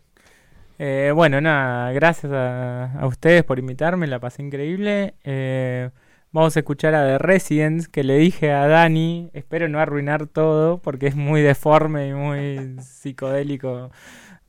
Eh, 0.79 1.11
bueno, 1.13 1.39
nada, 1.41 1.91
gracias 1.91 2.31
a, 2.31 2.99
a, 2.99 3.05
ustedes 3.05 3.43
por 3.43 3.59
invitarme, 3.59 4.07
la 4.07 4.19
pasé 4.19 4.41
increíble. 4.41 5.13
vamos 6.31 6.55
a 6.55 6.59
escuchar 6.59 6.95
a 6.95 7.05
The 7.05 7.17
Residents, 7.19 7.87
que 7.87 8.03
le 8.03 8.17
dije 8.17 8.51
a 8.51 8.67
Dani, 8.67 9.29
espero 9.33 9.69
no 9.69 9.79
arruinar 9.79 10.25
todo, 10.25 10.79
porque 10.79 11.07
es 11.07 11.15
muy 11.15 11.41
deforme 11.41 12.07
y 12.07 12.13
muy 12.13 12.81
psicodélico 12.81 13.91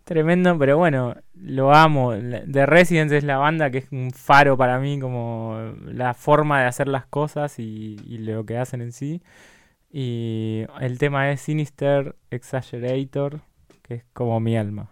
Tremendo, 0.05 0.59
pero 0.59 0.79
bueno, 0.79 1.15
lo 1.35 1.73
amo. 1.73 2.13
The 2.13 2.67
Residence 2.67 3.17
es 3.17 3.25
la 3.25 3.39
banda 3.39 3.71
que 3.71 3.79
es 3.79 3.93
un 3.93 4.11
faro 4.11 4.57
para 4.57 4.79
mí, 4.81 4.99
como 4.99 5.75
la 5.85 6.15
forma 6.15 6.61
de 6.61 6.67
hacer 6.67 6.89
las 6.89 7.07
cosas 7.07 7.59
y, 7.59 7.97
y 8.07 8.19
lo 8.19 8.45
que 8.45 8.59
hacen 8.59 8.83
en 8.83 8.93
sí. 8.93 9.23
Y 9.93 10.65
el 10.81 10.99
tema 10.99 11.31
es 11.31 11.43
Sinister 11.43 12.17
Exaggerator, 12.31 13.41
que 13.83 13.95
es 13.95 14.05
como 14.13 14.41
mi 14.41 14.57
alma. 14.57 14.89